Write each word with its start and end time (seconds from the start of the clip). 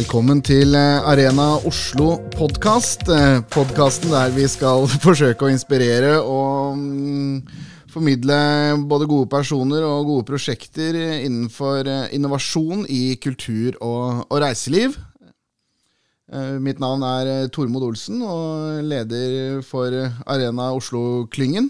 Velkommen 0.00 0.38
til 0.40 0.72
eh, 0.78 1.04
Arena 1.04 1.58
Oslo 1.68 2.14
podkast. 2.32 3.02
Podkasten 3.52 4.08
der 4.14 4.30
vi 4.32 4.46
skal 4.48 4.86
forsøke 5.04 5.44
å 5.44 5.50
inspirere 5.52 6.14
og 6.22 6.78
mm, 6.78 7.42
formidle 7.92 8.38
både 8.88 9.08
gode 9.10 9.28
personer 9.28 9.84
og 9.84 10.08
gode 10.08 10.24
prosjekter 10.30 10.96
innenfor 11.26 11.84
eh, 11.84 12.06
innovasjon 12.16 12.86
i 12.88 13.18
kultur 13.20 13.76
og, 13.76 14.24
og 14.30 14.40
reiseliv. 14.40 14.96
Eh, 16.32 16.56
Mitt 16.64 16.80
navn 16.80 17.04
er 17.04 17.34
eh, 17.34 17.50
Tormod 17.52 17.84
Olsen 17.90 18.24
og 18.24 18.80
leder 18.80 19.60
for 19.68 19.92
Arena 20.24 20.70
Oslo-klyngen. 20.80 21.68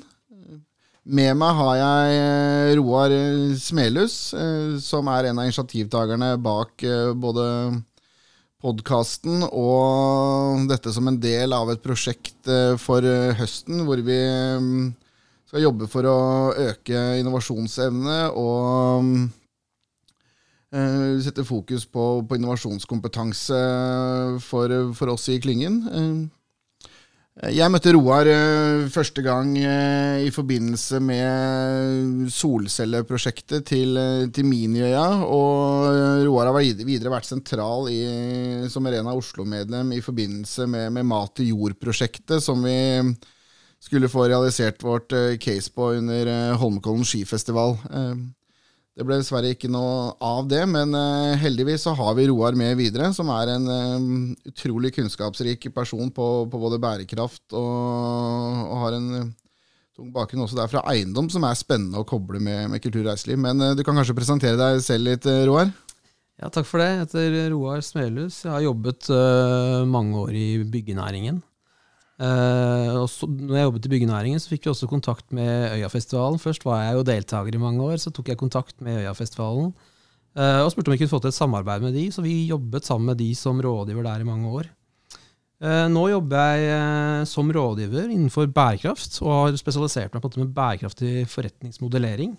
Med 1.10 1.33
meg 1.34 1.56
har 1.56 1.77
jeg 1.80 2.16
eh, 2.20 2.73
Roar 2.78 3.12
Smelhus, 3.59 4.34
eh, 4.37 4.77
som 4.84 5.09
er 5.10 5.30
en 5.30 5.41
av 5.41 5.48
initiativtakerne 5.48 6.34
bak 6.45 6.84
eh, 6.87 7.10
både 7.16 7.47
podkasten 8.60 9.45
og 9.48 10.66
dette 10.70 10.92
som 10.92 11.09
en 11.09 11.18
del 11.20 11.55
av 11.56 11.70
et 11.73 11.82
prosjekt 11.82 12.48
eh, 12.51 12.77
for 12.80 13.05
eh, 13.06 13.32
høsten, 13.38 13.84
hvor 13.88 14.01
vi 14.05 14.18
mm, 14.60 14.88
skal 15.48 15.64
jobbe 15.64 15.88
for 15.91 16.09
å 16.09 16.18
øke 16.68 17.04
innovasjonsevne 17.20 18.18
og 18.37 19.06
mm, 19.06 19.24
eh, 20.77 21.06
sette 21.24 21.46
fokus 21.48 21.88
på, 21.88 22.10
på 22.28 22.41
innovasjonskompetanse 22.41 23.62
for, 24.45 24.77
for 24.98 25.16
oss 25.16 25.30
i 25.32 25.40
klyngen. 25.42 25.80
Jeg 27.41 27.73
møtte 27.73 27.95
Roar 27.97 28.29
eh, 28.29 28.83
første 28.93 29.23
gang 29.25 29.55
eh, 29.57 30.27
i 30.27 30.33
forbindelse 30.35 30.99
med 31.01 32.27
solcelleprosjektet 32.35 33.65
til, 33.71 33.97
eh, 33.97 34.27
til 34.29 34.45
Miniøya. 34.45 35.07
Og 35.24 36.27
Roar 36.27 36.51
har 36.51 36.59
videre 36.85 37.13
vært 37.15 37.30
sentral 37.30 37.88
i, 37.88 38.01
som 38.69 38.85
Arena 38.91 39.15
Oslo-medlem 39.16 39.95
i 39.97 40.02
forbindelse 40.05 40.69
med, 40.69 40.91
med 40.99 41.09
Mat 41.09 41.38
til 41.38 41.55
jord-prosjektet, 41.55 42.45
som 42.45 42.60
vi 42.66 42.77
skulle 43.80 44.13
få 44.13 44.29
realisert 44.29 44.85
vårt 44.85 45.16
case 45.41 45.73
på 45.73 45.95
under 45.97 46.29
Holmenkollen 46.60 47.09
skifestival. 47.09 47.79
Det 49.01 49.06
ble 49.09 49.16
dessverre 49.16 49.54
ikke 49.54 49.68
noe 49.73 50.10
av 50.20 50.45
det, 50.45 50.60
men 50.68 50.93
eh, 50.93 51.38
heldigvis 51.40 51.87
så 51.87 51.95
har 51.96 52.12
vi 52.18 52.26
Roar 52.29 52.52
med 52.52 52.74
videre, 52.76 53.07
som 53.16 53.30
er 53.32 53.54
en 53.54 53.70
eh, 53.73 54.51
utrolig 54.51 54.90
kunnskapsrik 54.92 55.70
person 55.73 56.10
på, 56.12 56.26
på 56.52 56.60
både 56.60 56.76
bærekraft 56.82 57.57
og, 57.57 57.70
og 58.66 58.76
har 58.82 58.98
en 58.98 59.09
eh, 59.16 59.30
tung 59.96 60.10
bakgrunn 60.12 60.45
også 60.45 60.60
der 60.60 60.68
fra 60.68 60.84
eiendom, 60.92 61.32
som 61.32 61.48
er 61.48 61.57
spennende 61.57 62.02
å 62.02 62.04
koble 62.04 62.42
med, 62.45 62.66
med 62.74 62.84
kultur 62.84 63.07
og 63.07 63.15
reiseliv. 63.15 63.40
Men 63.40 63.70
du 63.73 63.80
kan 63.88 63.96
kanskje 63.96 64.19
presentere 64.20 64.60
deg 64.60 64.84
selv 64.84 65.09
litt, 65.09 65.32
Roar? 65.48 65.72
Ja, 66.37 66.53
takk 66.53 66.69
for 66.69 66.84
det. 66.84 66.91
Jeg 66.92 67.06
heter 67.06 67.41
Roar 67.54 67.81
Smelhus. 67.84 68.42
Jeg 68.44 68.53
har 68.53 68.69
jobbet 68.69 69.09
mange 69.88 70.26
år 70.26 70.37
i 70.37 70.48
byggenæringen. 70.69 71.41
Og 72.21 73.06
så, 73.09 73.25
når 73.25 73.56
jeg 73.56 73.65
jobbet 73.65 73.87
i 73.87 73.93
byggenæringen, 73.94 74.41
så 74.43 74.50
fikk 74.53 74.66
vi 74.66 74.71
også 74.75 74.88
kontakt 74.91 75.32
med 75.32 75.78
Øyafestivalen. 75.78 76.41
Først 76.43 76.66
var 76.69 76.82
jeg 76.82 76.99
jo 76.99 77.06
deltaker 77.09 77.56
i 77.56 77.62
mange 77.62 77.81
år, 77.81 77.97
så 78.03 78.12
tok 78.12 78.28
jeg 78.28 78.41
kontakt 78.41 78.76
med 78.84 78.99
Øyafestivalen 79.06 79.71
Uh, 80.31 80.62
og 80.62 80.69
spurte 80.71 80.93
om 80.93 80.94
vi 80.94 81.00
kunne 81.00 81.10
få 81.10 81.19
til 81.25 81.32
et 81.32 81.34
samarbeid 81.34 81.82
med 81.82 81.97
de, 81.98 82.04
så 82.15 82.22
vi 82.22 82.47
jobbet 82.47 82.87
sammen 82.87 83.10
med 83.10 83.19
de 83.19 83.32
som 83.34 83.59
rådgiver 83.59 84.06
der 84.06 84.22
i 84.22 84.28
mange 84.28 84.53
år. 84.60 84.69
Uh, 85.60 85.88
nå 85.91 86.04
jobber 86.12 86.60
jeg 86.62 87.26
som 87.26 87.50
rådgiver 87.50 88.12
innenfor 88.15 88.47
bærekraft, 88.54 89.19
og 89.25 89.32
har 89.34 89.59
spesialisert 89.59 90.15
meg 90.15 90.22
på 90.22 90.31
med 90.38 90.54
bærekraftig 90.54 91.26
forretningsmodellering. 91.31 92.38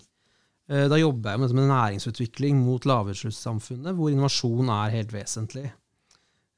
Da 0.72 0.96
jobber 0.96 1.34
jeg 1.34 1.40
med, 1.42 1.50
med 1.58 1.66
næringsutvikling 1.68 2.60
mot 2.64 2.86
lavutslippssamfunnet, 2.86 3.92
hvor 3.98 4.08
innovasjon 4.08 4.70
er 4.72 4.94
helt 4.94 5.10
vesentlig. 5.12 5.66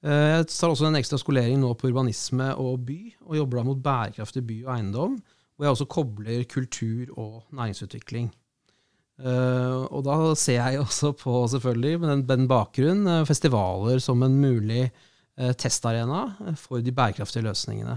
Eh, 0.04 0.36
Jeg 0.36 0.48
tar 0.52 0.68
også 0.72 0.88
en 0.90 0.98
ekstra 1.00 1.18
skolering 1.20 1.60
nå 1.62 1.72
på 1.80 1.88
urbanisme 1.88 2.50
og 2.60 2.82
by, 2.88 2.98
og 3.24 3.38
jobber 3.38 3.60
da 3.60 3.66
mot 3.70 3.82
bærekraftig 3.84 4.44
by 4.46 4.58
og 4.66 4.72
eiendom, 4.76 5.18
hvor 5.56 5.66
jeg 5.66 5.76
også 5.76 5.86
kobler 5.88 6.44
kultur 6.50 7.12
og 7.16 7.44
næringsutvikling. 7.56 8.30
Eh, 9.24 9.76
Og 9.94 10.04
da 10.04 10.34
ser 10.34 10.60
jeg 10.60 10.80
også 10.80 11.14
på, 11.16 11.46
selvfølgelig, 11.48 12.00
med 12.00 12.08
den, 12.10 12.26
den 12.26 12.48
bakgrunn, 12.48 13.06
eh, 13.06 13.24
festivaler 13.24 13.98
som 14.00 14.22
en 14.22 14.40
mulig 14.40 14.90
testarena 15.58 16.36
for 16.54 16.78
de 16.78 16.92
bærekraftige 16.94 17.42
løsningene. 17.42 17.96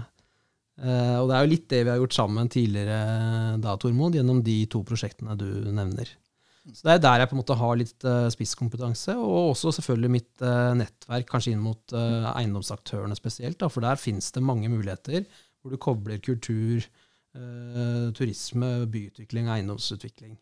Og 0.82 1.28
det 1.30 1.34
er 1.36 1.44
jo 1.44 1.50
litt 1.52 1.68
det 1.70 1.84
vi 1.84 1.90
har 1.92 2.00
gjort 2.00 2.16
sammen 2.16 2.48
tidligere, 2.50 3.60
da, 3.62 3.76
Tormod, 3.78 4.16
gjennom 4.18 4.40
de 4.42 4.56
to 4.66 4.80
prosjektene 4.82 5.36
du 5.38 5.46
nevner. 5.70 6.10
Så 6.66 6.84
Det 6.84 6.94
er 6.94 7.02
der 7.02 7.22
jeg 7.22 7.30
på 7.30 7.36
en 7.36 7.40
måte 7.40 7.56
har 7.56 7.76
litt 7.80 8.04
eh, 8.04 8.28
spisskompetanse, 8.34 9.14
og 9.16 9.52
også 9.54 9.72
selvfølgelig 9.78 10.10
mitt 10.12 10.44
eh, 10.44 10.72
nettverk, 10.76 11.28
kanskje 11.30 11.54
inn 11.54 11.62
mot 11.64 11.94
eh, 11.96 12.26
eiendomsaktørene 12.34 13.16
spesielt. 13.16 13.58
Da, 13.60 13.70
for 13.72 13.84
der 13.84 14.00
finnes 14.00 14.30
det 14.34 14.44
mange 14.44 14.70
muligheter 14.72 15.24
hvor 15.58 15.74
du 15.74 15.80
kobler 15.82 16.20
kultur, 16.22 16.84
turisme, 18.14 18.68
byutvikling 18.90 19.50
eiendomsutvikling. 19.52 20.36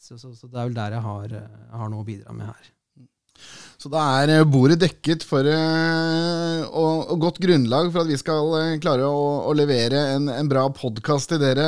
Så, 0.00 0.16
så, 0.18 0.32
så 0.34 0.48
det 0.50 0.58
er 0.58 0.66
vel 0.66 0.76
der 0.76 0.96
jeg 0.96 1.04
har, 1.04 1.34
jeg 1.36 1.78
har 1.82 1.92
noe 1.92 2.02
å 2.02 2.06
bidra 2.08 2.34
med 2.36 2.48
her. 2.48 2.70
Så 3.82 3.90
da 3.90 4.02
er 4.22 4.30
eh, 4.30 4.44
bordet 4.46 4.78
dekket 4.78 5.24
for 5.26 5.42
eh, 5.48 6.60
og, 6.68 7.08
og 7.10 7.16
godt 7.24 7.40
grunnlag 7.42 7.88
for 7.90 8.04
at 8.04 8.12
vi 8.12 8.18
skal 8.20 8.52
eh, 8.60 8.76
klare 8.82 9.08
å, 9.08 9.24
å 9.50 9.54
levere 9.58 10.04
en, 10.12 10.28
en 10.30 10.50
bra 10.50 10.68
podkast 10.70 11.32
til 11.32 11.40
dere 11.42 11.66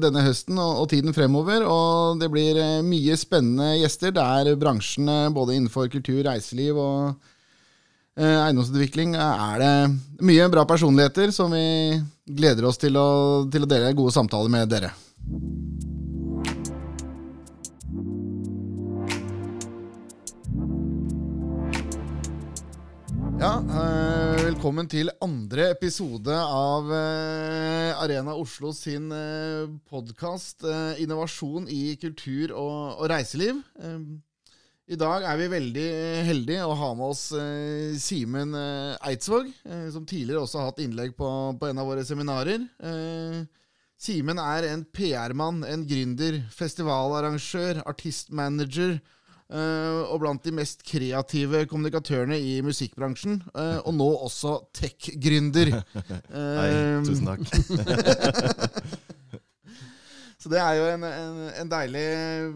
denne 0.00 0.22
høsten 0.24 0.56
og, 0.56 0.80
og 0.80 0.88
tiden 0.94 1.12
fremover. 1.16 1.66
Og 1.68 2.22
det 2.22 2.30
blir 2.32 2.60
mye 2.86 3.18
spennende 3.20 3.74
gjester. 3.82 4.14
Det 4.16 4.24
er 4.24 4.56
bransjene 4.60 5.18
både 5.36 5.58
innenfor 5.58 5.92
kultur, 5.92 6.22
reiseliv 6.24 6.80
og 6.80 7.30
eiendomsutvikling. 8.14 9.16
Er 9.18 9.60
det 9.60 10.24
mye 10.24 10.48
bra 10.48 10.62
personligheter 10.70 11.34
som 11.34 11.52
vi 11.52 11.98
gleder 12.24 12.70
oss 12.70 12.78
til 12.80 12.96
å, 12.96 13.08
til 13.52 13.66
å 13.66 13.68
dele 13.68 13.92
gode 13.98 14.14
samtaler 14.14 14.52
med 14.54 14.70
dere. 14.70 14.94
Ja, 23.40 23.58
eh, 23.60 24.42
velkommen 24.46 24.86
til 24.88 25.10
andre 25.24 25.66
episode 25.74 26.34
av 26.34 26.90
eh, 26.94 27.90
Arena 28.00 28.36
Oslo 28.38 28.70
sin 28.76 29.10
eh, 29.12 29.66
podkast 29.90 30.64
eh, 30.64 31.00
'Innovasjon 31.02 31.66
i 31.68 31.96
kultur 32.00 32.54
og, 32.54 33.00
og 33.02 33.10
reiseliv'. 33.10 33.60
Eh, 33.82 33.98
I 34.94 34.98
dag 35.00 35.26
er 35.26 35.40
vi 35.40 35.50
veldig 35.50 35.88
heldige 36.28 36.64
å 36.68 36.76
ha 36.78 36.90
med 36.94 37.06
oss 37.10 37.24
Simen 38.04 38.52
Eidsvåg, 38.54 39.46
som 39.94 40.04
tidligere 40.04 40.42
også 40.44 40.60
har 40.60 40.66
hatt 40.68 40.82
innlegg 40.84 41.14
på, 41.16 41.28
på 41.56 41.70
en 41.70 41.80
av 41.80 41.88
våre 41.88 42.04
seminarer. 42.04 42.66
Eh, 42.84 43.38
Simen 43.96 44.36
er 44.42 44.66
en 44.68 44.84
PR-mann, 44.84 45.62
en 45.64 45.86
gründer, 45.88 46.42
festivalarrangør, 46.52 47.80
artistmanager. 47.88 48.98
Eh, 49.52 50.00
og 50.08 50.20
blant 50.22 50.44
de 50.46 50.52
mest 50.56 50.84
kreative 50.86 51.64
kommunikatørene 51.70 52.38
i 52.38 52.60
musikkbransjen. 52.64 53.42
eh, 53.54 53.78
og 53.84 53.94
nå 53.98 54.08
også 54.28 54.58
tech-gründer. 54.76 55.74
Hei, 56.60 56.70
tusen 57.04 57.28
takk. 57.28 57.44
Så 60.44 60.50
det 60.52 60.58
er 60.60 60.74
jo 60.76 60.84
en, 60.92 61.04
en, 61.08 61.36
en 61.62 61.68
deilig 61.72 62.00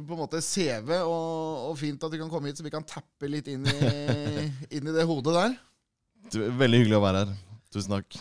på 0.04 0.12
en 0.12 0.21
måte 0.21 0.43
CV, 0.44 0.91
og, 0.99 1.71
og 1.71 1.78
fint 1.81 2.03
at 2.04 2.12
du 2.12 2.19
kan 2.21 2.28
komme 2.28 2.50
hit, 2.50 2.59
så 2.60 2.66
vi 2.66 2.72
kan 2.75 2.84
tappe 2.84 3.31
litt 3.32 3.49
inn 3.49 3.65
i, 3.65 3.78
inn 4.76 4.91
i 4.91 4.93
det 4.93 5.06
hodet 5.09 5.32
der. 5.32 5.55
Veldig 6.60 6.82
hyggelig 6.82 6.99
å 6.99 7.05
være 7.06 7.22
her. 7.22 7.32
Tusen 7.72 7.94
takk. 7.97 8.19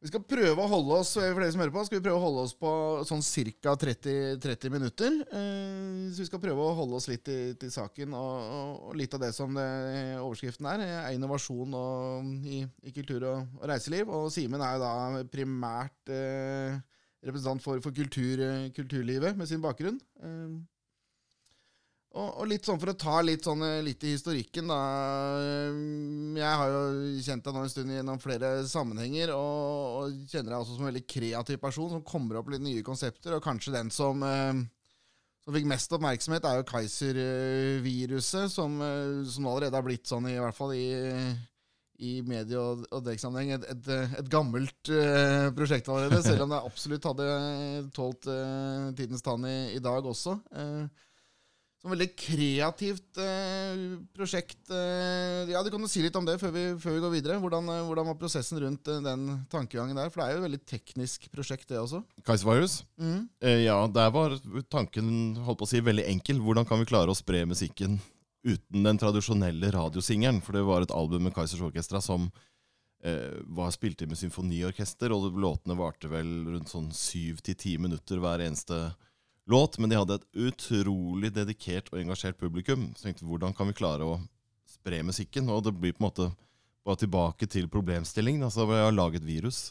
Vi 0.00 0.08
skal 0.08 0.22
prøve 0.24 0.62
å 0.64 0.68
holde 0.70 0.96
oss 0.96 1.10
for 1.18 1.42
dere 1.42 1.52
som 1.52 1.60
hører 1.60 1.74
på, 1.74 1.82
skal 1.84 1.98
vi 1.98 2.04
prøve 2.06 2.16
å 2.16 2.22
holde 2.22 2.44
oss 2.46 2.54
på 2.56 2.70
sånn 3.04 3.20
ca. 3.60 3.74
30, 3.76 4.38
30 4.40 4.72
minutter. 4.72 5.18
Eh, 5.28 6.06
så 6.08 6.22
vi 6.22 6.28
skal 6.30 6.40
prøve 6.40 6.64
å 6.64 6.76
holde 6.78 6.96
oss 6.96 7.08
litt 7.10 7.26
til, 7.26 7.52
til 7.60 7.72
saken, 7.74 8.14
og, 8.16 8.54
og, 8.86 8.94
litt 8.96 9.12
av 9.12 9.20
det 9.20 9.34
som 9.36 9.52
det, 9.52 9.66
overskriften 10.16 10.70
er, 10.72 10.86
er 11.02 11.18
innovasjon 11.18 11.76
og, 11.76 12.32
i, 12.48 12.62
i 12.88 12.94
kultur 12.96 13.28
og, 13.28 13.52
og 13.60 13.68
reiseliv. 13.68 14.08
Og 14.08 14.32
Simen 14.32 14.64
er 14.64 14.78
jo 14.78 14.86
da 14.86 15.24
primært 15.36 16.14
eh, 16.16 16.80
representant 17.20 17.60
for, 17.60 17.84
for 17.84 17.92
kultur, 17.92 18.40
kulturlivet 18.72 19.36
med 19.36 19.52
sin 19.52 19.60
bakgrunn. 19.60 20.00
Eh, 20.24 20.60
og, 22.10 22.28
og 22.42 22.48
litt 22.50 22.66
sånn 22.66 22.80
for 22.82 22.90
å 22.90 22.96
ta 22.98 23.20
litt, 23.22 23.44
sånn, 23.46 23.60
eh, 23.62 23.82
litt 23.86 24.02
i 24.02 24.14
historikken, 24.16 24.66
da. 24.70 24.78
eh, 25.38 25.76
Jeg 26.40 26.58
har 26.60 26.72
jo 26.74 26.80
kjent 27.22 27.44
deg 27.46 27.54
nå 27.54 27.62
en 27.62 27.70
stund 27.70 27.94
gjennom 27.94 28.18
flere 28.22 28.50
sammenhenger, 28.66 29.30
og, 29.36 30.00
og 30.00 30.16
kjenner 30.30 30.50
deg 30.54 30.58
også 30.58 30.74
som 30.74 30.84
en 30.86 30.90
veldig 30.90 31.06
kreativ 31.06 31.60
person 31.62 31.90
som 31.94 32.02
kommer 32.06 32.40
opp 32.40 32.50
litt 32.50 32.64
nye 32.64 32.82
konsepter. 32.86 33.36
Og 33.36 33.44
kanskje 33.44 33.74
den 33.76 33.92
som, 33.94 34.24
eh, 34.26 34.58
som 35.44 35.54
fikk 35.54 35.68
mest 35.70 35.94
oppmerksomhet, 35.96 36.48
er 36.50 36.58
jo 36.58 36.66
Kaiser-viruset, 36.72 38.50
som, 38.52 38.74
som 39.30 39.46
allerede 39.52 39.78
har 39.78 39.86
blitt 39.86 40.10
sånn, 40.10 40.26
i 40.30 40.38
hvert 40.40 40.56
fall 40.58 40.74
i, 40.74 40.88
i 42.00 42.16
medie- 42.26 42.58
og, 42.58 42.82
og 42.90 43.04
dekksammenheng, 43.06 43.54
et, 43.54 43.68
et, 43.70 43.92
et 44.18 44.32
gammelt 44.32 44.90
prosjekt 45.56 45.88
allerede. 45.92 46.22
Selv 46.26 46.46
om 46.46 46.52
det 46.56 46.60
absolutt 46.64 47.06
hadde 47.12 47.30
tålt 47.96 48.26
tidens 48.98 49.22
tann 49.24 49.46
i, 49.48 49.56
i 49.76 49.80
dag 49.84 50.10
også. 50.10 50.36
Eh, 50.56 51.06
som 51.80 51.94
veldig 51.94 52.10
kreativt 52.12 53.18
eh, 53.24 53.84
prosjekt. 54.12 54.58
Eh, 54.68 55.48
ja, 55.48 55.62
Du 55.64 55.70
kan 55.72 55.80
jo 55.80 55.88
si 55.88 56.02
litt 56.04 56.16
om 56.18 56.26
det 56.28 56.36
før 56.42 56.52
vi, 56.52 56.64
før 56.82 56.96
vi 56.96 57.02
går 57.06 57.14
videre. 57.14 57.38
Hvordan, 57.40 57.70
eh, 57.72 57.84
hvordan 57.88 58.10
var 58.10 58.18
prosessen 58.20 58.60
rundt 58.60 58.90
eh, 58.92 59.00
den 59.06 59.24
tankegangen 59.52 59.96
der? 59.96 60.12
For 60.12 60.20
det 60.20 60.26
er 60.26 60.34
jo 60.34 60.42
et 60.42 60.46
veldig 60.50 60.62
teknisk 60.68 61.30
prosjekt, 61.32 61.70
det 61.72 61.80
også. 61.80 62.02
Kaiservirus? 62.28 62.82
Mm. 63.00 63.22
Eh, 63.40 63.62
ja, 63.64 63.78
der 63.88 64.12
var 64.12 64.36
tanken 64.68 65.40
holdt 65.46 65.62
på 65.62 65.68
å 65.68 65.72
si, 65.72 65.80
veldig 65.80 66.04
enkel. 66.12 66.44
Hvordan 66.44 66.68
kan 66.68 66.82
vi 66.82 66.90
klare 66.92 67.14
å 67.14 67.16
spre 67.16 67.46
musikken 67.48 67.96
uten 68.44 68.84
den 68.84 69.00
tradisjonelle 69.00 69.72
radiosingeren? 69.72 70.44
For 70.44 70.60
det 70.60 70.66
var 70.68 70.84
et 70.84 70.92
album 70.92 71.24
med 71.30 71.36
Kaizers 71.36 71.64
Orkestra 71.64 72.04
som 72.04 72.28
eh, 73.00 73.40
var 73.56 73.72
spilt 73.72 74.04
inn 74.04 74.12
med 74.12 74.20
symfoniorkester, 74.20 75.16
og 75.16 75.32
låtene 75.32 75.80
varte 75.80 76.12
vel 76.12 76.42
rundt 76.52 76.68
sånn 76.76 76.92
syv 76.92 77.40
til 77.40 77.56
ti 77.56 77.78
minutter 77.80 78.20
hver 78.20 78.44
eneste 78.44 78.90
låt. 79.50 79.78
Men 79.78 79.90
de 79.90 79.98
hadde 79.98 80.20
et 80.20 80.28
utrolig 80.48 81.32
dedikert 81.34 81.90
og 81.92 82.00
engasjert 82.02 82.38
publikum. 82.40 82.90
Så 82.96 83.08
tenkte 83.08 83.28
hvordan 83.28 83.56
kan 83.56 83.70
vi 83.70 83.76
klare 83.80 84.06
å 84.06 84.20
spre 84.68 85.02
musikken? 85.06 85.50
Og 85.52 85.64
det 85.66 85.74
blir 85.76 85.96
på 85.96 86.04
en 86.04 86.08
måte 86.08 86.30
bare 86.86 87.02
tilbake 87.02 87.48
til 87.50 87.68
problemstillingen. 87.70 88.46
Altså, 88.46 88.66
vi 88.70 88.80
har 88.80 88.94
laget 88.94 89.26
virus. 89.26 89.70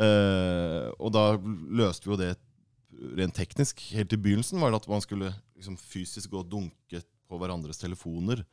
Eh, 0.00 0.88
og 0.96 1.12
da 1.12 1.32
løste 1.36 2.08
vi 2.08 2.14
jo 2.14 2.20
det 2.20 2.32
rent 3.18 3.36
teknisk. 3.36 3.82
Helt 3.92 4.12
i 4.12 4.20
begynnelsen 4.20 4.60
var 4.62 4.72
det 4.72 4.82
at 4.82 4.90
man 4.90 5.04
skulle 5.04 5.32
liksom 5.56 5.78
fysisk 5.80 6.32
gå 6.32 6.42
og 6.42 6.50
dunke 6.52 7.02
på 7.02 7.40
hverandres 7.40 7.80
telefoner 7.80 8.44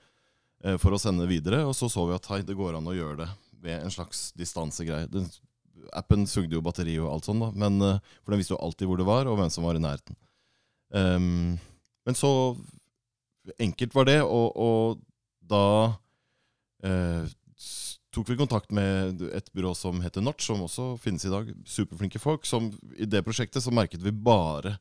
eh, 0.63 0.77
for 0.79 0.95
å 0.95 1.01
sende 1.01 1.27
videre. 1.29 1.63
Og 1.67 1.75
så 1.77 1.91
så 1.91 2.05
vi 2.09 2.17
at 2.17 2.31
hei, 2.31 2.41
det 2.45 2.57
går 2.57 2.79
an 2.79 2.89
å 2.89 2.95
gjøre 2.95 3.23
det 3.23 3.29
ved 3.59 3.83
en 3.83 3.93
slags 3.93 4.29
distansegreie. 4.39 5.07
Appen 5.95 6.25
sugde 6.27 6.57
jo 6.57 6.63
batteri 6.63 6.97
og 6.99 7.11
alt 7.13 7.27
sånt, 7.27 7.43
da, 7.43 7.51
men, 7.55 7.79
eh, 7.83 8.01
for 8.23 8.33
den 8.33 8.41
visste 8.41 8.55
jo 8.55 8.63
alltid 8.63 8.89
hvor 8.89 8.99
det 8.99 9.07
var, 9.07 9.29
og 9.29 9.39
hvem 9.39 9.51
som 9.53 9.67
var 9.67 9.79
i 9.79 9.83
nærheten. 9.83 10.17
Ehm, 10.93 11.57
men 12.05 12.17
så 12.17 12.31
enkelt 13.59 13.95
var 13.95 14.07
det, 14.09 14.19
og, 14.23 14.57
og 14.57 15.01
da 15.49 15.65
eh, 16.85 17.29
tok 18.13 18.29
vi 18.29 18.37
kontakt 18.39 18.71
med 18.75 19.21
et 19.33 19.49
byrå 19.53 19.73
som 19.77 20.01
heter 20.03 20.23
Notch, 20.25 20.47
som 20.47 20.63
også 20.65 20.91
finnes 21.01 21.25
i 21.25 21.33
dag. 21.33 21.49
Superflinke 21.65 22.21
folk. 22.21 22.45
Som, 22.49 22.71
I 22.97 23.07
det 23.09 23.23
prosjektet 23.25 23.63
så 23.65 23.73
merket 23.73 24.03
vi 24.05 24.13
bare 24.13 24.77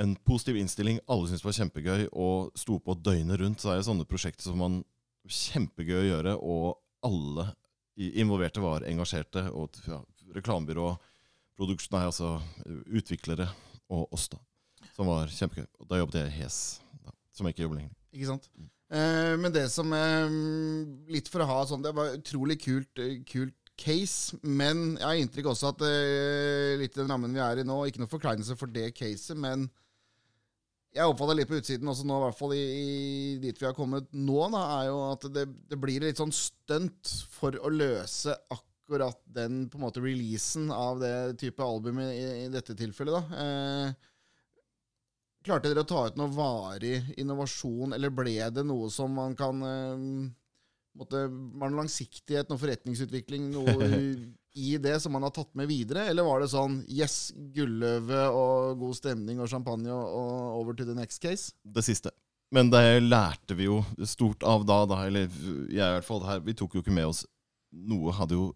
en 0.00 0.16
positiv 0.26 0.58
innstilling. 0.58 0.98
Alle 1.06 1.28
syntes 1.28 1.44
det 1.44 1.50
var 1.50 1.58
kjempegøy 1.60 2.06
og 2.10 2.54
sto 2.58 2.80
på 2.82 2.96
døgnet 2.98 3.40
rundt. 3.40 3.62
Så 3.62 3.72
er 3.72 3.80
det 3.80 3.88
sånne 3.88 4.08
prosjekter 4.08 4.48
som 4.48 4.58
man 4.62 4.80
kjempegøy 5.30 6.00
å 6.00 6.08
gjøre, 6.08 6.34
og 6.42 6.80
alle 7.06 7.52
involverte 7.96 8.62
var 8.64 8.86
engasjerte. 8.88 9.46
Og 9.54 9.78
ja, 9.86 10.00
reklamebyrå, 10.34 10.90
produksjon, 11.58 11.94
nei, 11.98 12.08
altså 12.10 12.36
utviklere 12.90 13.48
og 13.94 14.10
oss, 14.16 14.28
da. 14.32 14.40
Som 14.94 15.10
var 15.10 15.30
kjempegøy. 15.32 15.66
Og 15.82 15.90
da 15.90 16.00
jobbet 16.00 16.20
jeg 16.22 16.36
Hes, 16.38 16.60
da, 17.02 17.14
som 17.34 17.46
jeg 17.48 17.56
ikke 17.56 17.66
jobber 17.66 17.80
lenger. 17.82 17.94
Ikke 18.14 18.30
sant? 18.30 18.48
Eh, 18.94 19.34
men 19.40 19.52
det 19.54 19.66
som 19.72 19.90
eh, 19.96 20.34
Litt 21.10 21.30
for 21.32 21.42
å 21.42 21.46
ha 21.48 21.62
sånn 21.66 21.82
Det 21.82 21.90
var 21.96 22.12
utrolig 22.18 22.58
kult, 22.62 23.00
eh, 23.00 23.22
kult 23.26 23.56
case, 23.80 24.36
men 24.46 24.92
jeg 25.00 25.06
har 25.06 25.18
inntrykk 25.18 25.48
også 25.50 25.72
at 25.72 25.80
eh, 25.88 26.74
litt 26.78 26.94
i 26.94 27.00
den 27.00 27.08
rammen 27.10 27.32
vi 27.34 27.42
er 27.42 27.58
i 27.58 27.64
nå 27.66 27.80
Ikke 27.88 28.02
noe 28.02 28.12
forkleinelse 28.12 28.54
for 28.60 28.70
det 28.70 28.92
caset, 28.94 29.34
men 29.34 29.66
jeg 30.94 31.10
oppfatter 31.10 31.34
litt 31.34 31.50
på 31.50 31.58
utsiden 31.58 31.90
også 31.90 32.06
nå, 32.06 32.20
i 32.20 32.22
hvert 32.22 32.38
fall 32.38 32.52
i, 32.54 32.60
i 32.62 33.38
dit 33.42 33.58
vi 33.58 33.66
har 33.66 33.74
kommet 33.74 34.06
nå, 34.14 34.36
da, 34.54 34.60
er 34.76 34.92
jo 34.92 35.00
at 35.08 35.26
det, 35.34 35.48
det 35.72 35.78
blir 35.82 36.06
litt 36.06 36.20
sånn 36.20 36.30
stunt 36.30 37.10
for 37.34 37.56
å 37.58 37.72
løse 37.72 38.36
akkurat 38.54 39.18
den 39.26 39.64
på 39.66 39.80
en 39.80 39.86
måte 39.88 40.04
releasen 40.04 40.70
av 40.70 41.02
det 41.02 41.16
type 41.42 41.66
albumet 41.66 42.12
i, 42.14 42.22
i 42.44 42.52
dette 42.52 42.76
tilfellet. 42.78 43.16
da. 43.16 43.42
Eh, 43.42 44.12
Klarte 45.44 45.68
dere 45.68 45.84
å 45.84 45.88
ta 45.88 46.06
ut 46.08 46.16
noe 46.16 46.32
varig 46.32 47.02
innovasjon, 47.20 47.92
eller 47.92 48.12
ble 48.14 48.38
det 48.54 48.64
noe 48.64 48.88
som 48.92 49.12
man 49.12 49.34
kan 49.36 49.60
eh, 49.68 50.06
måtte, 50.96 51.26
Var 51.28 51.68
det 51.68 51.80
langsiktighet, 51.82 52.48
noe 52.48 52.60
forretningsutvikling, 52.62 53.50
noe 53.52 53.90
i 54.54 54.76
det 54.78 54.96
som 55.02 55.12
man 55.12 55.26
har 55.26 55.34
tatt 55.34 55.50
med 55.58 55.68
videre? 55.68 56.06
Eller 56.08 56.24
var 56.24 56.40
det 56.40 56.48
sånn 56.52 56.80
yes, 56.88 57.34
gulløve 57.54 58.24
og 58.30 58.78
god 58.80 58.96
stemning 58.96 59.42
og 59.42 59.50
champagne 59.50 59.92
og, 59.92 60.04
og 60.16 60.60
over 60.62 60.78
to 60.78 60.88
the 60.88 60.96
next 60.96 61.20
case? 61.20 61.52
Det 61.62 61.84
siste. 61.84 62.14
Men 62.54 62.70
det 62.70 63.02
lærte 63.02 63.56
vi 63.58 63.66
jo 63.66 63.80
stort 64.06 64.44
av 64.46 64.64
da, 64.68 64.84
da. 64.86 65.04
Eller 65.08 65.26
jeg 65.26 65.82
i 65.82 65.94
hvert 65.96 66.06
fall 66.06 66.22
her. 66.24 66.44
Vi 66.44 66.54
tok 66.56 66.76
jo 66.76 66.84
ikke 66.84 66.94
med 66.94 67.10
oss 67.10 67.24
noe. 67.74 68.14
Hadde 68.14 68.38
jo 68.38 68.52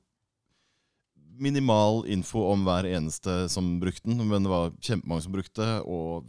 minimal 1.38 2.04
info 2.10 2.44
om 2.52 2.64
hver 2.66 2.86
eneste 2.88 3.46
som 3.50 3.76
brukte 3.82 4.10
den, 4.10 4.22
men 4.26 4.46
det 4.46 4.52
var 4.52 4.72
kjempemange 4.82 5.26
som 5.26 5.34
brukte, 5.34 5.66
og 5.86 6.26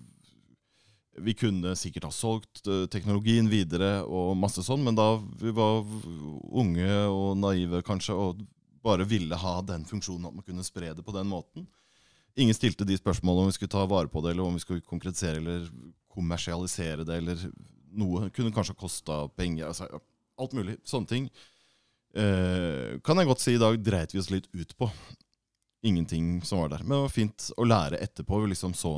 vi 1.24 1.36
kunne 1.38 1.76
sikkert 1.80 2.08
ha 2.08 2.14
solgt 2.14 2.68
eh, 2.68 2.86
teknologien 2.92 3.50
videre 3.52 4.00
og 4.06 4.38
masse 4.40 4.64
sånn, 4.66 4.84
men 4.86 4.98
da 4.98 5.12
vi 5.42 5.54
var 5.56 5.84
unge 6.50 6.90
og 7.10 7.38
naive 7.40 7.84
kanskje, 7.86 8.16
og 8.16 8.44
bare 8.86 9.08
ville 9.08 9.36
ha 9.36 9.60
den 9.66 9.86
funksjonen 9.88 10.30
at 10.30 10.38
man 10.38 10.46
kunne 10.46 10.66
spre 10.66 10.94
det 10.96 11.06
på 11.06 11.16
den 11.16 11.28
måten. 11.30 11.68
Ingen 12.40 12.56
stilte 12.56 12.88
de 12.88 12.98
spørsmålene 12.98 13.48
om 13.48 13.52
vi 13.52 13.58
skulle 13.58 13.74
ta 13.74 13.84
vare 13.90 14.12
på 14.12 14.22
det, 14.24 14.34
eller 14.34 14.48
om 14.48 14.56
vi 14.56 14.64
skulle 14.64 14.86
konkretisere 14.86 15.42
eller 15.42 15.66
kommersialisere 16.14 17.06
det, 17.08 17.18
eller 17.20 17.42
noe. 18.00 18.30
Kunne 18.36 18.54
kanskje 18.56 18.78
kosta 18.80 19.26
penger. 19.36 19.68
Altså, 19.68 19.88
alt 20.40 20.56
mulig. 20.56 20.78
Sånne 20.88 21.10
ting. 21.10 21.30
Eh, 22.16 22.98
kan 23.06 23.20
jeg 23.20 23.30
godt 23.30 23.44
si 23.44 23.56
i 23.56 23.62
dag 23.62 23.78
dreit 23.84 24.16
vi 24.16 24.22
oss 24.22 24.32
litt 24.32 24.48
ut 24.54 24.76
på. 24.78 24.90
Ingenting 25.86 26.40
som 26.48 26.64
var 26.64 26.74
der. 26.74 26.84
Men 26.86 26.98
det 26.98 27.04
var 27.08 27.16
fint 27.16 27.50
å 27.58 27.68
lære 27.68 28.02
etterpå. 28.04 28.42
Vi 28.44 28.54
liksom 28.54 28.76
så 28.78 28.94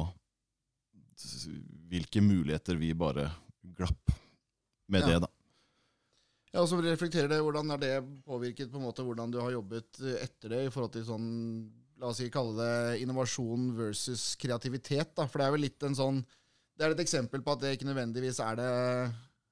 hvilke 1.92 2.22
muligheter 2.24 2.78
vi 2.80 2.94
bare 2.98 3.30
glapp 3.78 4.12
med 4.92 5.02
Ja. 5.02 5.08
det, 5.08 5.20
da. 5.26 5.30
Ja, 6.54 6.62
og 6.62 6.68
så 6.68 6.82
reflekterer 6.84 7.30
det, 7.32 7.38
Hvordan 7.40 7.70
har 7.72 7.78
det 7.80 7.94
påvirket 8.28 8.72
på 8.72 8.78
en 8.80 8.84
måte 8.90 9.04
hvordan 9.08 9.32
du 9.32 9.40
har 9.40 9.52
jobbet 9.54 10.02
etter 10.20 10.50
det, 10.52 10.66
i 10.68 10.70
forhold 10.74 10.92
til 10.92 11.06
sånn, 11.08 11.28
la 12.02 12.10
oss 12.10 12.18
si, 12.20 12.28
kalle 12.34 12.58
det 12.60 13.02
innovasjon 13.06 13.70
versus 13.78 14.36
kreativitet? 14.36 15.14
da, 15.16 15.28
For 15.28 15.40
det 15.40 15.48
er 15.48 15.52
vel 15.56 15.62
litt 15.68 15.84
en 15.88 15.96
sånn 15.96 16.26
Det 16.78 16.86
er 16.88 16.92
et 16.96 17.04
eksempel 17.06 17.42
på 17.46 17.54
at 17.54 17.62
det 17.62 17.76
ikke 17.78 17.88
nødvendigvis 17.88 18.40
er 18.44 18.56
det, 18.60 18.70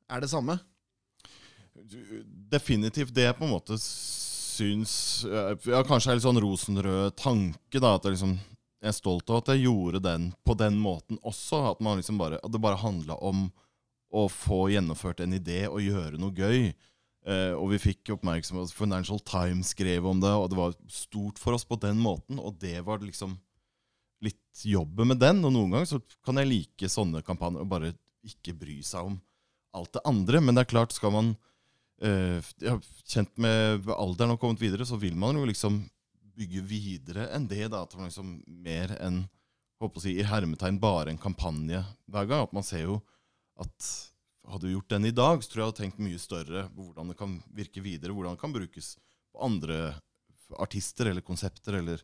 er 0.09 0.19
det 0.23 0.29
samme. 0.31 0.59
Definitivt 2.51 3.13
det 3.15 3.29
på 3.37 3.45
en 3.45 3.53
måte 3.53 3.77
syns 3.79 5.23
ja, 5.29 5.83
Kanskje 5.87 6.11
er 6.11 6.17
litt 6.19 6.25
sånn 6.25 6.41
rosenrød 6.43 7.15
tanke. 7.19 7.79
da, 7.79 7.93
at 7.95 8.03
det 8.03 8.15
liksom, 8.15 8.33
jeg 8.79 8.91
er 8.91 8.95
stolt 8.95 9.31
av 9.31 9.41
at 9.41 9.51
jeg 9.51 9.65
gjorde 9.65 9.99
den 10.03 10.29
på 10.47 10.55
den 10.59 10.77
måten 10.79 11.19
også. 11.27 11.73
At, 11.73 11.81
liksom 11.83 12.19
bare, 12.19 12.39
at 12.39 12.53
det 12.53 12.61
bare 12.63 12.79
handla 12.79 13.17
om 13.19 13.49
å 14.09 14.23
få 14.31 14.69
gjennomført 14.73 15.19
en 15.21 15.35
idé 15.35 15.65
og 15.67 15.83
gjøre 15.83 16.19
noe 16.21 16.33
gøy. 16.33 16.71
Eh, 17.27 17.51
og 17.53 17.73
vi 17.73 17.81
fikk 17.89 18.13
oppmerksomhet. 18.15 18.71
Financial 18.73 19.19
Times 19.19 19.73
skrev 19.75 20.07
om 20.07 20.21
det, 20.23 20.31
og 20.31 20.47
det 20.51 20.59
var 20.59 20.77
stort 20.89 21.41
for 21.41 21.57
oss 21.57 21.67
på 21.67 21.77
den 21.83 21.99
måten. 21.99 22.39
Og 22.39 22.55
det 22.61 22.79
var 22.87 23.03
liksom 23.03 23.35
litt 24.23 24.63
jobben 24.63 25.11
med 25.11 25.19
den. 25.21 25.43
Og 25.43 25.53
noen 25.53 25.75
ganger 25.75 25.91
så 25.91 26.01
kan 26.25 26.39
jeg 26.39 26.51
like 26.53 26.91
sånne 26.91 27.23
kampanjer 27.25 27.65
og 27.65 27.71
bare 27.75 27.93
ikke 28.25 28.55
bry 28.57 28.79
seg 28.85 29.11
om 29.11 29.19
alt 29.75 29.91
det 29.99 30.07
andre. 30.07 30.41
Men 30.41 30.55
det 30.55 30.65
er 30.65 30.71
klart, 30.71 30.95
skal 30.95 31.13
man 31.13 31.35
eh, 32.01 32.39
ja, 32.63 32.79
kjent 33.11 33.35
med 33.41 33.91
alderen 33.91 34.37
og 34.37 34.41
kommet 34.41 34.63
videre, 34.63 34.87
så 34.87 34.99
vil 34.99 35.19
man 35.19 35.37
jo 35.37 35.47
liksom 35.51 35.83
bygge 36.39 36.63
videre 36.65 37.27
enn 37.35 37.47
det. 37.49 37.67
da, 37.71 37.83
At 37.83 37.93
det 37.93 38.07
liksom 38.07 38.39
mer 38.47 38.95
enn 38.99 39.25
håper 39.79 40.01
å 40.01 40.03
si, 40.03 40.15
i 40.19 40.27
hermetegn 40.27 40.79
bare 40.81 41.13
en 41.13 41.21
kampanje 41.21 41.83
hver 42.11 42.29
gang. 42.29 42.45
At 42.47 42.55
man 42.55 42.65
ser 42.67 42.85
jo 42.87 42.99
at 43.59 43.89
hadde 44.49 44.67
vi 44.67 44.73
gjort 44.73 44.89
den 44.89 45.05
i 45.05 45.15
dag, 45.15 45.43
så 45.43 45.51
tror 45.51 45.59
jeg 45.59 45.65
jeg 45.65 45.71
hadde 45.71 45.81
tenkt 45.83 46.01
mye 46.03 46.21
større 46.21 46.63
på 46.73 46.87
hvordan 46.87 47.11
det 47.11 47.17
kan 47.19 47.35
virke 47.55 47.83
videre, 47.85 48.15
hvordan 48.15 48.35
det 48.35 48.41
kan 48.41 48.55
brukes 48.55 48.95
på 49.29 49.43
andre 49.45 49.77
artister 50.57 51.11
eller 51.11 51.25
konsepter 51.25 51.77
eller 51.79 52.01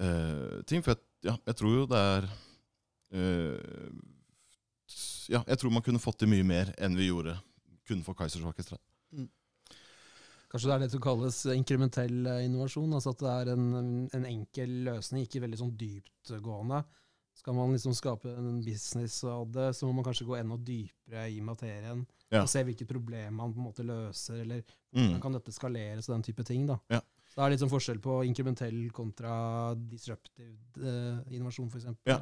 uh, 0.00 0.62
ting. 0.68 0.84
For 0.84 0.94
jeg, 0.94 1.02
ja, 1.28 1.36
jeg 1.50 1.58
tror 1.58 1.76
jo 1.76 1.84
det 1.90 2.02
er 2.14 2.28
uh, 3.18 4.00
Ja, 5.30 5.42
jeg 5.46 5.58
tror 5.60 5.74
man 5.74 5.84
kunne 5.84 6.02
fått 6.02 6.22
til 6.22 6.32
mye 6.32 6.46
mer 6.46 6.72
enn 6.82 6.96
vi 6.98 7.10
gjorde 7.10 7.36
kun 7.88 8.02
for 8.06 8.16
Kaizers 8.16 8.46
Orkestra. 8.48 8.78
Kanskje 10.52 10.68
det 10.68 10.74
er 10.74 10.82
det 10.84 10.90
som 10.92 11.00
kalles 11.00 11.36
inkrementell 11.56 12.26
eh, 12.28 12.42
innovasjon. 12.44 12.92
altså 12.92 13.14
At 13.14 13.22
det 13.24 13.30
er 13.32 13.52
en, 13.54 13.68
en 14.12 14.26
enkel 14.28 14.74
løsning, 14.90 15.24
ikke 15.24 15.40
veldig 15.46 15.58
sånn 15.62 15.76
dyptgående. 15.80 16.82
Skal 17.40 17.54
man 17.56 17.72
liksom 17.72 17.94
skape 17.96 18.28
en 18.36 18.58
business 18.62 19.22
av 19.24 19.46
det, 19.54 19.70
så 19.74 19.86
må 19.88 19.94
man 19.96 20.04
kanskje 20.04 20.26
gå 20.28 20.36
enda 20.36 20.58
dypere 20.60 21.22
i 21.32 21.38
materien. 21.40 22.02
Ja. 22.30 22.42
Og 22.44 22.50
se 22.52 22.60
hvilket 22.68 22.88
problem 22.90 23.38
man 23.40 23.54
på 23.54 23.58
en 23.62 23.66
måte 23.70 23.86
løser, 23.88 24.42
eller 24.44 24.60
Mm. 24.92 25.06
hvordan 25.06 25.20
kan 25.24 25.32
dette 25.32 25.52
skaleres 25.56 26.08
og 26.10 26.14
den 26.18 26.22
type 26.28 26.44
ting. 26.44 26.66
da. 26.68 26.76
Ja. 26.92 27.00
Så 27.32 27.38
det 27.40 27.44
er 27.46 27.50
litt 27.54 27.60
sånn 27.64 27.72
forskjell 27.72 27.98
på 28.04 28.18
inkrementell 28.28 28.90
kontra 28.92 29.74
disruptive 29.74 30.52
eh, 30.76 31.32
innovasjon, 31.32 31.70
f.eks. 31.72 31.86
Ja. 32.04 32.18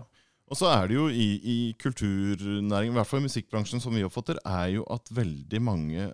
Og 0.51 0.57
så 0.59 0.71
er 0.71 0.87
det 0.87 0.95
jo 0.95 1.09
i, 1.11 1.27
i 1.43 1.57
kulturnæringen, 1.79 2.95
i 2.95 2.97
hvert 2.99 3.07
fall 3.11 3.21
i 3.23 3.27
musikkbransjen, 3.27 3.83
som 3.83 3.95
vi 3.95 4.05
oppfatter, 4.07 4.39
er 4.47 4.69
jo 4.77 4.85
at 4.91 5.11
veldig 5.15 5.61
mange 5.63 6.13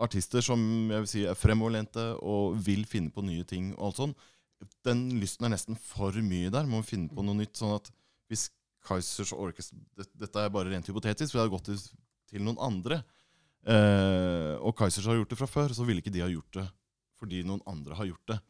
artister 0.00 0.44
som 0.44 0.60
jeg 0.90 1.04
vil 1.04 1.10
si 1.10 1.24
er 1.28 1.38
fremoverlente 1.38 2.04
og 2.22 2.56
vil 2.64 2.86
finne 2.88 3.12
på 3.14 3.24
nye 3.26 3.44
ting 3.48 3.72
og 3.76 3.90
alt 3.90 4.00
sånn, 4.00 4.14
den 4.84 5.06
lysten 5.20 5.46
er 5.48 5.54
nesten 5.54 5.78
for 5.80 6.12
mye 6.24 6.50
der. 6.52 6.68
Må 6.68 6.82
finne 6.84 7.08
på 7.12 7.24
noe 7.24 7.38
nytt. 7.38 7.56
sånn 7.56 7.76
at 7.76 7.90
hvis 8.28 8.50
Kaizers 8.84 9.32
Orchestra 9.32 9.78
det- 9.96 10.12
Dette 10.18 10.36
er 10.36 10.50
bare 10.50 10.70
rent 10.70 10.86
hypotetisk, 10.86 11.32
for 11.32 11.38
det 11.38 11.50
hadde 11.50 11.56
gått 11.56 11.92
til, 12.28 12.40
noen 12.40 12.58
andre. 12.58 13.04
Eh, 13.66 14.56
og 14.60 14.76
Kaizers 14.76 15.04
har 15.06 15.16
gjort 15.16 15.28
det 15.28 15.38
fra 15.38 15.46
før, 15.46 15.68
så 15.74 15.84
ville 15.84 16.00
ikke 16.00 16.12
de 16.12 16.20
ha 16.20 16.28
gjort 16.28 16.52
det 16.52 16.70
fordi 17.18 17.42
noen 17.44 17.60
andre 17.66 17.94
har 17.94 18.06
gjort 18.06 18.26
det. 18.26 18.40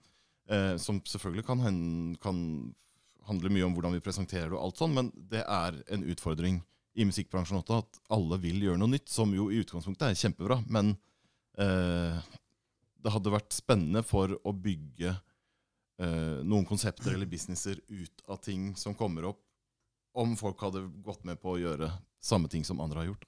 Eh, 0.48 0.76
som 0.76 1.00
selvfølgelig 1.00 1.44
kan, 1.44 2.16
kan 2.22 2.74
handle 3.26 3.50
mye 3.50 3.66
om 3.66 3.74
hvordan 3.74 3.92
vi 3.92 4.00
presenterer 4.00 4.50
det, 4.50 4.58
og 4.58 4.62
alt 4.62 4.76
sånn, 4.76 4.94
men 4.94 5.10
det 5.30 5.42
er 5.42 5.82
en 5.90 6.04
utfordring 6.04 6.62
i 6.94 7.06
musikkbransjen 7.06 7.58
også 7.58 7.78
at 7.78 8.00
alle 8.10 8.38
vil 8.38 8.60
gjøre 8.60 8.78
noe 8.78 8.90
nytt, 8.90 9.08
som 9.08 9.32
jo 9.34 9.48
i 9.50 9.60
utgangspunktet 9.62 10.10
er 10.10 10.18
kjempebra. 10.18 10.60
Men 10.70 10.96
det 11.56 13.12
hadde 13.14 13.32
vært 13.32 13.52
spennende 13.56 14.02
for 14.06 14.32
å 14.46 14.52
bygge 14.54 15.10
eh, 16.00 16.38
noen 16.46 16.66
konsepter 16.68 17.14
eller 17.14 17.26
businesser 17.30 17.80
ut 17.88 18.22
av 18.30 18.40
ting 18.44 18.70
som 18.76 18.94
kommer 18.94 19.26
opp, 19.32 19.40
om 20.16 20.36
folk 20.38 20.60
hadde 20.66 20.84
gått 21.06 21.24
med 21.28 21.40
på 21.40 21.54
å 21.54 21.60
gjøre 21.60 21.90
samme 22.20 22.48
ting 22.52 22.64
som 22.66 22.80
andre 22.82 23.02
har 23.02 23.10
gjort. 23.12 23.26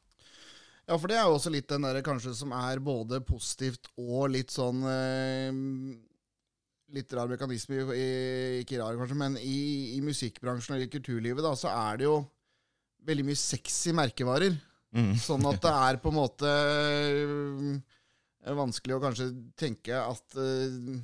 Ja, 0.88 0.96
for 0.98 1.06
det 1.08 1.14
er 1.16 1.28
jo 1.30 1.36
også 1.38 1.52
litt 1.54 1.68
den 1.70 1.84
der 1.86 2.00
kanskje 2.04 2.32
som 2.34 2.50
er 2.56 2.80
både 2.82 3.20
positivt 3.24 3.86
og 3.96 4.32
litt 4.34 4.50
sånn 4.54 4.82
eh, 4.90 5.52
Litt 6.92 7.08
rar 7.16 7.24
mekanisme, 7.30 7.78
i, 7.78 7.84
i- 7.96 8.56
ikke 8.60 8.76
rar 8.82 8.98
kanskje, 9.00 9.16
men 9.16 9.36
i, 9.40 9.94
i 9.96 10.00
musikkbransjen 10.04 10.74
eller 10.74 10.84
i 10.84 10.90
kulturlivet 10.92 11.40
da, 11.40 11.54
så 11.56 11.70
er 11.72 12.02
det 12.02 12.04
jo 12.04 12.18
veldig 13.08 13.24
mye 13.30 13.38
sexy 13.40 13.94
merkevarer. 13.96 14.58
Mm. 14.92 15.14
Sånn 15.16 15.46
at 15.48 15.62
det 15.64 15.72
er 15.72 15.96
på 16.02 16.10
en 16.12 16.18
måte 16.18 16.50
eh, 16.52 17.70
vanskelig 18.44 18.96
å 18.96 19.02
kanskje 19.02 19.26
tenke 19.56 19.94
at 20.02 20.36
eh, 20.36 21.00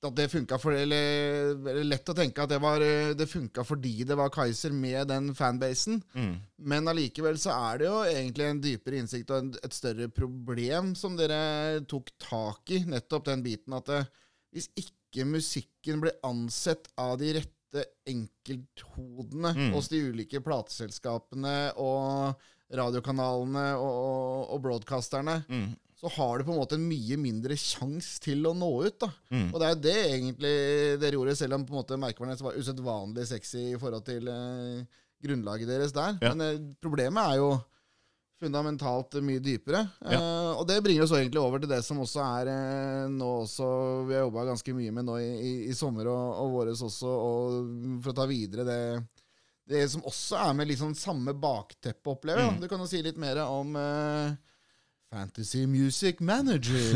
at 0.00 0.14
det 0.16 0.30
funka 0.32 0.56
for 0.56 0.72
Eller, 0.72 1.50
eller 1.60 1.84
lett 1.84 2.08
å 2.08 2.14
tenke 2.16 2.40
at 2.40 2.48
det, 2.48 2.56
var, 2.58 2.80
eh, 2.80 3.10
det 3.12 3.26
funka 3.28 3.60
fordi 3.68 4.06
det 4.08 4.16
var 4.16 4.30
Kaiser 4.32 4.72
med 4.72 5.10
den 5.12 5.34
fanbasen. 5.36 5.98
Mm. 6.16 6.38
Men 6.56 6.88
allikevel 6.88 7.36
så 7.36 7.52
er 7.52 7.78
det 7.82 7.86
jo 7.90 7.98
egentlig 8.08 8.46
en 8.48 8.62
dypere 8.64 8.96
innsikt 9.02 9.28
og 9.30 9.42
en, 9.42 9.50
et 9.60 9.76
større 9.76 10.08
problem 10.08 10.94
som 10.96 11.18
dere 11.20 11.82
tok 11.84 12.08
tak 12.16 12.72
i. 12.72 12.80
Nettopp 12.88 13.28
den 13.28 13.44
biten 13.44 13.76
at 13.76 13.92
det, 13.92 14.00
hvis 14.56 14.70
ikke 14.80 15.28
musikken 15.28 16.00
blir 16.00 16.16
ansett 16.24 16.88
av 16.96 17.18
de 17.20 17.34
rette 17.36 17.84
enkelthodene 18.08 19.52
Mm. 19.54 19.72
hos 19.76 19.88
de 19.92 20.00
ulike 20.10 20.40
plateselskapene 20.42 21.72
og 21.76 22.40
radiokanalene 22.72 23.68
og, 23.76 23.92
og, 23.92 24.50
og 24.56 24.62
broadcasterne, 24.64 25.44
Mm. 25.48 25.76
Så 26.00 26.08
har 26.08 26.38
du 26.38 26.46
på 26.46 26.54
en 26.54 26.60
måte 26.62 26.78
en 26.78 26.86
mye 26.88 27.16
mindre 27.20 27.56
sjanse 27.60 28.22
til 28.24 28.46
å 28.48 28.54
nå 28.56 28.70
ut. 28.86 28.96
da. 29.02 29.10
Mm. 29.28 29.48
Og 29.50 29.58
det 29.60 29.66
er 29.66 29.74
jo 29.74 29.80
det 29.84 29.96
egentlig 30.06 30.52
dere 31.02 31.18
gjorde, 31.18 31.36
selv 31.36 31.58
om 31.58 31.66
på 31.68 31.74
en 31.74 31.80
måte 31.82 31.98
merkevarene 32.00 32.46
var 32.46 32.56
usedvanlig 32.56 33.26
sexy 33.28 33.66
i 33.74 33.80
forhold 33.80 34.06
til 34.06 34.30
eh, 34.32 35.02
grunnlaget 35.20 35.68
deres 35.68 35.92
der. 35.92 36.16
Ja. 36.24 36.32
Men 36.32 36.46
eh, 36.46 36.62
problemet 36.80 37.34
er 37.34 37.42
jo 37.42 37.52
fundamentalt 38.40 39.18
mye 39.20 39.44
dypere. 39.44 39.84
Ja. 40.00 40.16
Eh, 40.16 40.50
og 40.54 40.64
det 40.70 40.80
bringer 40.86 41.04
oss 41.04 41.12
egentlig 41.12 41.42
over 41.42 41.60
til 41.60 41.74
det 41.74 41.82
som 41.84 42.00
også 42.00 42.24
er 42.40 42.52
eh, 42.54 43.06
nå 43.12 43.30
også 43.42 43.70
vi 44.08 44.16
har 44.16 44.24
jobba 44.24 44.48
ganske 44.54 44.76
mye 44.80 44.94
med 44.96 45.08
nå 45.10 45.20
i, 45.20 45.30
i, 45.36 45.54
i 45.68 45.76
sommer 45.76 46.08
og, 46.08 46.44
og 46.46 46.54
våres 46.56 46.80
også, 46.86 47.12
og 47.12 47.98
for 48.00 48.14
å 48.14 48.20
ta 48.22 48.30
videre 48.30 48.64
det 48.68 48.82
det 49.70 49.84
som 49.92 50.02
også 50.08 50.38
er 50.40 50.54
med 50.58 50.72
sånn 50.74 50.96
samme 50.98 51.30
bakteppe, 51.38 52.10
opplever 52.10 52.42
jeg. 52.42 52.54
Mm. 52.56 52.62
Du 52.64 52.66
kan 52.66 52.80
jo 52.82 52.88
si 52.90 53.04
litt 53.04 53.18
mer 53.20 53.38
om 53.44 53.76
eh, 53.78 54.32
Fantasy 55.10 55.66
Music 55.66 56.20
Manager. 56.20 56.94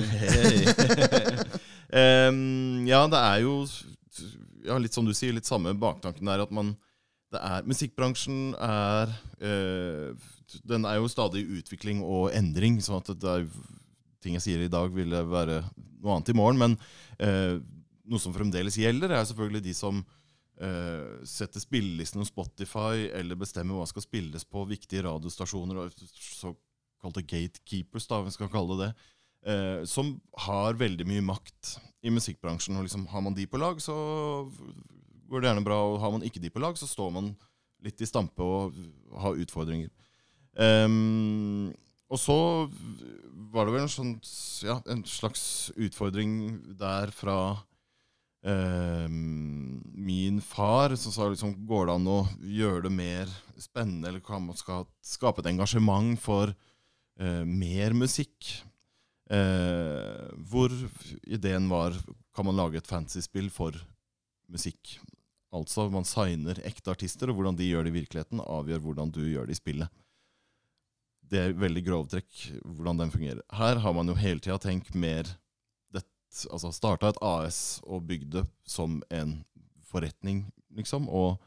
um, 2.30 2.86
ja, 2.92 3.00
det 3.10 3.18
er 3.20 3.40
jo 3.42 3.54
ja, 4.64 4.76
litt 4.78 4.94
som 4.94 5.06
du 5.06 5.10
sier, 5.16 5.34
litt 5.34 5.48
samme 5.48 5.74
baktanken 5.74 6.30
der. 6.30 6.44
At 6.44 6.52
man 6.54 6.76
det 7.34 7.40
er, 7.42 7.64
Musikkbransjen 7.66 8.52
er 8.62 9.10
uh, 9.42 10.26
Den 10.62 10.86
er 10.86 11.00
jo 11.00 11.10
stadig 11.10 11.42
i 11.42 11.56
utvikling 11.58 12.04
og 12.06 12.28
endring. 12.36 12.78
sånn 12.84 13.02
at 13.02 13.10
det 13.18 13.32
er, 13.32 13.48
ting 14.22 14.38
jeg 14.38 14.44
sier 14.44 14.62
i 14.62 14.70
dag, 14.70 14.94
ville 14.94 15.24
være 15.26 15.64
noe 15.98 16.14
annet 16.14 16.30
i 16.30 16.36
morgen. 16.38 16.60
Men 16.62 16.76
uh, 17.18 17.58
noe 18.06 18.22
som 18.22 18.36
fremdeles 18.36 18.78
gjelder, 18.78 19.10
er 19.10 19.26
selvfølgelig 19.26 19.64
de 19.64 19.74
som 19.74 19.98
uh, 19.98 21.18
setter 21.26 21.58
spillelisten 21.58 22.22
hos 22.22 22.30
Spotify, 22.30 23.08
eller 23.10 23.42
bestemmer 23.42 23.80
hva 23.80 23.90
skal 23.90 24.06
spilles 24.06 24.46
på 24.46 24.62
viktige 24.70 25.02
radiostasjoner, 25.08 25.82
og 25.82 26.62
såkalte 27.04 27.26
gatekeepers, 27.28 28.08
da, 28.08 28.22
vi 28.24 28.32
skal 28.32 28.48
kalle 28.52 28.78
det 28.80 28.88
det 28.88 28.92
eh, 29.44 29.84
som 29.84 30.14
har 30.46 30.78
veldig 30.80 31.06
mye 31.08 31.24
makt 31.24 31.76
i 32.04 32.12
musikkbransjen. 32.12 32.76
Og 32.78 32.88
liksom, 32.88 33.06
har 33.12 33.24
man 33.24 33.36
de 33.36 33.46
på 33.46 33.60
lag, 33.60 33.80
så 33.82 33.94
går 35.28 35.40
det 35.40 35.50
gjerne 35.50 35.66
bra. 35.66 35.80
Og 35.90 36.00
har 36.00 36.14
man 36.14 36.24
ikke 36.26 36.42
de 36.42 36.52
på 36.52 36.62
lag, 36.62 36.78
så 36.78 36.88
står 36.88 37.12
man 37.14 37.34
litt 37.84 38.00
i 38.00 38.08
stampe 38.08 38.40
og 38.44 38.76
har 39.20 39.40
utfordringer. 39.40 39.92
Um, 40.54 41.74
og 42.08 42.20
så 42.20 42.36
var 43.52 43.66
det 43.66 43.74
vel 43.74 43.84
en, 43.84 43.90
sånn, 43.90 44.12
ja, 44.64 44.78
en 44.90 45.02
slags 45.08 45.72
utfordring 45.74 46.36
der 46.78 47.10
fra 47.14 47.36
eh, 48.46 49.08
min 49.10 50.38
far, 50.44 50.94
som 51.00 51.14
sa 51.14 51.26
liksom 51.30 51.56
Går 51.66 51.88
det 51.88 51.96
an 51.96 52.10
å 52.10 52.20
gjøre 52.38 52.86
det 52.86 52.92
mer 52.94 53.34
spennende, 53.58 54.12
eller 54.12 54.22
kan 54.24 54.46
man 54.46 54.58
skape 54.58 55.42
et 55.42 55.50
engasjement 55.50 56.14
for 56.22 56.54
eh, 57.20 57.42
mer 57.44 57.96
musikk? 57.96 58.52
Eh, 59.32 60.30
hvor 60.50 60.72
ideen 61.24 61.68
var 61.70 61.96
kan 62.34 62.46
man 62.46 62.58
lage 62.58 62.80
et 62.80 62.88
fantasy-spill 62.90 63.50
for 63.52 63.76
musikk. 64.50 64.98
Altså 65.54 65.86
man 65.92 66.06
signer 66.08 66.58
ekte 66.66 66.92
artister, 66.92 67.30
og 67.30 67.38
hvordan 67.38 67.56
de 67.58 67.68
gjør 67.68 67.86
det 67.86 67.94
i 67.94 68.00
virkeligheten, 68.00 68.42
avgjør 68.42 68.82
hvordan 68.84 69.14
du 69.14 69.22
gjør 69.22 69.48
det 69.48 69.56
i 69.56 69.60
spillet. 69.62 70.02
Det 71.24 71.40
er 71.40 71.56
veldig 71.56 71.82
grovtrekk 71.86 72.42
hvordan 72.64 73.00
den 73.00 73.14
fungerer. 73.14 73.40
Her 73.54 73.80
har 73.80 73.94
man 73.96 74.10
jo 74.10 74.18
hele 74.18 74.42
tida 74.44 74.58
tenkt 74.60 74.94
mer 74.94 75.30
Altså 76.34 76.72
starta 76.74 77.12
et 77.12 77.18
AS 77.22 77.58
og 77.86 78.08
bygd 78.08 78.32
det 78.34 78.40
som 78.66 78.96
en 79.14 79.36
forretning, 79.86 80.40
liksom. 80.74 81.06
Og 81.06 81.38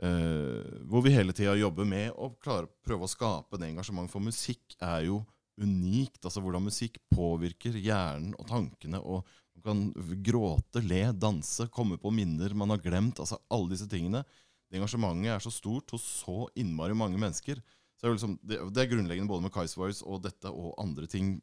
hvor 0.00 1.02
vi 1.04 1.12
hele 1.12 1.34
tida 1.36 1.52
jobber 1.60 1.84
med 1.84 2.14
å 2.16 2.30
klare, 2.40 2.70
prøve 2.86 3.04
å 3.04 3.10
skape 3.10 3.58
det 3.60 3.68
engasjementet. 3.68 4.12
For 4.14 4.24
musikk 4.24 4.76
er 4.80 5.04
jo 5.10 5.20
unikt. 5.60 6.22
Altså 6.24 6.42
hvordan 6.42 6.64
musikk 6.66 6.98
påvirker 7.12 7.76
hjernen 7.76 8.32
og 8.38 8.48
tankene. 8.48 9.00
og 9.00 9.26
Man 9.60 9.90
kan 9.96 10.22
gråte, 10.24 10.82
le, 10.84 11.02
danse, 11.12 11.68
komme 11.74 11.98
på 12.00 12.12
minner 12.14 12.54
man 12.56 12.72
har 12.72 12.80
glemt. 12.84 13.20
altså 13.20 13.40
Alle 13.52 13.74
disse 13.74 13.88
tingene. 13.90 14.24
Det 14.70 14.78
engasjementet 14.78 15.34
er 15.34 15.42
så 15.44 15.52
stort 15.52 15.92
hos 15.92 16.06
så 16.22 16.46
innmari 16.58 16.96
mange 16.96 17.18
mennesker. 17.20 17.60
Så 17.98 18.06
er 18.06 18.12
det, 18.12 18.16
liksom, 18.16 18.38
det, 18.46 18.60
det 18.72 18.82
er 18.82 18.92
grunnleggende 18.94 19.28
både 19.28 19.44
med 19.44 19.52
Kais 19.52 19.76
Voice 19.76 20.04
og 20.06 20.22
dette 20.24 20.48
og 20.48 20.72
andre 20.80 21.08
ting 21.10 21.34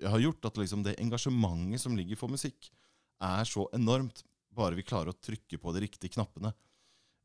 jeg 0.00 0.10
har 0.10 0.22
gjort. 0.24 0.48
At 0.48 0.58
liksom 0.58 0.82
det 0.86 0.96
engasjementet 0.98 1.84
som 1.84 1.94
ligger 1.98 2.18
for 2.18 2.32
musikk, 2.32 2.72
er 3.20 3.44
så 3.46 3.68
enormt. 3.76 4.24
Bare 4.56 4.74
vi 4.74 4.82
klarer 4.82 5.12
å 5.12 5.20
trykke 5.22 5.60
på 5.60 5.76
de 5.76 5.84
riktige 5.84 6.16
knappene. 6.16 6.50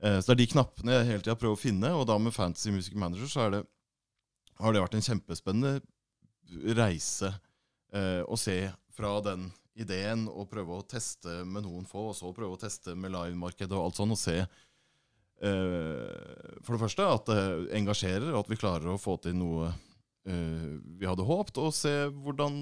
Eh, 0.04 0.20
så 0.20 0.32
det 0.32 0.36
er 0.36 0.42
de 0.44 0.52
knappene 0.52 0.98
jeg 0.98 1.10
hele 1.10 1.24
tida 1.24 1.38
prøver 1.40 1.58
å 1.58 1.62
finne. 1.62 1.92
Og 1.96 2.08
da 2.10 2.18
med 2.22 2.36
Fantasy 2.36 2.74
Music 2.76 2.96
Manager 3.00 3.32
så 3.32 3.50
det, 3.54 3.64
har 4.62 4.74
det 4.74 4.84
vært 4.84 4.98
en 5.00 5.08
kjempespennende 5.10 5.80
reise 6.78 7.32
eh, 7.96 8.22
å 8.22 8.38
se 8.40 8.60
fra 8.96 9.18
den 9.26 9.50
ideen 9.76 10.28
og 10.32 10.50
prøve 10.52 10.78
å 10.78 10.86
teste 10.88 11.42
med 11.44 11.66
noen 11.66 11.88
få, 11.90 12.10
og 12.12 12.16
så 12.16 12.32
prøve 12.36 12.56
å 12.56 12.62
teste 12.62 12.96
med 12.96 13.12
livemarkedet 13.12 13.76
og 13.76 13.90
alt 13.90 13.98
sånn, 14.00 14.14
og 14.16 14.20
se 14.22 14.38
eh, 14.40 14.48
for 16.64 16.76
det 16.76 16.84
første 16.86 17.08
at 17.12 17.28
det 17.28 17.42
engasjerer, 17.82 18.30
og 18.32 18.46
at 18.46 18.54
vi 18.54 18.60
klarer 18.62 18.94
å 18.94 19.02
få 19.02 19.18
til 19.24 19.36
noe 19.40 19.74
vi 20.26 21.06
hadde 21.06 21.22
håpt, 21.22 21.60
og 21.62 21.70
se 21.78 21.92
hvordan 22.10 22.56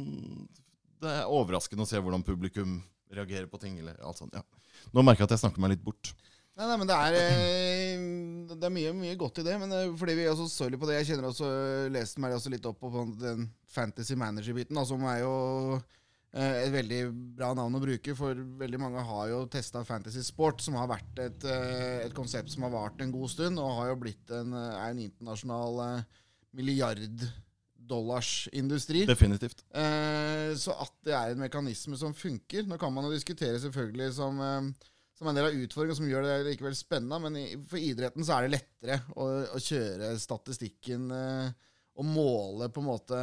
Det 0.99 1.07
er 1.07 1.29
overraskende 1.31 1.85
å 1.85 1.87
se 1.87 1.95
hvordan 1.95 2.25
publikum 2.27 2.73
reagerer 3.07 3.47
på 3.47 3.59
ting. 3.61 3.77
eller 3.79 4.01
alt 4.03 4.19
sånt, 4.19 4.35
ja. 4.35 4.43
Nå 4.91 4.99
merker 4.99 5.23
jeg 5.23 5.29
at 5.29 5.35
jeg 5.37 5.43
snakker 5.45 5.63
meg 5.63 5.71
litt 5.71 5.85
bort. 5.85 6.11
Nei, 6.53 6.67
nei, 6.69 6.75
men 6.77 6.89
det 6.89 6.95
er, 6.95 7.15
eh, 7.17 8.01
det 8.53 8.67
er 8.67 8.73
mye, 8.73 8.91
mye 8.93 9.17
godt 9.17 9.41
i 9.41 9.45
det. 9.47 9.55
Men 9.61 9.73
eh, 9.73 9.89
fordi 9.97 10.17
vi 10.19 10.27
er 10.29 10.37
så 10.37 10.45
sorry 10.51 10.77
på 10.77 10.85
det 10.89 10.99
Jeg 10.99 11.09
kjenner 11.09 11.31
også, 11.31 11.49
leste 11.93 12.21
meg 12.21 12.35
også 12.35 12.53
litt 12.53 12.67
opp 12.69 12.77
på 12.83 13.07
den 13.17 13.47
fantasy 13.73 14.17
manager-biten, 14.19 14.77
som 14.85 15.01
er 15.09 15.23
jo 15.23 15.33
eh, 15.79 16.59
et 16.67 16.75
veldig 16.75 16.99
bra 17.39 17.55
navn 17.57 17.79
å 17.79 17.81
bruke. 17.81 18.13
For 18.19 18.37
veldig 18.61 18.81
mange 18.85 19.05
har 19.09 19.31
jo 19.31 19.41
testa 19.49 19.81
fantasy 19.87 20.21
sport, 20.25 20.61
som 20.61 20.77
har 20.77 20.91
vært 20.93 21.23
et, 21.25 21.49
et 22.05 22.13
konsept 22.13 22.53
som 22.53 22.67
har 22.67 22.75
vart 22.75 23.01
en 23.01 23.15
god 23.15 23.33
stund, 23.33 23.57
og 23.57 23.79
har 23.79 23.89
jo 23.89 24.03
blitt 24.05 24.37
en, 24.37 24.53
en 24.53 25.01
internasjonal 25.07 26.05
milliard 26.53 27.01
dollarsindustri. 27.83 29.07
Definitivt. 29.09 29.65
Så 30.61 30.77
at 30.77 30.93
det 31.03 31.17
er 31.17 31.33
en 31.33 31.41
mekanisme 31.41 31.97
som 31.99 32.13
funker 32.15 32.63
Nå 32.69 32.77
kan 32.79 32.93
man 32.93 33.09
jo 33.09 33.11
diskutere 33.11 33.57
selvfølgelig 33.59 34.13
som, 34.15 34.37
eh, 35.13 35.17
som 35.17 35.27
en 35.29 35.35
del 35.37 35.45
av 35.45 35.53
utfordringen 35.55 35.95
som 35.95 36.07
gjør 36.09 36.23
det 36.25 36.37
likevel 36.49 36.75
spennende, 36.75 37.19
men 37.21 37.37
i, 37.37 37.45
for 37.69 37.77
idretten 37.77 38.25
så 38.25 38.37
er 38.39 38.47
det 38.47 38.55
lettere 38.57 38.99
å, 39.15 39.27
å 39.53 39.61
kjøre 39.61 40.13
statistikken 40.19 41.11
eh, 41.13 41.51
og 41.95 42.05
måle 42.09 42.69
på 42.73 42.81
en 42.81 42.87
måte 42.89 43.19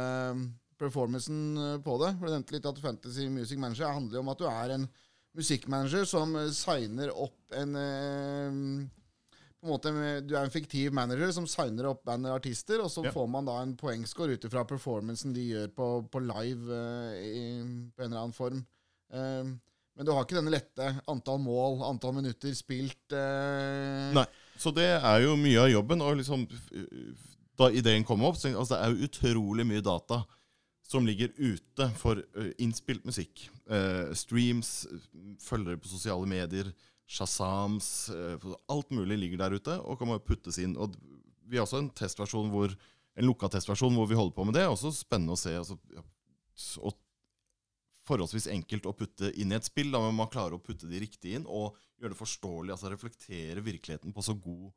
performancen 0.79 1.57
eh, 1.57 1.77
på 1.83 1.97
det. 2.01 2.13
For 2.17 2.27
Du 2.27 2.33
nevnte 2.37 2.55
litt 2.55 2.65
at 2.71 2.79
Fantasy 2.81 3.27
Music 3.29 3.59
Manager 3.59 3.91
handler 3.93 4.17
jo 4.19 4.23
om 4.25 4.31
at 4.33 4.39
du 4.41 4.47
er 4.49 4.75
en 4.77 4.87
musikkmanager 5.37 6.07
som 6.09 6.33
eh, 6.39 6.49
signer 6.55 7.11
opp 7.13 7.55
en 7.59 7.75
eh, 7.75 8.87
på 9.61 9.67
en 9.67 9.73
måte, 9.75 9.91
du 10.25 10.31
er 10.33 10.47
en 10.47 10.49
fiktiv 10.53 10.89
manager 10.97 11.29
som 11.35 11.45
signer 11.45 11.85
opp 11.91 11.99
band 12.07 12.25
og 12.25 12.39
artister, 12.39 12.81
og 12.81 12.89
så 12.89 13.03
Ja. 13.05 13.11
får 13.13 13.27
man 13.29 13.45
da 13.45 13.59
en 13.61 13.75
poengscore 13.77 14.33
ut 14.33 14.47
ifra 14.47 14.63
performancen 14.65 15.35
de 15.35 15.43
gjør 15.51 15.67
på, 15.77 15.89
på 16.09 16.21
live 16.23 16.73
eh, 16.73 17.19
i, 17.27 17.43
på 17.93 18.01
en 18.01 18.07
eller 18.07 18.23
annen 18.23 18.33
form. 18.33 18.63
Eh, 19.13 19.51
men 19.97 20.07
du 20.07 20.13
har 20.15 20.25
ikke 20.25 20.37
denne 20.39 20.53
lette 20.53 20.87
antall 21.11 21.41
mål, 21.43 21.81
antall 21.85 22.15
minutter 22.15 22.53
spilt 22.57 23.15
eh, 23.15 24.11
Nei. 24.15 24.27
Så 24.61 24.71
det 24.75 24.87
er 24.97 25.23
jo 25.23 25.33
mye 25.39 25.63
av 25.63 25.71
jobben. 25.71 26.03
Og 26.05 26.19
liksom, 26.19 26.45
da 27.57 27.71
ideen 27.73 28.05
kom 28.07 28.23
opp, 28.27 28.37
så 28.37 28.51
altså, 28.53 28.75
det 28.75 28.79
er 28.81 28.93
jo 28.93 29.09
utrolig 29.09 29.65
mye 29.67 29.83
data 29.85 30.21
som 30.91 31.07
ligger 31.07 31.31
ute 31.39 31.87
for 31.97 32.19
innspilt 32.61 33.05
musikk. 33.07 33.47
Eh, 33.71 34.11
streams, 34.17 34.85
følgere 35.41 35.79
på 35.81 35.91
sosiale 35.91 36.27
medier, 36.29 36.71
Shazams 37.11 38.09
eh, 38.09 38.51
Alt 38.71 38.91
mulig 38.95 39.17
ligger 39.19 39.43
der 39.43 39.57
ute 39.59 39.77
og 39.83 39.99
kan 39.99 40.11
bare 40.13 40.23
puttes 40.23 40.59
inn. 40.63 40.77
Og 40.79 40.95
vi 41.49 41.59
har 41.59 41.67
også 41.67 41.81
en 41.81 41.91
testversjon 41.95 42.51
hvor 42.53 42.71
en 42.71 43.27
lukka 43.27 43.49
testversjon 43.51 43.95
hvor 43.97 44.07
vi 44.07 44.17
holder 44.19 44.35
på 44.35 44.45
med 44.47 44.55
det. 44.55 44.67
Også 44.71 44.93
spennende 44.95 45.35
å 45.35 45.39
se. 45.39 45.55
Altså, 45.59 45.77
og 46.79 46.95
forholdsvis 48.11 48.49
enkelt 48.51 48.87
å 48.89 48.95
putte 48.97 49.31
inn 49.39 49.53
i 49.53 49.57
et 49.57 49.67
spill, 49.67 49.91
da, 49.93 50.03
må 50.03 50.11
man 50.19 50.29
klarer 50.31 50.57
å 50.57 50.63
putte 50.63 50.89
de 50.91 51.01
riktig 51.01 51.37
inn 51.37 51.47
og 51.47 51.77
gjøre 52.01 52.13
det 52.13 52.19
forståelig, 52.19 52.75
altså 52.75 52.91
reflektere 52.91 53.63
virkeligheten 53.63 54.13
på 54.15 54.25
så 54.25 54.35
god 54.35 54.69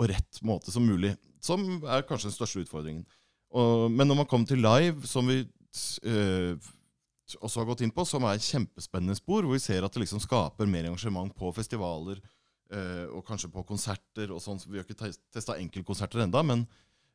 og 0.00 0.08
rett 0.08 0.40
måte 0.46 0.72
som 0.72 0.84
mulig. 0.86 1.14
Som 1.42 1.82
er 1.84 2.06
kanskje 2.08 2.30
den 2.30 2.36
største 2.36 2.64
utfordringen. 2.64 3.06
Og, 3.50 3.88
men 3.92 4.08
når 4.08 4.22
man 4.22 4.28
kommer 4.30 4.48
til 4.48 4.62
live, 4.62 5.08
som 5.08 5.26
vi 5.28 5.42
øh, 5.42 6.68
også 7.40 7.62
har 7.62 7.68
gått 7.68 7.84
inn 7.84 7.94
på, 7.94 8.06
som 8.08 8.24
er 8.28 8.42
kjempespennende 8.42 9.18
spor, 9.18 9.44
hvor 9.44 9.58
vi 9.58 9.62
ser 9.62 9.84
at 9.84 9.94
det 9.94 10.04
liksom 10.04 10.22
skaper 10.22 10.70
mer 10.70 10.88
engasjement 10.88 11.34
på 11.36 11.50
festivaler 11.56 12.20
øh, 12.20 13.06
og 13.18 13.24
kanskje 13.26 13.50
på 13.52 13.66
konserter 13.68 14.32
og 14.32 14.42
sånn. 14.44 14.62
Vi 14.68 14.80
har 14.80 14.86
ikke 14.86 15.12
testa 15.34 15.58
enkeltkonserter 15.58 16.24
enda, 16.24 16.44
men 16.46 16.64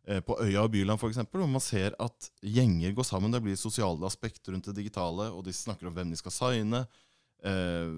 på 0.05 0.35
Øya 0.43 0.61
og 0.61 0.71
Byland 0.73 1.01
f.eks., 1.01 1.23
hvor 1.31 1.49
man 1.49 1.63
ser 1.63 1.95
at 2.01 2.27
gjenger 2.45 2.93
går 2.93 3.07
sammen. 3.07 3.33
Det 3.33 3.41
blir 3.41 3.57
sosiale 3.57 4.05
aspekter 4.05 4.53
rundt 4.53 4.69
det 4.69 4.75
digitale, 4.77 5.31
og 5.33 5.41
de 5.47 5.53
snakker 5.55 5.89
om 5.89 5.95
hvem 5.95 6.11
de 6.13 6.19
skal 6.19 6.35
signe. 6.35 6.85
eh, 7.45 7.89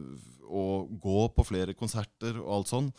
og 0.48 0.92
gå 1.04 1.28
på 1.36 1.46
flere 1.48 1.76
konserter 1.78 2.40
og 2.40 2.52
alt 2.58 2.72
sånn. 2.72 2.90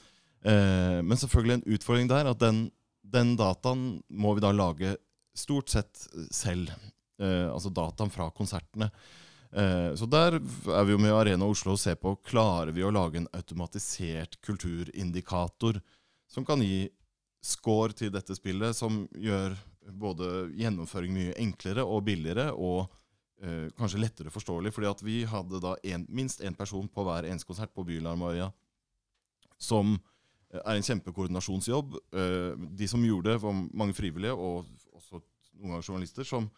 Eh, 0.44 1.00
men 1.04 1.18
selvfølgelig 1.18 1.58
en 1.58 1.76
utfordring 1.76 2.10
der 2.10 2.30
at 2.30 2.40
den, 2.42 2.66
den 3.02 3.34
dataen 3.38 4.02
må 4.08 4.34
vi 4.36 4.44
da 4.44 4.52
lage 4.52 4.96
stort 5.36 5.72
sett 5.72 6.06
selv. 6.34 6.70
Eh, 7.18 7.48
altså 7.50 7.72
dataen 7.74 8.12
fra 8.14 8.28
konsertene. 8.34 8.90
Eh, 9.50 9.94
så 9.96 10.06
der 10.10 10.36
er 10.38 10.84
vi 10.84 10.94
jo 10.94 11.00
med 11.00 11.14
Arena 11.16 11.48
Oslo 11.48 11.74
og 11.74 11.80
ser 11.80 11.96
på 12.00 12.18
klarer 12.26 12.74
vi 12.76 12.84
å 12.84 12.92
lage 12.92 13.22
en 13.22 13.30
automatisert 13.32 14.38
kulturindikator 14.44 15.80
som 16.28 16.44
kan 16.44 16.60
gi 16.62 16.84
score 17.44 17.94
til 17.96 18.12
dette 18.12 18.34
spillet, 18.36 18.76
som 18.76 19.04
gjør 19.14 19.54
både 19.98 20.48
gjennomføring 20.58 21.14
mye 21.14 21.36
enklere 21.40 21.84
og 21.86 22.04
billigere, 22.08 22.50
og 22.52 22.88
eh, 23.42 23.68
kanskje 23.78 24.02
lettere 24.02 24.32
forståelig. 24.32 24.72
fordi 24.74 24.88
at 24.90 25.04
vi 25.04 25.18
hadde 25.24 25.60
da 25.62 25.76
en, 25.84 26.06
minst 26.08 26.40
én 26.40 26.56
person 26.56 26.88
på 26.88 27.04
hver 27.06 27.28
eneste 27.28 27.46
konsert 27.46 27.74
på 27.74 27.84
Bylarmøya 27.84 28.50
som 29.58 29.96
eh, 30.52 30.60
er 30.60 30.76
en 30.76 30.86
kjempekoordinasjonsjobb. 30.86 31.98
Eh, 32.12 32.52
De 32.78 32.88
som 32.88 33.04
gjorde 33.04 33.32
det, 33.32 33.42
var 33.42 33.52
mange 33.72 33.94
frivillige, 33.94 34.32
og 34.32 34.66
også 34.92 35.22
noen 35.58 35.74
ganger 35.74 35.88
journalister, 35.88 36.24
som 36.24 36.50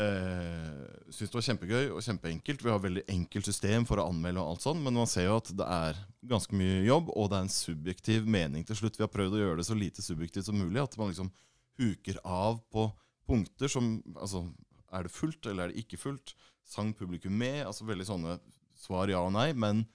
eh, 0.00 0.80
Syns 1.12 1.30
det 1.30 1.36
var 1.36 1.44
kjempegøy 1.46 1.90
og 1.92 2.02
kjempeenkelt. 2.04 2.64
Vi 2.64 2.72
har 2.72 2.80
veldig 2.80 3.04
enkelt 3.12 3.48
system 3.48 3.84
for 3.88 4.00
å 4.00 4.06
anmelde, 4.08 4.40
og 4.40 4.54
alt 4.54 4.64
sånn, 4.64 4.80
men 4.84 4.96
man 4.96 5.10
ser 5.10 5.28
jo 5.28 5.38
at 5.40 5.50
det 5.58 5.66
er 5.66 5.98
ganske 6.30 6.56
mye 6.56 6.82
jobb, 6.86 7.10
og 7.12 7.30
det 7.30 7.38
er 7.38 7.46
en 7.46 7.52
subjektiv 7.52 8.28
mening 8.30 8.64
til 8.68 8.78
slutt. 8.78 8.96
Vi 8.98 9.04
har 9.04 9.12
prøvd 9.12 9.36
å 9.36 9.42
gjøre 9.42 9.60
det 9.60 9.68
så 9.68 9.76
lite 9.76 10.04
subjektivt 10.04 10.48
som 10.48 10.58
mulig, 10.58 10.80
at 10.80 10.96
man 11.00 11.12
liksom 11.12 11.32
huker 11.80 12.20
av 12.24 12.60
på 12.72 12.88
punkter 13.28 13.70
som 13.70 13.96
altså, 14.16 14.46
Er 14.92 15.06
det 15.06 15.14
fullt, 15.14 15.46
eller 15.46 15.64
er 15.64 15.72
det 15.72 15.80
ikke 15.80 15.96
fullt? 15.96 16.34
Sang 16.68 16.92
publikum 16.92 17.32
med? 17.32 17.62
altså 17.64 17.86
Veldig 17.88 18.04
sånne 18.04 18.34
svar 18.76 19.08
ja 19.08 19.22
og 19.24 19.32
nei, 19.32 19.52
men 19.56 19.86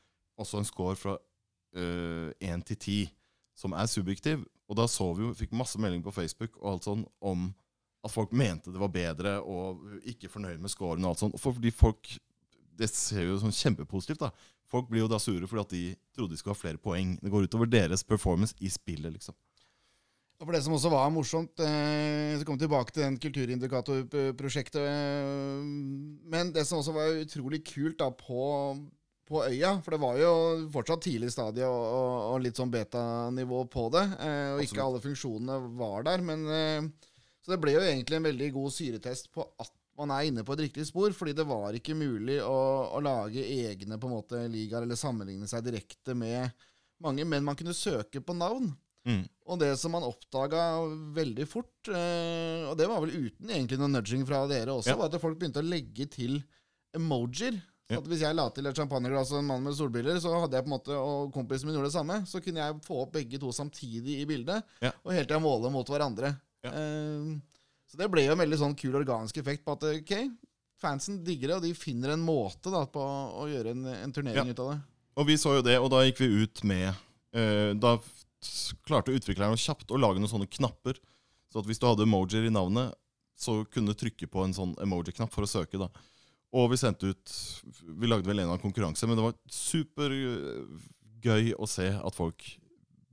også 0.41 0.57
en 0.61 0.65
score 0.65 0.95
fra 0.97 1.17
én 1.77 2.63
til 2.65 2.77
ti, 2.81 2.97
som 3.53 3.75
er 3.77 3.85
subjektiv. 3.85 4.41
Og 4.67 4.77
da 4.79 4.87
så 4.89 5.11
vi 5.13 5.25
jo, 5.25 5.35
fikk 5.37 5.53
masse 5.55 5.79
meldinger 5.79 6.07
på 6.07 6.15
Facebook 6.15 6.57
og 6.57 6.71
alt 6.71 6.87
sånn 6.87 7.03
om 7.21 7.51
at 8.07 8.13
folk 8.13 8.33
mente 8.35 8.73
det 8.73 8.81
var 8.81 8.93
bedre 8.93 9.37
og 9.43 9.83
ikke 10.07 10.31
fornøyd 10.31 10.63
med 10.63 10.73
scoren 10.73 11.05
og 11.05 11.13
alt 11.13 11.25
sånt. 11.25 11.39
Fordi 11.41 11.73
folk 11.75 12.17
Det 12.77 12.91
ser 12.93 13.23
jo 13.25 13.39
sånn 13.41 13.55
kjempepositivt, 13.57 14.21
da. 14.21 14.27
Folk 14.69 14.85
blir 14.91 15.01
jo 15.01 15.07
da 15.09 15.17
sure 15.17 15.47
fordi 15.49 15.63
at 15.63 15.71
de 15.71 15.83
trodde 16.13 16.35
de 16.35 16.37
skulle 16.37 16.53
ha 16.53 16.59
flere 16.59 16.77
poeng. 16.77 17.15
Det 17.17 17.31
går 17.33 17.47
utover 17.47 17.69
deres 17.71 18.03
performance 18.05 18.53
i 18.61 18.69
spillet, 18.69 19.09
liksom. 19.15 19.33
Og 20.37 20.45
for 20.45 20.53
det 20.53 20.59
som 20.61 20.75
også 20.77 20.91
var 20.93 21.09
morsomt, 21.09 21.57
eh, 21.65 22.35
så 22.37 22.45
kom 22.45 22.59
vi 22.59 22.67
tilbake 22.67 22.93
til 22.93 23.07
den 23.07 23.17
kulturindikatorprosjektet. 23.17 24.83
Eh, 24.85 25.63
men 26.29 26.51
det 26.53 26.67
som 26.69 26.77
også 26.77 26.93
var 26.93 27.17
utrolig 27.23 27.63
kult 27.65 27.97
da 27.97 28.11
på, 28.13 28.43
på 29.25 29.41
øya, 29.47 29.79
for 29.81 29.95
det 29.95 30.01
var 30.03 30.19
jo 30.21 30.33
fortsatt 30.75 31.07
tidlig 31.07 31.31
stadie 31.33 31.65
og, 31.65 31.81
og, 31.87 32.13
og 32.35 32.45
litt 32.45 32.61
sånn 32.61 32.69
betanivå 32.69 33.63
på 33.73 33.87
det, 33.97 34.05
eh, 34.27 34.51
og 34.53 34.61
ikke 34.61 34.85
alle 34.85 35.01
funksjonene 35.07 35.57
var 35.81 36.05
der. 36.05 36.25
Men, 36.29 36.45
eh, 36.53 37.09
så 37.47 37.53
det 37.55 37.59
ble 37.63 37.71
jo 37.77 37.79
egentlig 37.87 38.17
en 38.19 38.27
veldig 38.27 38.49
god 38.57 38.73
syretest 38.75 39.29
på 39.31 39.45
at 39.63 39.71
man 39.97 40.11
er 40.11 40.27
inne 40.27 40.43
på 40.45 40.53
et 40.53 40.65
riktig 40.67 40.83
spor, 40.85 41.09
fordi 41.15 41.31
det 41.33 41.45
var 41.47 41.73
ikke 41.73 41.95
mulig 41.97 42.35
å, 42.43 42.57
å 42.93 42.99
lage 43.01 43.39
egne 43.41 43.95
på 43.97 44.09
en 44.09 44.17
måte 44.17 44.41
ligaer 44.51 44.83
eller 44.85 44.99
sammenligne 44.99 45.47
seg 45.49 45.63
direkte 45.65 46.13
med 46.13 46.51
mange, 47.01 47.23
men 47.25 47.45
man 47.47 47.55
kunne 47.57 47.73
søke 47.73 48.19
på 48.21 48.35
navn. 48.37 48.73
Mm. 49.07 49.23
Og 49.47 49.57
det 49.61 49.71
som 49.79 49.93
man 49.95 50.03
oppdaga 50.03 50.67
veldig 51.15 51.47
fort, 51.47 51.87
eh, 51.89 52.67
og 52.67 52.75
det 52.77 52.89
var 52.91 52.99
vel 53.05 53.15
uten 53.29 53.49
egentlig 53.55 53.79
noe 53.79 53.87
nudging 53.95 54.25
fra 54.27 54.43
dere 54.51 54.75
også, 54.75 54.91
Ja. 54.91 54.97
var 54.99 55.07
at 55.09 55.21
folk 55.23 55.39
begynte 55.39 55.63
å 55.63 55.65
legge 55.65 56.05
til 56.11 56.43
emojier. 56.93 57.57
Ja. 57.89 58.01
at 58.01 58.07
Hvis 58.11 58.19
jeg 58.19 58.35
la 58.35 58.49
til 58.51 58.67
et 58.67 58.75
champagneglass 58.75 59.29
og 59.31 59.39
en 59.39 59.45
mann 59.47 59.63
med 59.63 59.73
solbriller, 59.77 60.17
så 60.19 60.33
hadde 60.41 60.57
jeg 60.57 60.65
på 60.65 60.67
en 60.67 60.73
måte, 60.75 60.91
og 60.99 61.29
kompisen 61.31 61.69
min 61.69 61.77
gjorde 61.77 61.87
det 61.87 61.95
samme, 61.95 62.17
så 62.27 62.41
kunne 62.43 62.59
jeg 62.59 62.81
få 62.83 62.97
opp 63.05 63.13
begge 63.15 63.39
to 63.39 63.47
samtidig 63.55 64.17
i 64.19 64.25
bildet, 64.27 64.61
Ja. 64.83 64.91
og 65.05 65.13
hele 65.13 65.23
tida 65.25 65.39
måle 65.39 65.71
mot 65.71 65.87
hverandre. 65.87 66.33
Ja. 66.67 66.83
Eh, 66.83 67.31
så 67.87 67.97
det 68.01 68.09
ble 68.11 68.25
jo 68.27 68.35
en 68.35 68.41
veldig 68.43 68.59
sånn 68.59 68.75
kul 68.77 68.97
organisk 68.99 69.39
effekt 69.39 69.63
på 69.65 69.73
at 69.77 69.85
ok, 69.87 70.13
fansen 70.81 71.21
digger 71.25 71.53
det, 71.53 71.57
og 71.57 71.63
de 71.65 71.71
finner 71.73 72.11
en 72.13 72.25
måte 72.27 72.69
da, 72.73 72.83
på 72.91 73.01
å 73.01 73.47
gjøre 73.49 73.71
en, 73.73 73.85
en 73.95 74.13
turnering 74.13 74.51
Ja. 74.51 74.53
ut 74.53 74.61
av 74.65 74.71
det. 74.73 74.79
Og 75.17 75.25
vi 75.31 75.37
så 75.39 75.55
jo 75.57 75.63
det, 75.65 75.77
og 75.81 75.87
da 75.89 76.03
gikk 76.05 76.19
vi 76.21 76.27
ut 76.43 76.59
med 76.67 76.91
uh, 76.91 77.71
Da 77.79 77.95
klarte 78.85 79.15
utviklerne 79.15 79.57
kjapt 79.57 79.89
å 79.89 79.97
lage 79.97 80.19
noen 80.21 80.29
sånne 80.29 80.45
knapper. 80.51 80.99
Så 81.49 81.63
at 81.63 81.65
hvis 81.65 81.79
du 81.81 81.87
hadde 81.87 82.05
emojier 82.05 82.45
i 82.45 82.51
navnet, 82.53 82.91
så 83.39 83.63
kunne 83.71 83.95
du 83.95 83.97
trykke 83.97 84.27
på 84.29 84.43
en 84.45 84.53
sånn 84.53 84.75
emoji-knapp 84.83 85.31
for 85.33 85.47
å 85.47 85.49
søke. 85.49 85.79
da. 85.81 85.87
Og 86.53 86.69
vi 86.71 86.77
sendte 86.77 87.09
ut 87.11 87.33
Vi 87.97 88.07
lagde 88.09 88.27
vel 88.29 88.43
en 88.43 88.51
av 88.53 88.61
konkurranse, 88.61 89.07
men 89.07 89.17
det 89.17 89.25
var 89.25 89.33
supergøy 89.49 91.53
å 91.57 91.65
se 91.69 91.89
at 91.97 92.15
folk 92.17 92.45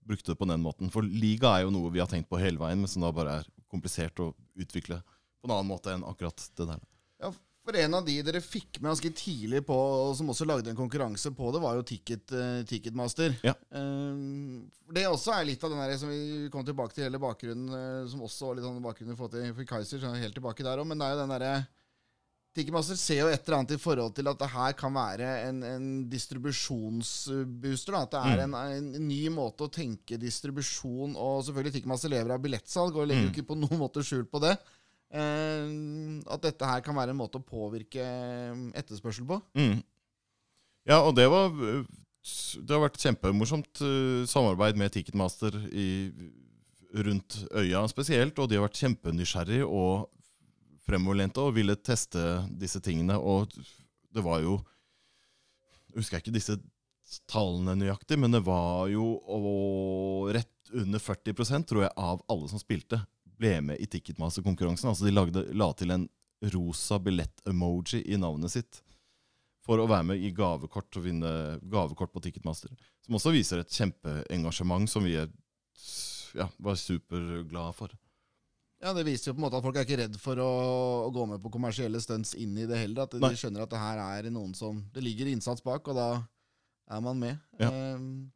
brukte 0.07 0.33
det 0.33 0.41
på 0.41 0.49
den 0.49 0.63
måten. 0.65 0.93
For 0.93 1.07
liga 1.07 1.55
er 1.57 1.67
jo 1.67 1.75
noe 1.75 1.93
vi 1.95 2.03
har 2.03 2.11
tenkt 2.11 2.31
på 2.31 2.41
hele 2.41 2.61
veien, 2.61 2.81
men 2.81 2.91
som 2.91 3.05
da 3.05 3.13
bare 3.15 3.41
er 3.41 3.51
komplisert 3.73 4.21
å 4.23 4.33
utvikle 4.61 5.01
på 5.05 5.49
en 5.49 5.57
annen 5.57 5.69
måte 5.69 5.93
enn 5.93 6.07
akkurat 6.07 6.41
det 6.57 6.69
der. 6.71 6.81
Ja, 7.21 7.31
for 7.65 7.77
en 7.81 7.97
av 7.97 8.05
de 8.05 8.15
dere 8.25 8.41
fikk 8.45 8.79
med 8.79 8.91
ganske 8.91 9.11
tidlig 9.17 9.63
på, 9.65 9.77
og 9.77 10.11
som 10.19 10.29
også 10.33 10.47
lagde 10.49 10.69
en 10.73 10.79
konkurranse 10.79 11.33
på 11.37 11.49
det, 11.55 11.63
var 11.65 11.79
jo 11.79 11.87
Ticket, 11.89 12.33
uh, 12.37 12.61
Ticketmaster. 12.69 13.37
Ja. 13.45 13.55
Eh, 13.73 14.19
det 14.93 15.07
også 15.09 15.33
er 15.33 15.47
litt 15.49 15.65
av 15.65 15.73
den 15.73 15.81
der 15.81 15.97
som 16.01 16.13
vi 16.13 16.51
kom 16.53 16.67
tilbake 16.67 16.97
til 16.97 17.07
hele 17.07 17.21
bakgrunnen, 17.23 17.73
uh, 17.73 18.11
som 18.11 18.25
også 18.27 18.51
var 18.51 18.59
litt 18.59 18.69
sånn 18.69 18.85
bakgrunnen 18.85 19.17
for, 19.17 19.33
til 19.33 19.53
for 19.57 19.71
Kaiser, 19.71 20.03
så 20.03 20.13
helt 20.13 20.37
tilbake 20.37 20.67
der 20.67 20.83
òg, 20.83 20.91
men 20.91 21.01
det 21.01 21.09
er 21.09 21.17
jo 21.17 21.23
den 21.23 21.35
derre 21.37 21.55
Ticketmaster 22.55 22.99
ser 22.99 23.19
jo 23.19 23.31
et 23.33 23.41
eller 23.43 23.57
annet 23.59 23.75
i 23.75 23.81
forhold 23.83 24.13
til 24.15 24.29
at 24.31 24.39
det 24.39 24.49
her 24.53 24.77
kan 24.79 24.95
være 24.95 25.31
en, 25.49 25.57
en 25.67 25.89
distribusjonsbooster. 26.11 27.97
Da. 27.97 28.03
At 28.05 28.15
det 28.15 28.21
er 28.31 28.43
en, 28.45 28.55
en 28.55 29.09
ny 29.09 29.25
måte 29.35 29.67
å 29.67 29.73
tenke 29.75 30.21
distribusjon 30.23 31.17
Og 31.19 31.43
selvfølgelig 31.47 31.75
Ticketmaster 31.79 32.13
lever 32.13 32.37
av 32.37 32.45
billettsalg 32.45 32.95
og 32.95 33.11
legger 33.11 33.27
jo 33.27 33.33
ikke 33.33 33.49
på 33.51 33.59
noen 33.59 33.83
måte 33.83 34.07
skjul 34.07 34.23
på 34.31 34.43
det. 34.45 34.55
Eh, 35.15 35.75
at 36.37 36.47
dette 36.47 36.71
her 36.71 36.87
kan 36.87 36.97
være 36.99 37.15
en 37.15 37.21
måte 37.21 37.43
å 37.43 37.47
påvirke 37.47 38.07
etterspørsel 38.79 39.27
på. 39.29 39.41
Mm. 39.59 39.83
Ja, 40.87 41.01
og 41.03 41.15
det 41.17 41.27
var 41.33 41.51
Det 41.55 42.71
har 42.71 42.83
vært 42.87 43.03
kjempemorsomt 43.03 43.83
eh, 43.85 44.25
samarbeid 44.31 44.79
med 44.81 44.95
Ticketmaster 44.95 45.59
i, 45.75 46.13
rundt 46.95 47.43
øya 47.51 47.83
spesielt, 47.91 48.39
og 48.39 48.49
de 48.49 48.57
har 48.61 48.69
vært 48.69 48.79
kjempenysgjerrige 48.79 49.67
og 49.67 50.07
fremoverlente 50.85 51.43
og 51.43 51.57
ville 51.57 51.77
teste 51.81 52.21
disse 52.61 52.81
tingene, 52.85 53.17
og 53.19 53.53
det 54.15 54.23
var 54.25 54.43
jo 54.45 54.61
Jeg 55.91 56.03
husker 56.03 56.19
ikke 56.19 56.35
disse 56.35 56.57
tallene 57.31 57.77
nøyaktig, 57.79 58.19
men 58.19 58.33
det 58.35 58.43
var 58.47 58.89
jo 58.91 59.15
og 59.31 60.33
rett 60.35 60.73
under 60.75 60.99
40% 60.99 61.69
tror 61.71 61.85
jeg, 61.85 61.93
av 61.97 62.23
alle 62.33 62.49
som 62.51 62.59
spilte, 62.59 62.99
ble 63.39 63.61
med 63.63 63.83
i 63.83 63.87
Ticketmaster-konkurransen. 63.91 64.89
Altså 64.91 65.07
de 65.07 65.15
lagde, 65.15 65.45
la 65.55 65.69
til 65.77 65.95
en 65.95 66.09
rosa 66.55 66.99
billett-emoji 66.99 68.03
i 68.11 68.19
navnet 68.21 68.53
sitt 68.53 68.81
for 69.65 69.81
å 69.81 69.89
være 69.89 70.11
med 70.11 70.21
i 70.21 70.33
gavekort 70.35 70.99
og 70.99 71.07
vinne 71.07 71.31
gavekort 71.73 72.13
på 72.13 72.25
Ticketmaster. 72.27 72.73
Som 73.05 73.17
også 73.17 73.33
viser 73.33 73.63
et 73.63 73.73
kjempeengasjement 73.73 74.91
som 74.91 75.07
vi 75.07 75.17
er 75.21 75.31
ja, 76.35 76.49
var 76.59 76.77
superglade 76.81 77.73
for. 77.77 77.95
Ja, 78.85 78.93
Det 78.93 79.07
viser 79.07 79.31
jo 79.31 79.35
på 79.35 79.41
en 79.41 79.47
måte 79.47 79.57
at 79.57 79.65
folk 79.65 79.79
er 79.81 79.87
ikke 79.87 79.97
redd 80.03 80.17
for 80.21 80.41
å, 80.45 80.53
å 81.07 81.11
gå 81.15 81.25
med 81.31 81.41
på 81.41 81.53
kommersielle 81.55 82.01
stunts 82.05 82.35
inn 82.37 82.53
i 82.61 82.67
det 82.69 82.83
heller. 82.83 83.07
At 83.07 83.17
de 83.17 83.23
Nei. 83.23 83.33
skjønner 83.41 83.65
at 83.65 83.73
det 83.73 83.81
her 83.81 84.01
er 84.05 84.31
noen 84.35 84.53
som 84.57 84.83
Det 84.93 85.01
ligger 85.05 85.31
innsats 85.33 85.65
bak, 85.65 85.89
og 85.89 85.97
da 85.97 86.09
er 86.93 87.05
man 87.05 87.23
med. 87.23 87.39
Ja. 87.57 87.71
Um, 87.97 88.27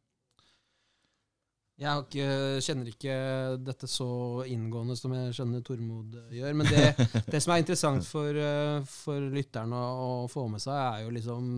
Jeg 1.79 1.87
har 1.87 2.01
ikke, 2.01 2.31
kjenner 2.65 2.89
ikke 2.89 3.17
dette 3.61 3.87
så 3.87 4.09
inngående 4.49 4.97
som 4.99 5.13
jeg 5.15 5.37
skjønner 5.37 5.61
Tormod 5.63 6.17
eh, 6.25 6.33
gjør. 6.39 6.57
Men 6.57 6.71
det, 6.73 6.87
det 7.31 7.43
som 7.45 7.53
er 7.53 7.61
interessant 7.61 8.09
for, 8.09 8.33
eh, 8.33 8.81
for 8.89 9.29
lytterne 9.37 9.77
å 9.77 10.25
få 10.33 10.47
med 10.49 10.65
seg, 10.65 10.75
er 10.75 11.05
jo 11.05 11.13
liksom 11.19 11.53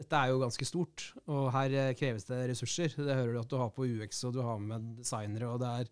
Dette 0.00 0.16
er 0.16 0.30
jo 0.32 0.40
ganske 0.40 0.64
stort, 0.64 1.10
og 1.28 1.50
her 1.52 1.74
eh, 1.76 1.90
kreves 1.92 2.24
det 2.24 2.38
ressurser. 2.48 2.94
Det 2.96 3.12
hører 3.18 3.34
du 3.36 3.40
at 3.42 3.50
du 3.52 3.58
har 3.60 3.68
på 3.76 3.84
UX, 3.84 4.22
og 4.24 4.32
du 4.32 4.40
har 4.40 4.56
med 4.64 4.94
designere, 4.96 5.50
og 5.52 5.60
det 5.60 5.72
er 5.82 5.90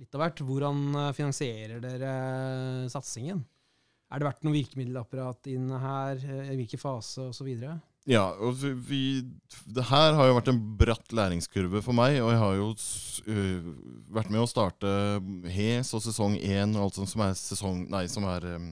litt 0.00 0.16
av 0.16 0.24
hvert. 0.24 0.44
Hvordan 0.46 0.86
eh, 0.94 1.12
finansierer 1.16 1.82
dere 1.82 2.14
eh, 2.14 2.88
satsingen? 2.92 3.42
Er 4.06 4.22
det 4.22 4.28
vært 4.28 4.46
noe 4.46 4.54
virkemiddelapparat 4.54 5.50
inne 5.50 5.82
her? 5.82 6.22
eh, 6.22 6.54
I 6.54 6.56
hvilken 6.60 6.82
fase, 6.82 7.28
osv.? 7.32 7.52
Ja, 8.06 8.28
og 8.38 8.60
vi, 8.86 9.24
det 9.66 9.84
her 9.88 10.14
har 10.14 10.28
jo 10.28 10.36
vært 10.36 10.50
en 10.52 10.60
bratt 10.78 11.14
læringskurve 11.16 11.80
for 11.82 11.96
meg, 11.96 12.20
og 12.22 12.30
jeg 12.30 12.38
har 12.38 12.52
jo 12.54 12.68
øh, 13.34 13.70
vært 14.14 14.30
med 14.30 14.44
å 14.44 14.50
starte 14.50 14.92
HES 15.50 15.90
og 15.98 16.04
sesong 16.04 16.36
1 16.38 16.76
og 16.76 16.84
alt 16.84 17.00
sånt 17.00 17.10
som 17.10 17.24
er, 17.26 17.34
sesong, 17.34 17.80
nei, 17.90 18.04
som 18.12 18.28
er 18.30 18.46
um, 18.54 18.68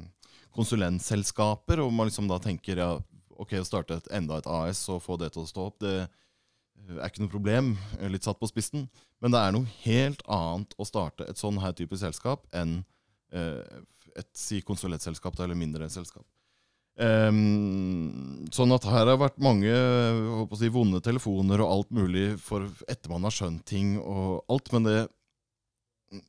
konsulentselskaper, 0.54 1.82
og 1.82 1.90
man 1.90 2.06
liksom 2.06 2.30
da 2.30 2.38
tenker 2.44 2.78
ja, 2.78 2.92
ok, 3.34 3.56
å 3.58 3.66
starte 3.66 3.98
et, 3.98 4.06
enda 4.14 4.38
et 4.38 4.46
AS 4.46 4.84
og 4.94 5.02
få 5.02 5.18
det 5.18 5.32
til 5.34 5.42
å 5.42 5.50
stå 5.50 5.66
opp, 5.66 5.80
det 5.82 5.96
er 6.94 7.08
ikke 7.08 7.24
noe 7.24 7.32
problem, 7.32 7.74
øh, 7.98 8.08
litt 8.12 8.26
satt 8.26 8.40
på 8.40 8.50
spissen, 8.50 8.88
men 9.22 9.34
det 9.34 9.40
er 9.40 9.54
noe 9.56 9.68
helt 9.84 10.22
annet 10.28 10.76
å 10.78 10.86
starte 10.88 11.26
et 11.28 11.40
sånn 11.40 11.60
her 11.62 11.74
type 11.76 11.96
selskap 12.00 12.44
enn 12.54 12.82
øh, 13.34 13.82
et 14.14 14.30
si 14.36 14.60
konsulentselskap 14.62 15.38
eller 15.40 15.58
mindre 15.58 15.88
selskap. 15.90 16.26
Um, 16.94 18.44
sånn 18.54 18.70
at 18.70 18.84
her 18.86 19.08
har 19.10 19.18
vært 19.18 19.40
mange 19.42 19.72
si, 20.54 20.68
vonde 20.70 21.00
telefoner 21.02 21.64
og 21.64 21.72
alt 21.72 21.88
mulig 21.96 22.36
for 22.38 22.68
etter 22.86 23.10
man 23.10 23.26
har 23.26 23.34
skjønt 23.34 23.64
ting 23.66 23.96
og 23.98 24.44
alt. 24.46 24.70
Men 24.70 24.86
det 24.86 24.98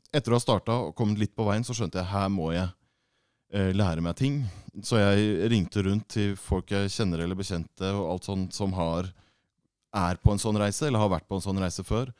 etter 0.09 0.33
å 0.33 0.39
ha 0.39 0.41
starta 0.41 0.79
og 0.87 0.95
kommet 0.97 1.21
litt 1.21 1.35
på 1.37 1.45
veien, 1.45 1.65
så 1.65 1.75
skjønte 1.77 2.01
jeg 2.01 2.09
her 2.09 2.31
må 2.33 2.49
jeg 2.55 2.65
uh, 2.65 3.71
lære 3.77 4.01
meg 4.01 4.17
ting. 4.17 4.41
Så 4.81 4.97
jeg 4.97 5.51
ringte 5.53 5.85
rundt 5.85 6.09
til 6.15 6.33
folk 6.39 6.73
jeg 6.73 6.89
kjenner 6.95 7.21
eller 7.21 7.37
bekjente 7.37 7.93
og 7.93 8.15
alt 8.15 8.31
sånt 8.31 8.57
som 8.57 8.73
har, 8.79 9.11
er 9.95 10.19
på 10.21 10.33
en 10.33 10.41
sånn 10.41 10.59
reise, 10.59 10.87
eller 10.87 11.01
har 11.01 11.11
vært 11.13 11.27
på 11.29 11.39
en 11.39 11.45
sånn 11.45 11.61
reise 11.61 11.85
før. 11.87 12.11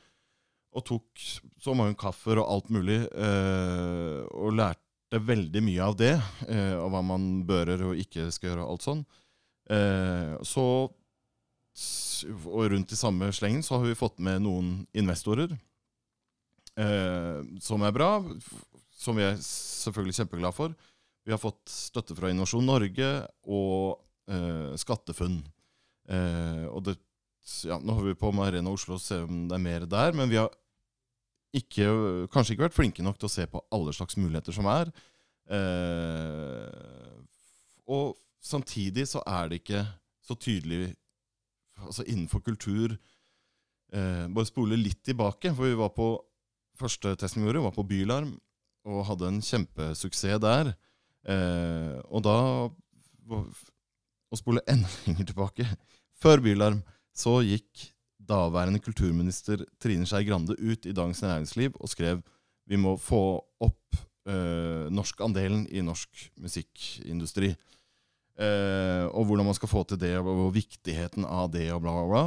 Og 0.75 0.83
tok 0.88 1.25
så 1.63 1.75
mange 1.77 1.95
kaffer 1.99 2.39
og 2.41 2.49
alt 2.51 2.71
mulig, 2.73 2.99
eh, 3.07 4.19
og 4.35 4.55
lærte 4.57 5.21
veldig 5.23 5.61
mye 5.63 5.83
av 5.85 5.95
det. 5.99 6.13
Eh, 6.49 6.75
og 6.79 6.89
hva 6.91 7.01
man 7.05 7.45
bører 7.47 7.85
og 7.88 8.01
ikke 8.01 8.27
skal 8.35 8.51
gjøre, 8.51 8.65
og 8.65 8.75
alt 8.75 8.88
sånn. 8.89 9.05
Eh, 9.71 10.35
så 10.43 10.67
Og 11.75 12.69
rundt 12.71 12.93
i 12.93 12.95
samme 12.95 13.27
slengen 13.35 13.59
så 13.59 13.75
har 13.75 13.83
vi 13.83 13.97
fått 13.99 14.21
med 14.23 14.45
noen 14.45 14.85
investorer. 14.95 15.51
Eh, 16.79 17.41
som 17.59 17.83
er 17.83 17.91
bra, 17.91 18.23
som 18.95 19.17
vi 19.19 19.25
er 19.27 19.35
selvfølgelig 19.43 20.15
kjempeglad 20.15 20.55
for. 20.55 20.71
Vi 21.25 21.33
har 21.33 21.41
fått 21.41 21.67
støtte 21.67 22.15
fra 22.15 22.29
Innovasjon 22.31 22.63
Norge 22.63 23.09
og 23.43 23.99
eh, 24.31 24.71
SkatteFUNN. 24.79 25.41
Eh, 26.07 26.65
og 26.69 26.85
det, 26.85 26.95
ja, 27.65 27.77
nå 27.77 27.93
holder 27.93 28.13
vi 28.13 28.19
på 28.19 28.31
med 28.34 28.47
Arena 28.49 28.71
Oslo 28.73 28.97
og 28.97 29.03
se 29.03 29.19
om 29.23 29.45
det 29.49 29.58
er 29.58 29.65
mer 29.65 29.86
der, 29.89 30.15
men 30.17 30.29
vi 30.31 30.39
har 30.39 30.49
ikke, 31.55 31.88
kanskje 32.34 32.55
ikke 32.55 32.65
vært 32.67 32.77
flinke 32.77 33.03
nok 33.05 33.19
til 33.19 33.29
å 33.29 33.36
se 33.36 33.45
på 33.47 33.62
alle 33.75 33.93
slags 33.95 34.17
muligheter 34.19 34.55
som 34.55 34.67
er. 34.71 34.91
Eh, 35.45 37.17
og 37.86 38.15
samtidig 38.43 39.05
så 39.08 39.21
er 39.29 39.51
det 39.51 39.62
ikke 39.62 39.84
så 40.25 40.38
tydelig 40.41 40.95
altså 41.77 42.01
innenfor 42.08 42.41
kultur 42.41 42.95
eh, 43.93 44.25
Bare 44.25 44.47
spole 44.49 44.79
litt 44.79 45.03
tilbake, 45.05 45.51
for 45.53 45.69
vi 45.69 45.77
var 45.77 45.91
på 45.93 46.10
første 46.79 47.13
testen 47.19 47.43
vi 47.43 47.49
gjorde, 47.49 47.67
var 47.67 47.75
på 47.75 47.86
Bylarm 47.88 48.34
og 48.86 49.05
hadde 49.08 49.29
en 49.29 49.41
kjempesuksess 49.41 50.41
der. 50.41 50.73
Eh, 51.25 51.95
og 52.10 52.25
da 52.25 52.38
Å 53.25 54.38
spole 54.38 54.62
enda 54.69 54.89
lenger 55.08 55.31
tilbake 55.31 55.65
Før 56.21 56.43
Bylarm 56.45 56.84
så 57.15 57.39
gikk 57.45 57.89
daværende 58.25 58.82
kulturminister 58.84 59.63
Trine 59.82 60.08
Skei 60.10 60.25
Grande 60.28 60.58
ut 60.58 60.86
i 60.86 60.95
Dagens 60.95 61.21
Næringsliv 61.23 61.78
og 61.80 61.91
skrev 61.91 62.23
vi 62.65 62.80
må 62.82 62.95
få 62.97 63.21
opp 63.62 63.97
eh, 64.25 64.88
norskandelen 64.89 65.67
i 65.69 65.84
norsk 65.86 66.30
musikkindustri. 66.41 67.51
Eh, 68.36 69.06
og 69.06 69.30
hvordan 69.30 69.45
man 69.47 69.58
skal 69.58 69.69
få 69.69 69.84
til 69.88 69.99
det, 70.01 70.15
og 70.17 70.49
viktigheten 70.56 71.28
av 71.30 71.51
det, 71.54 71.67
og 71.75 71.84
bla, 71.86 71.93
bla, 71.93 72.08
bla. 72.10 72.23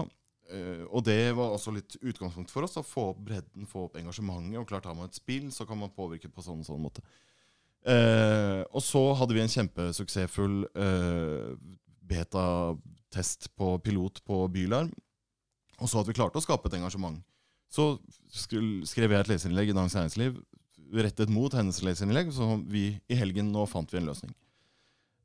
Eh, 0.48 0.84
og 0.86 1.04
det 1.04 1.34
var 1.36 1.52
også 1.52 1.74
litt 1.74 1.98
utgangspunkt 1.98 2.52
for 2.54 2.64
oss, 2.64 2.78
å 2.80 2.86
få 2.86 3.10
opp 3.12 3.24
bredden, 3.26 3.66
få 3.68 3.88
opp 3.88 3.98
engasjementet. 4.00 4.60
Og 4.60 4.68
klart 4.70 4.86
har 4.88 4.96
man 4.96 5.10
et 5.10 5.18
spill, 5.18 5.50
så 5.52 5.66
kan 5.68 5.80
man 5.80 5.92
påvirke 5.94 6.30
på 6.32 6.44
sånn 6.44 6.62
og 6.62 6.68
sånn 6.68 6.84
måte. 6.86 7.04
Eh, 7.88 8.62
og 8.72 8.82
så 8.84 9.02
hadde 9.18 9.36
vi 9.36 9.42
en 9.42 9.52
kjempesuksessfull 9.52 10.62
eh, 10.70 11.52
betatest 13.08 13.54
på 13.56 13.78
pilot 13.78 14.24
på 14.24 14.48
Bylarm. 14.48 14.92
Og 15.80 15.88
så 15.88 16.00
at 16.00 16.08
vi 16.08 16.14
klarte 16.14 16.38
å 16.38 16.42
skape 16.42 16.68
et 16.68 16.78
engasjement. 16.78 17.20
Så 17.70 17.98
skrev 18.32 19.12
jeg 19.12 19.20
et 19.20 19.28
leserinnlegg 19.28 19.70
i 19.70 19.76
Dagens 19.76 19.94
Næringsliv 19.94 20.38
rettet 20.88 21.28
mot 21.28 21.52
hennes 21.52 21.82
leserinnlegg, 21.84 22.32
så 22.32 22.56
vi 22.64 22.98
i 23.08 23.14
helgen 23.18 23.50
nå 23.52 23.66
fant 23.68 23.90
vi 23.92 23.98
en 23.98 24.08
løsning. 24.08 24.32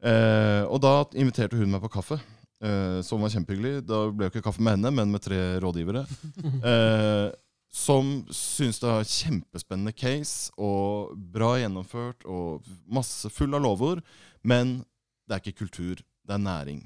Eh, 0.04 0.64
og 0.68 0.82
da 0.84 1.06
inviterte 1.16 1.56
hun 1.56 1.72
meg 1.72 1.80
på 1.86 1.94
kaffe, 1.94 2.18
eh, 2.60 3.00
som 3.02 3.24
var 3.24 3.32
kjempehyggelig. 3.32 3.86
Da 3.88 4.10
ble 4.12 4.28
jo 4.28 4.34
ikke 4.34 4.44
kaffe 4.50 4.62
med 4.62 4.76
henne, 4.76 4.92
men 4.92 5.12
med 5.12 5.24
tre 5.24 5.60
rådgivere. 5.64 6.06
Eh, 6.74 7.32
som 7.74 8.20
syns 8.30 8.78
det 8.84 8.90
er 8.92 9.08
kjempespennende 9.10 9.96
case, 9.98 10.52
og 10.62 11.16
bra 11.34 11.56
gjennomført, 11.58 12.22
og 12.30 12.68
masse 12.86 13.32
full 13.34 13.56
av 13.58 13.64
lovord. 13.64 14.04
Men 14.44 14.84
det 15.26 15.40
er 15.40 15.42
ikke 15.42 15.64
kultur, 15.64 16.04
det 16.04 16.36
er 16.36 16.44
næring. 16.44 16.84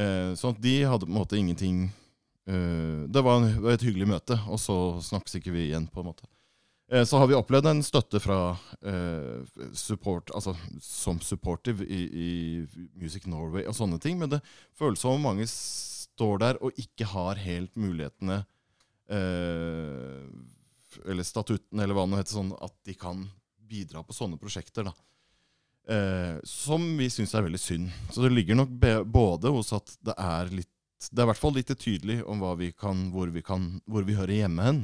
Eh, 0.00 0.32
sånn 0.38 0.54
at 0.54 0.62
de 0.64 0.76
hadde 0.88 1.06
på 1.06 1.12
en 1.12 1.18
måte 1.18 1.36
ingenting 1.36 1.80
eh, 2.48 3.00
Det 3.10 3.22
var, 3.26 3.44
et 3.72 3.84
hyggelig 3.84 4.08
møte, 4.08 4.38
og 4.48 4.60
så 4.62 4.76
snakkes 5.04 5.40
ikke 5.40 5.52
vi 5.54 5.66
igjen, 5.68 5.88
på 5.92 6.00
en 6.02 6.10
måte. 6.12 6.28
Eh, 6.90 7.04
så 7.04 7.20
har 7.20 7.28
vi 7.30 7.36
opplevd 7.38 7.68
en 7.70 7.82
støtte 7.86 8.20
fra 8.22 8.38
eh, 8.82 9.42
support, 9.76 10.32
altså 10.34 10.56
som 10.82 11.20
supportive 11.22 11.86
i, 11.86 12.00
i 12.10 12.30
Music 12.98 13.28
Norway 13.30 13.66
og 13.68 13.76
sånne 13.76 14.00
ting, 14.02 14.18
men 14.18 14.32
det 14.32 14.40
føles 14.78 15.02
som 15.02 15.18
om 15.18 15.28
mange 15.28 15.46
står 15.50 16.40
der 16.42 16.58
og 16.64 16.80
ikke 16.80 17.06
har 17.12 17.38
helt 17.40 17.76
mulighetene 17.78 18.40
eh, 19.10 20.24
Eller 21.06 21.24
statutten, 21.24 21.78
eller 21.78 21.94
hva 21.94 22.08
det 22.10 22.24
heter, 22.24 22.38
sånn 22.40 22.56
at 22.58 22.74
de 22.88 22.96
kan 22.98 23.22
bidra 23.70 24.02
på 24.02 24.16
sånne 24.16 24.40
prosjekter. 24.40 24.88
da. 24.90 24.94
Eh, 25.88 26.36
som 26.44 26.84
vi 26.98 27.08
syns 27.10 27.32
er 27.34 27.46
veldig 27.46 27.60
synd. 27.60 27.94
Så 28.12 28.22
det 28.22 28.32
ligger 28.34 28.58
nok 28.60 28.74
både 29.08 29.52
hos 29.54 29.72
at 29.76 29.96
det 30.04 30.14
er 30.18 30.52
litt 30.52 30.70
Det 31.00 31.22
er 31.22 31.24
i 31.24 31.30
hvert 31.30 31.40
fall 31.40 31.54
litt 31.56 31.70
tydelig 31.80 32.18
om 32.28 32.42
vi 32.60 32.74
kan, 32.76 33.06
hvor, 33.08 33.30
vi 33.32 33.40
kan, 33.40 33.80
hvor 33.88 34.04
vi 34.04 34.18
hører 34.18 34.42
hjemme 34.42 34.66
hen. 34.66 34.80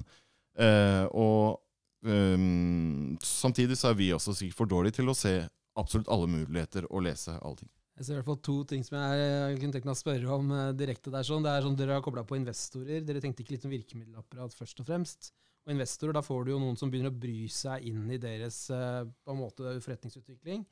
Eh, 0.56 1.04
og 1.12 1.60
ehm, 2.08 3.18
samtidig 3.20 3.76
så 3.76 3.90
er 3.90 3.98
vi 3.98 4.14
også 4.16 4.32
sikkert 4.32 4.56
for 4.56 4.70
dårlige 4.70 4.96
til 4.96 5.12
å 5.12 5.14
se 5.14 5.34
absolutt 5.76 6.08
alle 6.08 6.30
muligheter 6.32 6.88
og 6.88 7.04
lese 7.04 7.34
alle 7.36 7.60
ting. 7.60 7.68
Jeg 7.96 8.06
ser 8.06 8.14
i 8.14 8.16
hvert 8.16 8.30
fall 8.30 8.40
to 8.48 8.54
ting 8.68 8.82
som 8.84 8.96
jeg 8.96 9.58
kunne 9.60 9.76
tenkt 9.76 9.90
meg 9.90 9.92
å 9.92 10.00
spørre 10.00 10.38
om 10.38 10.50
eh, 10.56 10.72
direkte 10.76 11.12
der. 11.12 11.28
sånn. 11.28 11.44
Det 11.44 11.52
er 11.52 11.68
sånn 11.68 11.76
Dere 11.76 11.98
har 11.98 12.04
kobla 12.04 12.24
på 12.24 12.40
investorer. 12.40 13.04
Dere 13.04 13.20
tenkte 13.24 13.44
ikke 13.44 13.58
litt 13.58 13.68
om 13.68 13.76
virkemiddelapparat 13.76 14.56
først 14.56 14.80
og 14.80 14.88
fremst. 14.88 15.30
Og 15.66 15.72
investorer, 15.72 16.16
da 16.16 16.24
får 16.24 16.44
du 16.44 16.54
jo 16.54 16.62
noen 16.62 16.76
som 16.80 16.88
begynner 16.92 17.12
å 17.12 17.20
bry 17.20 17.44
seg 17.52 17.88
inn 17.88 18.08
i 18.12 18.20
deres 18.22 18.66
eh, 18.72 19.04
på 19.04 19.32
en 19.32 19.40
måte 19.44 19.76
forretningsutvikling. 19.84 20.64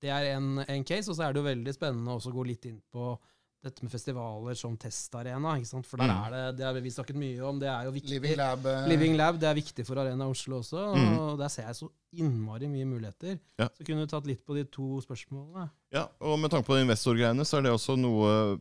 Det 0.00 0.08
er 0.08 0.30
en, 0.36 0.58
en 0.66 0.84
case, 0.84 1.10
og 1.10 1.16
så 1.16 1.26
er 1.28 1.32
det 1.36 1.42
jo 1.42 1.48
veldig 1.50 1.74
spennende 1.76 2.14
også 2.16 2.30
å 2.32 2.36
gå 2.38 2.46
litt 2.48 2.64
inn 2.70 2.80
på 2.92 3.18
dette 3.62 3.82
med 3.84 3.92
festivaler 3.92 4.56
som 4.56 4.76
testarena. 4.80 5.58
ikke 5.58 5.68
sant? 5.68 5.84
For 5.86 6.00
der 6.00 6.08
Mm. 6.08 6.20
er 6.24 6.30
det, 6.32 6.56
det 6.56 6.64
har 6.64 6.72
vi 6.80 6.88
snakket 6.90 7.16
mye 7.20 7.40
om, 7.44 7.58
det 7.60 7.68
er 7.68 7.84
jo 7.84 7.90
viktig. 7.92 8.08
Living 8.14 8.36
Lab. 8.38 8.64
eh, 8.66 8.86
Living 8.88 9.16
Lab, 9.18 9.38
det 9.38 9.48
er 9.50 9.54
viktig 9.58 9.84
for 9.84 10.00
Arena 10.00 10.28
Oslo 10.30 10.60
også, 10.62 10.94
Mm. 10.96 11.18
og 11.18 11.38
der 11.38 11.48
ser 11.48 11.66
jeg 11.66 11.74
så 11.76 11.90
innmari 12.16 12.68
mye 12.72 12.86
muligheter. 12.88 13.38
Ja. 13.58 13.68
Så 13.68 13.84
kunne 13.84 14.06
du 14.06 14.06
tatt 14.06 14.24
litt 14.26 14.46
på 14.46 14.54
de 14.56 14.64
to 14.64 15.02
spørsmålene. 15.04 15.68
Ja, 15.92 16.06
og 16.22 16.38
med 16.40 16.50
tanke 16.50 16.64
på 16.66 16.80
investorgreiene, 16.80 17.44
så 17.44 17.58
er 17.58 17.62
det 17.68 17.72
også 17.72 17.98
noe 18.00 18.58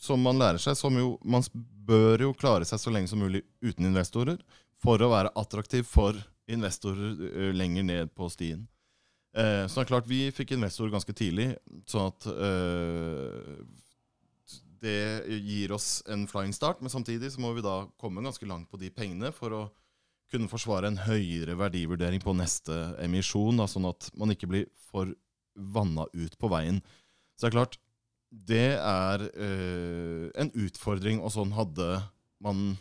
som 0.00 0.20
man 0.20 0.36
lærer 0.38 0.58
seg, 0.58 0.74
som 0.76 0.94
jo 0.98 1.16
Man 1.24 1.42
bør 1.86 2.18
jo 2.18 2.32
klare 2.34 2.64
seg 2.66 2.78
så 2.80 2.90
lenge 2.90 3.06
som 3.08 3.20
mulig 3.20 3.42
uten 3.62 3.84
investorer, 3.86 4.38
for 4.82 4.98
å 4.98 5.10
være 5.10 5.30
attraktiv 5.36 5.84
for 5.84 6.14
investorer 6.48 7.52
lenger 7.54 7.84
ned 7.84 8.14
på 8.16 8.28
stien. 8.30 8.66
Eh, 9.36 9.66
så 9.66 9.80
det 9.80 9.84
er 9.84 9.90
klart, 9.92 10.10
vi 10.10 10.22
fikk 10.34 10.56
investor 10.56 10.90
ganske 10.90 11.14
tidlig, 11.14 11.52
sånn 11.90 12.08
at 12.10 12.26
eh, 12.32 13.60
det 14.80 15.40
gir 15.44 15.74
oss 15.76 16.00
en 16.10 16.26
flying 16.30 16.54
start. 16.56 16.80
Men 16.82 16.92
samtidig 16.92 17.32
så 17.34 17.42
må 17.42 17.52
vi 17.56 17.64
da 17.64 17.84
komme 18.00 18.24
ganske 18.24 18.48
langt 18.48 18.70
på 18.70 18.80
de 18.80 18.90
pengene 18.94 19.32
for 19.36 19.54
å 19.56 19.62
kunne 20.30 20.50
forsvare 20.50 20.90
en 20.90 21.00
høyere 21.08 21.56
verdivurdering 21.58 22.22
på 22.22 22.34
neste 22.38 22.76
emisjon, 23.02 23.58
da, 23.58 23.66
sånn 23.70 23.88
at 23.90 24.10
man 24.18 24.30
ikke 24.34 24.48
blir 24.50 24.68
for 24.90 25.10
vanna 25.54 26.06
ut 26.14 26.36
på 26.38 26.50
veien. 26.50 26.78
Så 27.34 27.46
det 27.46 27.50
er 27.50 27.56
klart, 27.58 27.80
det 28.30 28.68
er 28.78 29.26
eh, 29.32 30.26
en 30.38 30.52
utfordring, 30.54 31.18
og 31.22 31.34
sånn 31.34 31.54
hadde 31.56 31.88
man 32.40 32.76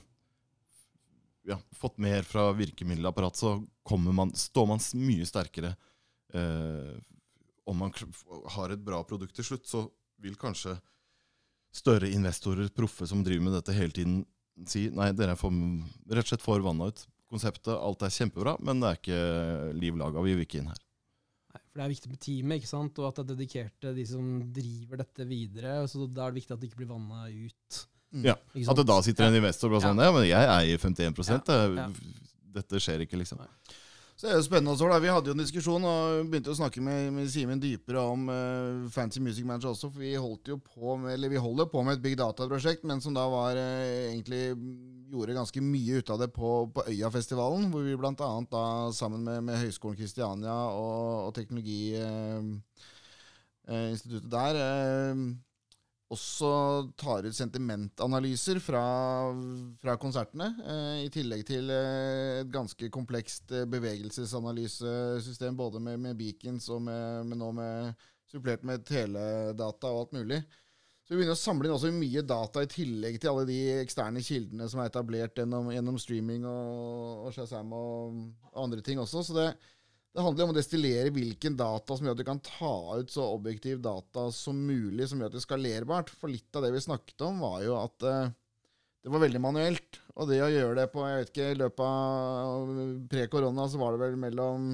ja, 1.50 1.58
fått 1.74 1.98
mer 1.98 2.26
fra 2.28 2.52
virkemiddelapparatet, 2.54 3.42
så 3.42 3.98
man, 3.98 4.34
står 4.38 4.70
man 4.70 4.84
mye 5.02 5.26
sterkere. 5.26 5.74
Eh, 6.34 6.98
om 7.70 7.78
man 7.78 7.94
har 8.56 8.74
et 8.74 8.84
bra 8.84 9.04
produkt 9.06 9.36
til 9.38 9.46
slutt, 9.46 9.68
så 9.70 9.86
vil 10.22 10.38
kanskje 10.40 10.76
større 11.76 12.10
investorer, 12.10 12.72
proffe 12.74 13.08
som 13.08 13.22
driver 13.26 13.46
med 13.46 13.58
dette 13.60 13.76
hele 13.78 13.94
tiden, 13.94 14.20
si 14.68 14.88
nei, 14.94 15.12
dere 15.16 15.36
er 15.36 15.40
for, 15.40 15.54
rett 16.10 16.26
og 16.26 16.32
slett 16.34 16.46
for 16.46 16.66
vanna 16.66 16.90
ut. 16.90 17.06
Konseptet, 17.30 17.76
alt 17.76 18.02
er 18.02 18.14
kjempebra, 18.14 18.56
men 18.66 18.82
det 18.82 18.90
er 18.90 18.98
ikke 18.98 19.20
liv 19.78 20.00
laga. 20.00 20.24
Vi 20.26 20.34
vil 20.34 20.48
ikke 20.48 20.64
inn 20.64 20.72
her. 20.72 20.82
Nei, 21.54 21.62
for 21.62 21.78
det 21.82 21.86
er 21.86 21.94
viktig 21.94 22.10
med 22.10 22.22
teamet, 22.26 22.62
ikke 22.62 22.72
sant? 22.72 23.00
og 23.02 23.12
at 23.12 23.20
det 23.20 23.26
er 23.26 23.36
dedikerte 23.36 23.94
de 23.94 24.06
som 24.10 24.26
driver 24.54 25.04
dette 25.04 25.30
videre. 25.30 25.76
så 25.90 26.08
Da 26.10 26.26
er 26.26 26.34
det 26.34 26.42
viktig 26.42 26.56
at 26.56 26.64
det 26.64 26.72
ikke 26.72 26.82
blir 26.82 26.92
vanna 26.96 27.28
ut. 27.30 27.84
Ja, 28.26 28.34
At 28.34 28.80
det 28.80 28.88
da 28.90 28.98
sitter 29.06 29.28
en 29.30 29.38
investor 29.38 29.70
og 29.70 29.76
bare 29.76 29.92
sånn 29.92 30.00
Ja, 30.02 30.10
men 30.10 30.24
jeg 30.26 30.50
eier 30.50 30.80
51 30.82 31.20
Ja, 31.30 31.58
ja. 31.78 31.84
Dette 32.56 32.80
skjer 32.82 33.04
ikke, 33.06 33.20
liksom. 33.22 33.44
Så 34.20 34.28
det 34.28 34.34
er 34.34 34.42
jo 34.42 34.50
spennende 34.50 34.74
også, 34.74 34.88
da. 34.92 34.98
Vi 35.00 35.08
hadde 35.08 35.30
jo 35.32 35.34
en 35.38 35.40
diskusjon 35.40 35.86
og 35.88 36.26
begynte 36.28 36.52
å 36.52 36.58
snakke 36.58 36.82
med, 36.84 37.08
med 37.16 37.30
Simen 37.32 37.56
dypere 37.64 38.02
om 38.04 38.28
uh, 38.28 38.90
Fancy 38.92 39.24
Music 39.24 39.48
Manager 39.48 39.72
også, 39.72 39.88
for 39.94 40.04
vi 40.04 40.12
holdt 40.20 40.52
jo 40.52 40.58
på 40.60 40.98
med, 41.00 41.14
eller 41.14 41.32
vi 41.32 41.40
holder 41.40 41.70
på 41.72 41.80
med 41.88 41.96
et 41.96 42.04
big 42.04 42.20
data-prosjekt, 42.20 42.84
men 42.84 43.00
som 43.00 43.16
da 43.16 43.24
var 43.32 43.56
uh, 43.56 44.10
egentlig 44.10 44.60
gjorde 45.10 45.34
ganske 45.40 45.64
mye 45.64 45.98
ut 46.02 46.10
av 46.12 46.20
det 46.20 46.28
på, 46.36 46.68
på 46.76 46.84
Øyafestivalen, 46.92 47.72
hvor 47.72 47.82
vi 47.88 47.96
annet 47.96 48.52
da 48.52 48.92
sammen 48.94 49.24
med, 49.24 49.44
med 49.48 49.56
Høgskolen 49.64 49.98
Kristiania 49.98 50.54
og, 50.76 51.30
og 51.30 51.34
Teknologiinstituttet 51.40 54.32
der 54.36 54.54
eh, 54.60 55.16
også 56.10 56.52
tar 56.98 57.28
ut 57.28 57.38
sentimentanalyser 57.38 58.58
fra, 58.64 58.84
fra 59.82 59.96
konsertene, 60.02 60.48
eh, 60.66 61.02
i 61.06 61.12
tillegg 61.14 61.44
til 61.46 61.70
eh, 61.74 62.40
et 62.42 62.50
ganske 62.54 62.90
komplekst 62.94 63.54
eh, 63.54 63.68
bevegelsesanalysesystem, 63.70 65.58
både 65.58 65.82
med, 65.86 66.00
med 66.08 66.18
beacons 66.18 66.70
og 66.74 66.82
med, 66.88 67.30
med 67.30 67.42
nå 67.42 67.52
med 67.60 68.08
supplert 68.30 68.66
med 68.66 68.86
teledata 68.86 69.90
og 69.90 70.04
alt 70.06 70.18
mulig. 70.18 70.42
Så 71.06 71.14
vi 71.14 71.22
begynner 71.22 71.38
å 71.38 71.42
samle 71.42 71.66
inn 71.66 71.74
også 71.74 71.90
mye 71.94 72.22
data 72.26 72.62
i 72.62 72.70
tillegg 72.70 73.16
til 73.18 73.32
alle 73.32 73.48
de 73.50 73.60
eksterne 73.80 74.22
kildene 74.22 74.68
som 74.70 74.82
er 74.82 74.92
etablert 74.92 75.38
gjennom, 75.42 75.72
gjennom 75.74 75.98
streaming 76.02 76.46
og, 76.46 77.26
og 77.26 77.34
Shazam 77.34 77.74
og, 77.74 78.20
og 78.52 78.60
andre 78.66 78.84
ting 78.86 79.02
også. 79.02 79.24
Så 79.26 79.38
det, 79.38 79.48
det 80.16 80.24
handler 80.26 80.48
om 80.48 80.52
å 80.54 80.58
destillere 80.58 81.12
hvilken 81.14 81.56
data 81.60 81.96
som 81.96 82.08
gjør 82.08 82.16
at 82.18 82.22
du 82.24 82.26
kan 82.28 82.40
ta 82.42 82.72
ut 82.98 83.12
så 83.14 83.28
objektiv 83.36 83.80
data 83.86 84.28
som 84.34 84.58
mulig, 84.66 85.06
som 85.08 85.20
gjør 85.22 85.30
at 85.30 85.36
det 85.38 85.42
er 85.44 85.48
skalerbart. 85.48 86.10
For 86.10 86.32
litt 86.34 86.56
av 86.58 86.66
det 86.66 86.72
vi 86.74 86.82
snakket 86.82 87.22
om, 87.28 87.40
var 87.46 87.62
jo 87.64 87.76
at 87.78 88.06
eh, 88.10 88.32
det 89.06 89.12
var 89.14 89.22
veldig 89.24 89.42
manuelt. 89.44 90.00
Og 90.20 90.28
det 90.32 90.42
å 90.44 90.50
gjøre 90.52 90.80
det 90.82 90.88
på 90.92 91.06
jeg 91.08 91.20
vet 91.22 91.30
ikke, 91.34 91.52
i 91.54 91.60
løpet 91.62 91.86
av 91.86 92.74
pre-korona, 93.12 93.68
så 93.72 93.80
var 93.80 93.94
det 93.96 94.02
vel 94.02 94.18
mellom 94.20 94.66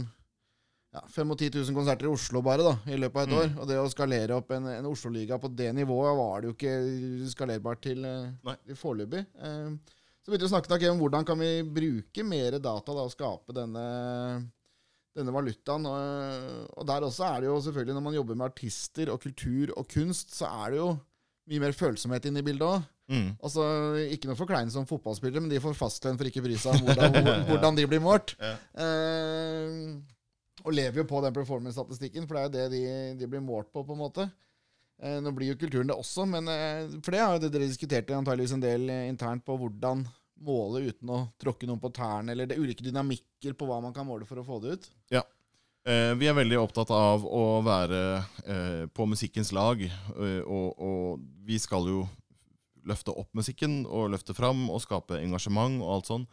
ja, 0.96 1.04
5 1.12 1.36
og 1.36 1.38
10 1.44 1.52
000 1.60 1.76
konserter 1.76 2.08
i 2.08 2.14
Oslo 2.16 2.40
bare 2.42 2.64
da, 2.66 2.74
i 2.88 2.96
løpet 2.98 3.20
av 3.20 3.28
et 3.28 3.36
Mm. 3.36 3.38
år. 3.42 3.54
Og 3.60 3.68
det 3.70 3.78
å 3.84 3.92
skalere 3.92 4.38
opp 4.40 4.56
en, 4.56 4.72
en 4.72 4.88
Oslo-liga 4.88 5.38
på 5.44 5.52
det 5.52 5.74
nivået 5.76 6.16
var 6.18 6.42
det 6.42 6.48
jo 6.50 6.56
ikke 6.56 7.30
skalerbart 7.36 7.82
til, 7.84 8.06
eh, 8.08 8.32
Nei. 8.48 8.56
til 8.72 8.80
foreløpig. 8.80 9.26
Eh, 9.36 9.76
så 10.24 10.32
begynte 10.32 10.48
vi 10.48 10.50
å 10.50 10.56
snakke 10.56 10.90
om 10.96 11.04
hvordan 11.04 11.28
kan 11.28 11.38
vi 11.44 11.52
bruke 11.68 12.24
mer 12.26 12.56
data 12.58 12.96
da, 12.96 13.04
og 13.04 13.12
skape 13.14 13.54
denne 13.54 13.86
denne 15.16 15.34
valutaen. 15.34 15.86
Og, 15.88 16.82
der 16.88 17.06
også 17.08 17.28
er 17.28 17.44
det 17.44 17.52
jo 17.52 17.60
selvfølgelig, 17.68 17.98
når 17.98 18.06
man 18.08 18.18
jobber 18.18 18.40
med 18.40 18.50
artister 18.50 19.12
og 19.14 19.22
kultur 19.24 19.74
og 19.76 19.88
kunst, 19.92 20.36
så 20.36 20.50
er 20.66 20.76
det 20.76 20.82
jo 20.82 20.90
mye 21.46 21.62
mer 21.62 21.78
følsomhet 21.78 22.26
inne 22.26 22.42
i 22.42 22.46
bildet 22.46 22.68
òg. 22.68 22.92
Mm. 23.12 23.28
Altså, 23.38 23.64
ikke 24.10 24.32
noe 24.32 24.40
forkleinelse 24.40 24.80
som 24.80 24.88
fotballspillere, 24.90 25.44
men 25.44 25.52
de 25.52 25.62
får 25.62 25.78
fastlønn 25.78 26.18
for 26.18 26.26
ikke 26.26 26.42
å 26.42 26.48
bry 26.48 26.56
seg 26.58 26.80
om 26.80 26.88
hvordan, 26.88 27.30
hvordan 27.52 27.78
de 27.78 27.86
blir 27.92 28.02
målt. 28.02 28.34
Ja. 28.42 28.56
Eh, 28.82 29.94
og 30.66 30.74
lever 30.74 31.04
jo 31.04 31.06
på 31.10 31.22
den 31.22 31.36
performance-statistikken, 31.36 32.26
for 32.26 32.38
det 32.38 32.42
er 32.42 32.48
jo 32.48 32.56
det 32.56 32.66
de, 32.74 32.84
de 33.22 33.30
blir 33.30 33.44
målt 33.46 33.70
på, 33.70 33.86
på 33.86 33.94
en 33.94 34.02
måte. 34.02 34.26
Eh, 35.04 35.18
nå 35.22 35.34
blir 35.36 35.52
jo 35.52 35.60
kulturen 35.60 35.92
det 35.92 35.98
også, 36.00 36.26
men 36.30 36.48
eh, 36.52 36.86
for 37.04 37.14
det 37.14 37.22
har 37.22 37.36
jo 37.36 37.50
dere 37.50 37.68
diskutert 37.68 38.12
antageligvis 38.16 38.56
en 38.56 38.64
del 38.64 38.90
eh, 38.90 39.08
internt 39.12 39.44
på 39.46 39.58
hvordan 39.60 40.06
måle 40.44 40.84
uten 40.90 41.12
å 41.14 41.22
tråkke 41.42 41.68
noen 41.70 41.82
på 41.82 41.92
tærne, 41.96 42.34
eller 42.34 42.50
det 42.50 42.58
er 42.58 42.64
ulike 42.64 42.84
dynamikker 42.86 43.56
på 43.58 43.68
hva 43.70 43.80
man 43.84 43.96
kan 43.96 44.08
måle 44.08 44.28
for 44.28 44.42
å 44.42 44.46
få 44.48 44.60
det 44.64 44.76
ut. 44.76 44.90
Eh, 45.86 46.12
vi 46.18 46.26
er 46.26 46.34
veldig 46.34 46.58
opptatt 46.58 46.90
av 46.90 47.26
å 47.30 47.62
være 47.66 48.02
eh, 48.42 48.86
på 48.90 49.06
musikkens 49.06 49.52
lag, 49.54 49.84
eh, 49.86 50.42
og, 50.42 50.82
og 50.82 51.26
vi 51.46 51.60
skal 51.62 51.86
jo 51.92 52.06
løfte 52.86 53.14
opp 53.14 53.32
musikken 53.38 53.84
og 53.86 54.12
løfte 54.14 54.34
fram 54.38 54.68
og 54.70 54.82
skape 54.84 55.20
engasjement 55.22 55.82
og 55.84 55.94
alt 55.94 56.10
sånn, 56.10 56.26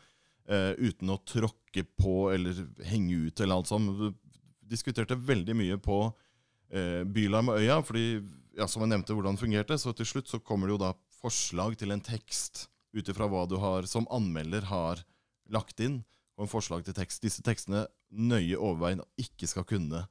eh, 0.49 0.73
uten 0.81 1.12
å 1.12 1.21
tråkke 1.29 1.85
på 2.01 2.17
eller 2.33 2.65
henge 2.88 3.29
ut 3.29 3.41
eller 3.45 3.61
alt 3.61 3.69
sånt. 3.69 3.93
Vi 4.01 4.11
diskuterte 4.73 5.21
veldig 5.21 5.57
mye 5.59 5.79
på 5.85 6.01
eh, 6.73 7.03
Bylarm 7.05 7.53
og 7.53 7.61
Øya, 7.61 7.81
fordi, 7.85 8.07
ja, 8.57 8.69
som 8.69 8.85
jeg 8.85 8.95
nevnte, 8.95 9.17
hvordan 9.17 9.37
det 9.37 9.45
fungerte, 9.45 9.81
så 9.81 9.93
til 9.97 10.09
slutt 10.09 10.33
så 10.33 10.41
kommer 10.41 10.69
det 10.69 10.79
jo 10.79 10.85
da 10.87 10.95
forslag 11.21 11.77
til 11.81 11.93
en 11.93 12.05
tekst 12.05 12.71
ut 12.93 13.09
ifra 13.09 13.29
hva 13.31 13.47
du 13.49 13.57
har 13.63 13.89
som 13.89 14.09
anmelder 14.13 14.69
har 14.69 15.03
lagt 15.53 15.81
inn, 15.81 16.03
og 16.37 16.47
en 16.47 16.53
forslag 16.53 16.85
til 16.85 16.97
tekst. 16.97 17.23
Disse 17.25 17.45
tekstene 17.45 17.87
nøye 18.13 18.59
overveien 18.59 19.03
ikke 19.21 19.49
skal 19.51 19.67
kunne 19.69 20.05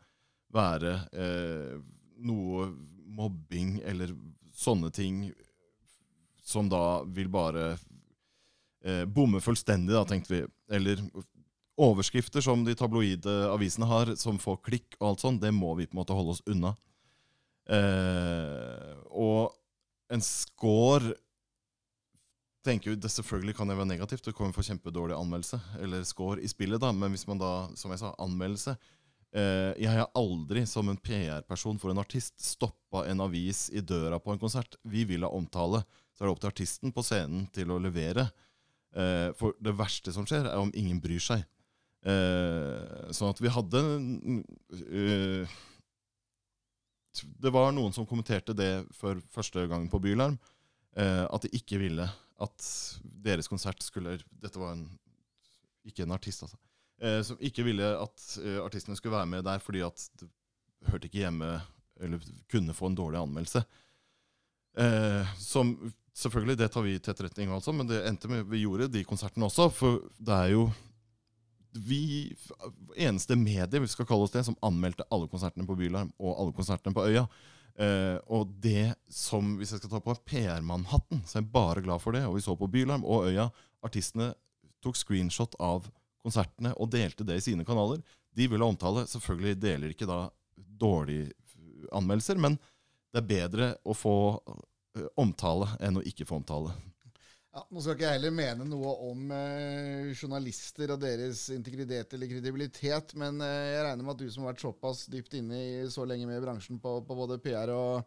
være 0.51 0.95
eh, 1.13 1.77
noe 2.21 2.67
mobbing 3.11 3.79
eller 3.87 4.13
sånne 4.55 4.91
ting 4.93 5.29
som 6.43 6.69
da 6.69 7.01
vil 7.05 7.29
bare 7.31 7.73
eh, 8.83 9.05
bomme 9.05 9.41
fullstendig, 9.43 9.93
da, 9.95 10.03
tenkte 10.07 10.33
vi. 10.33 10.41
Eller 10.73 11.01
overskrifter 11.81 12.43
som 12.43 12.65
de 12.65 12.75
tabloide 12.77 13.33
avisene 13.49 13.87
har, 13.89 14.13
som 14.19 14.39
får 14.41 14.61
klikk 14.65 14.97
og 14.99 15.11
alt 15.11 15.23
sånt, 15.23 15.41
det 15.43 15.53
må 15.55 15.73
vi 15.79 15.87
på 15.87 15.95
en 15.95 16.01
måte 16.01 16.17
holde 16.17 16.35
oss 16.35 16.43
unna. 16.49 16.73
Eh, 17.71 18.95
og 19.11 19.53
en 20.11 20.23
score 20.25 21.15
tenker 22.65 22.91
jo, 22.91 22.97
det 22.99 23.11
Selvfølgelig 23.11 23.55
kan 23.57 23.69
det 23.69 23.77
være 23.77 23.89
negativt, 23.89 24.25
du 24.25 24.35
kommer 24.35 24.55
for 24.55 24.65
kjempedårlig 24.65 25.17
anmeldelse, 25.17 25.59
eller 25.81 26.03
score 26.07 26.41
i 26.41 26.49
spillet, 26.49 26.81
da, 26.81 26.91
men 26.95 27.13
hvis 27.13 27.27
man 27.29 27.41
da, 27.41 27.51
som 27.77 27.93
jeg 27.93 28.01
sa, 28.03 28.13
anmeldelse 28.21 28.75
eh, 28.75 29.71
Jeg 29.81 29.89
har 29.91 30.11
aldri 30.17 30.65
som 30.69 30.89
en 30.91 30.99
PR-person 30.99 31.79
for 31.81 31.93
en 31.93 32.03
artist 32.03 32.37
stoppa 32.43 33.05
en 33.09 33.25
avis 33.25 33.69
i 33.73 33.81
døra 33.81 34.19
på 34.19 34.33
en 34.33 34.41
konsert. 34.41 34.77
Vi 34.83 35.05
vil 35.09 35.25
ha 35.25 35.31
omtale. 35.31 35.83
Så 36.13 36.23
er 36.23 36.27
det 36.27 36.35
opp 36.35 36.43
til 36.43 36.51
artisten 36.51 36.93
på 36.93 37.03
scenen 37.05 37.47
til 37.55 37.71
å 37.71 37.79
levere. 37.81 38.27
Eh, 38.91 39.31
for 39.39 39.55
det 39.63 39.75
verste 39.79 40.13
som 40.13 40.27
skjer, 40.27 40.49
er 40.49 40.59
om 40.59 40.73
ingen 40.75 40.99
bryr 41.01 41.23
seg. 41.23 41.45
Eh, 42.01 43.11
sånn 43.13 43.29
at 43.29 43.37
vi 43.37 43.49
hadde 43.53 43.77
uh, 43.77 45.51
Det 47.13 47.51
var 47.53 47.69
noen 47.75 47.93
som 47.93 48.07
kommenterte 48.09 48.55
det 48.57 48.87
for 48.97 49.19
første 49.29 49.67
gang 49.69 49.85
på 49.91 49.99
Bylarm. 50.01 50.39
Eh, 50.97 51.23
at 51.23 51.45
de 51.45 51.51
ikke 51.55 51.79
ville 51.79 52.03
at 52.41 52.65
deres 53.01 53.49
konsert 53.51 53.81
skulle 53.85 54.17
Dette 54.41 54.59
var 54.59 54.75
en, 54.75 54.85
ikke 55.87 56.05
en 56.05 56.15
artist, 56.15 56.45
altså. 56.47 56.59
Eh, 57.01 57.21
som 57.25 57.39
ikke 57.41 57.65
ville 57.65 57.87
at 57.97 58.25
eh, 58.43 58.59
artistene 58.61 58.97
skulle 58.97 59.17
være 59.17 59.29
med 59.29 59.45
der 59.47 59.61
fordi 59.63 59.81
at 59.85 60.03
det 60.21 60.27
hørte 60.91 61.09
ikke 61.09 61.23
hjemme 61.23 61.47
Eller 62.01 62.21
kunne 62.49 62.73
få 62.77 62.89
en 62.89 62.97
dårlig 62.97 63.19
anmeldelse. 63.21 63.63
Eh, 64.77 65.33
som 65.37 65.75
Selvfølgelig, 66.11 66.57
det 66.59 66.67
tar 66.73 66.83
vi 66.83 66.97
til 66.99 67.13
etterretning, 67.13 67.51
altså, 67.55 67.71
men 67.71 67.87
det 67.87 68.01
endte 68.03 68.27
med 68.27 68.49
vi 68.51 68.65
gjorde 68.65 68.89
de 68.91 69.03
konsertene 69.07 69.47
også. 69.47 69.69
For 69.71 70.01
det 70.19 70.35
er 70.35 70.49
jo 70.51 70.65
vi 71.71 72.33
eneste 72.99 73.37
medie, 73.39 73.79
vi 73.79 73.87
skal 73.87 74.05
kalle 74.09 74.27
oss 74.27 74.33
det, 74.33 74.43
som 74.43 74.57
anmeldte 74.65 75.07
alle 75.07 75.29
konsertene 75.31 75.63
på 75.67 75.77
Bylarm 75.79 76.11
og 76.19 76.35
alle 76.35 76.55
konsertene 76.57 76.93
på 76.95 77.05
Øya. 77.07 77.23
Eh, 77.79 78.17
og 78.31 78.51
det 78.63 78.93
som, 79.11 79.55
hvis 79.59 79.73
jeg 79.73 79.81
skal 79.81 79.93
ta 79.93 80.01
på 80.03 80.15
PR-mann-hatten, 80.27 81.23
så 81.25 81.37
er 81.37 81.43
jeg 81.43 81.53
bare 81.53 81.83
glad 81.85 82.03
for 82.03 82.17
det. 82.17 82.25
Og 82.27 82.37
vi 82.37 82.45
så 82.45 82.55
på 82.57 82.69
Bylarm 82.71 83.05
og 83.07 83.29
Øya. 83.29 83.49
Artistene 83.85 84.31
tok 84.83 84.97
screenshot 84.99 85.55
av 85.61 85.87
konsertene 86.21 86.73
og 86.77 86.91
delte 86.93 87.25
det 87.27 87.39
i 87.39 87.45
sine 87.51 87.65
kanaler. 87.67 88.01
De 88.35 88.47
ville 88.51 88.65
omtale. 88.65 89.05
Selvfølgelig 89.09 89.61
deler 89.61 89.93
ikke 89.93 90.09
da 90.09 90.25
dårlige 90.81 91.31
anmeldelser, 91.91 92.39
men 92.41 92.57
det 93.11 93.23
er 93.23 93.29
bedre 93.29 93.73
å 93.83 93.95
få 93.97 94.15
eh, 94.37 95.07
omtale 95.19 95.73
enn 95.83 95.99
å 95.99 96.05
ikke 96.07 96.27
få 96.29 96.41
omtale. 96.41 96.75
Ja, 97.51 97.65
nå 97.67 97.81
skal 97.83 97.97
ikke 97.97 98.05
jeg 98.07 98.15
heller 98.15 98.31
mene 98.31 98.63
noe 98.63 98.91
om 99.09 99.31
eh, 99.35 100.13
journalister 100.15 100.93
og 100.93 101.01
deres 101.03 101.49
integritet 101.51 102.13
eller 102.15 102.29
kredibilitet, 102.31 103.11
men 103.19 103.41
eh, 103.43 103.73
jeg 103.73 103.81
regner 103.89 104.05
med 104.07 104.13
at 104.13 104.21
du 104.23 104.29
som 104.31 104.45
har 104.45 104.53
vært 104.53 104.63
såpass 104.63 105.01
dypt 105.11 105.33
inne 105.35 105.57
i 105.59 105.87
så 105.91 106.05
lenge 106.07 106.29
med 106.29 106.39
i 106.39 106.43
bransjen 106.45 106.79
på, 106.79 106.93
på 107.03 107.17
både 107.17 107.41
PR 107.43 107.73
og 107.75 108.05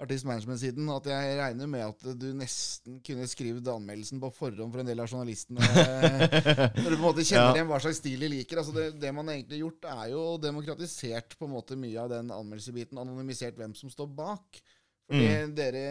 artistmanagement-siden 0.00 0.88
at 0.94 1.06
jeg 1.06 1.36
regner 1.38 1.68
med 1.70 1.84
at 1.84 2.02
du 2.18 2.30
nesten 2.34 2.96
kunne 3.04 3.26
skrevet 3.30 3.66
anmeldelsen 3.68 4.18
på 4.22 4.30
forhånd 4.32 4.72
for 4.74 4.80
en 4.82 4.88
del 4.88 5.02
av 5.04 5.10
journalistene. 5.12 5.60
når 5.60 6.88
du 6.88 6.96
på 6.96 6.96
en 6.96 7.04
måte 7.04 7.26
kjenner 7.28 7.50
Ja. 7.50 7.54
igjen 7.60 7.68
hva 7.70 7.78
slags 7.84 8.00
stil 8.00 8.24
de 8.24 8.30
liker. 8.32 8.62
Altså 8.62 8.72
det, 8.74 8.86
det 9.02 9.12
man 9.14 9.28
egentlig 9.28 9.58
har 9.60 9.66
gjort, 9.68 9.86
er 9.92 10.06
jo 10.16 10.22
demokratisert 10.40 11.36
på 11.38 11.46
en 11.46 11.52
måte 11.54 11.76
mye 11.78 12.00
av 12.00 12.10
den 12.14 12.32
anmeldelsesbiten. 12.32 12.98
Anonymisert 13.04 13.60
hvem 13.60 13.76
som 13.78 13.92
står 13.92 14.10
bak. 14.18 14.62
For 15.06 15.20
det 15.20 15.30
Mm. 15.44 15.54
dere 15.58 15.84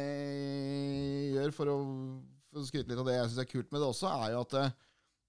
gjør, 1.38 1.54
for 1.56 1.72
å, 1.72 1.78
for 2.50 2.62
å 2.62 2.68
skryte 2.68 2.92
litt 2.92 3.02
av 3.02 3.08
det 3.10 3.18
jeg 3.18 3.32
syns 3.32 3.44
er 3.44 3.50
kult 3.50 3.72
med 3.72 3.84
det 3.84 3.90
også, 3.90 4.12
er 4.12 4.34
jo 4.34 4.44
at 4.46 4.58
eh, 4.60 4.76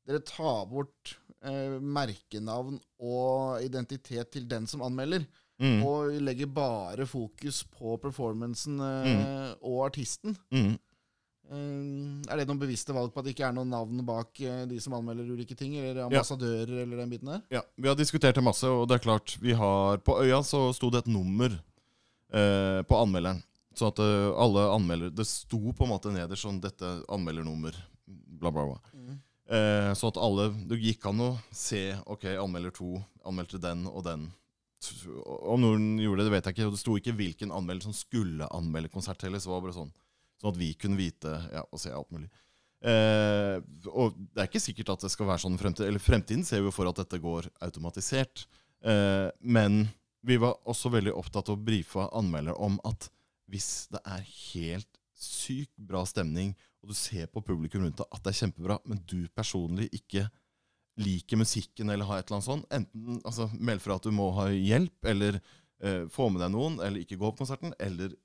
dere 0.09 0.23
tar 0.27 0.65
bort 0.71 1.15
eh, 1.45 1.79
merkenavn 1.81 2.81
og 2.99 3.65
identitet 3.65 4.33
til 4.35 4.49
den 4.51 4.69
som 4.71 4.85
anmelder. 4.87 5.27
Mm. 5.61 5.83
Og 5.85 6.15
legger 6.25 6.49
bare 6.49 7.05
fokus 7.05 7.61
på 7.69 7.99
performancen 8.01 8.81
eh, 8.81 9.51
og 9.61 9.83
artisten. 9.91 10.33
Mm. 10.55 10.79
Eh, 11.51 12.31
er 12.31 12.41
det 12.41 12.47
noen 12.49 12.63
bevisste 12.63 12.95
valg 12.97 13.13
på 13.13 13.21
at 13.21 13.29
det 13.29 13.35
ikke 13.35 13.49
er 13.51 13.57
noen 13.57 13.73
navn 13.73 14.01
bak 14.07 14.41
eh, 14.41 14.63
de 14.71 14.79
som 14.81 14.95
anmelder 14.97 15.29
ulike 15.35 15.57
ting? 15.59 15.75
Eller 15.77 16.07
ambassadører, 16.07 16.85
eller 16.85 17.03
den 17.03 17.13
biten 17.13 17.33
der? 17.35 17.45
Ja, 17.59 17.65
Vi 17.77 17.91
har 17.91 17.99
diskutert 17.99 18.39
det 18.39 18.47
masse, 18.47 18.71
og 18.71 18.87
det 18.89 18.97
er 18.97 19.05
klart 19.05 19.37
vi 19.43 19.57
har 19.59 20.01
På 20.07 20.21
Øya 20.23 20.41
så 20.47 20.71
sto 20.77 20.93
det 20.95 21.05
et 21.05 21.13
nummer 21.13 21.53
eh, 21.53 22.81
på 22.87 23.03
anmelderen. 23.03 23.43
Så 23.81 23.89
at 23.89 24.01
eh, 24.05 24.29
alle 24.37 24.67
anmelder 24.75 25.13
Det 25.17 25.25
sto 25.29 25.61
på 25.73 25.87
en 25.87 25.93
måte 25.95 26.13
nederst 26.13 26.45
sånn 26.45 26.61
'Dette 26.61 26.99
anmeldernummer', 27.09 27.79
bla, 28.05 28.53
bla, 28.53 28.67
bla. 28.69 28.81
Mm. 28.93 29.15
Eh, 29.51 29.93
så 29.97 30.11
at 30.11 30.21
alle 30.21 30.51
Det 30.69 30.79
gikk 30.79 31.07
an 31.11 31.25
å 31.25 31.31
se 31.51 31.81
Ok, 32.07 32.29
anmelder 32.37 32.75
to 32.77 32.99
anmeldte 33.27 33.61
den 33.61 33.87
og 33.89 34.05
den. 34.05 34.29
Om 35.25 35.61
noen 35.61 35.89
gjorde 36.01 36.23
det, 36.23 36.29
det 36.29 36.35
vet 36.37 36.47
jeg 36.49 36.57
ikke. 36.57 36.69
Og 36.71 36.77
det 36.77 36.81
sto 36.81 36.95
ikke 36.97 37.17
hvilken 37.19 37.51
anmelder 37.53 37.89
som 37.89 37.97
skulle 37.97 38.49
anmelde 38.57 38.93
konsert 38.93 39.21
heller. 39.27 39.43
Så 39.43 39.53
var 39.53 39.61
det 39.61 39.69
bare 39.69 39.81
sånn 39.81 39.93
Sånn 40.41 40.55
at 40.55 40.61
vi 40.61 40.71
kunne 40.73 40.97
vite 40.97 41.35
ja, 41.53 41.67
og 41.69 41.77
se 41.83 41.91
alt 41.93 42.09
mulig. 42.17 42.31
Eh, 42.81 43.59
og 43.93 44.15
det 44.17 44.41
er 44.41 44.49
ikke 44.49 44.63
sikkert 44.65 44.95
at 44.95 45.03
det 45.05 45.11
skal 45.13 45.29
være 45.29 45.43
sånn 45.43 45.59
fremtid. 45.61 45.85
Eller 45.85 46.01
fremtiden 46.01 46.47
ser 46.49 46.63
vi 46.63 46.71
jo 46.71 46.73
for 46.73 46.89
at 46.89 46.97
dette 46.97 47.21
går 47.21 47.51
automatisert. 47.61 48.47
Eh, 48.81 49.29
men 49.45 49.83
vi 50.25 50.39
var 50.41 50.57
også 50.65 50.89
veldig 50.97 51.13
opptatt 51.13 51.53
av 51.53 51.59
å 51.59 51.65
brife 51.67 52.07
anmelder 52.17 52.57
om 52.57 52.81
at 52.89 53.11
hvis 53.51 53.89
det 53.93 54.01
er 54.07 54.25
helt 54.25 55.01
sykt 55.21 55.75
bra 55.77 56.03
stemning, 56.09 56.55
og 56.81 56.93
du 56.93 56.97
ser 56.97 57.29
på 57.29 57.43
publikum 57.45 57.85
rundt 57.85 57.99
deg 58.01 58.09
at 58.09 58.23
det 58.25 58.33
er 58.33 58.39
kjempebra, 58.45 58.79
men 58.89 59.03
du 59.11 59.27
personlig 59.37 59.91
ikke 59.97 60.25
liker 61.01 61.41
musikken 61.41 61.93
eller 61.93 62.09
har 62.09 62.21
et 62.21 62.29
eller 62.29 62.39
annet 62.39 62.49
sånt, 62.49 62.67
enten 62.75 63.21
altså, 63.21 63.49
meld 63.57 63.83
fra 63.85 63.97
at 64.01 64.07
du 64.07 64.13
må 64.15 64.31
ha 64.37 64.49
hjelp, 64.53 64.97
eller 65.13 65.39
eh, 65.39 66.05
få 66.13 66.29
med 66.33 66.43
deg 66.45 66.53
noen, 66.55 66.81
eller 66.81 67.05
ikke 67.05 67.21
gå 67.21 67.31
på 67.31 67.43
konserten, 67.43 67.75
eller 67.81 68.17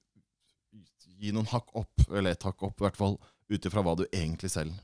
gi 1.15 1.31
noen 1.35 1.47
hakk 1.51 1.71
opp, 1.77 2.07
eller 2.09 2.35
et 2.35 2.47
hakk 2.47 2.67
opp, 2.67 2.79
i 2.79 2.87
hvert 2.87 2.99
fall, 2.99 3.19
ut 3.51 3.67
ifra 3.69 3.83
hva 3.85 3.95
du 3.99 4.05
egentlig 4.09 4.51
selv 4.51 4.75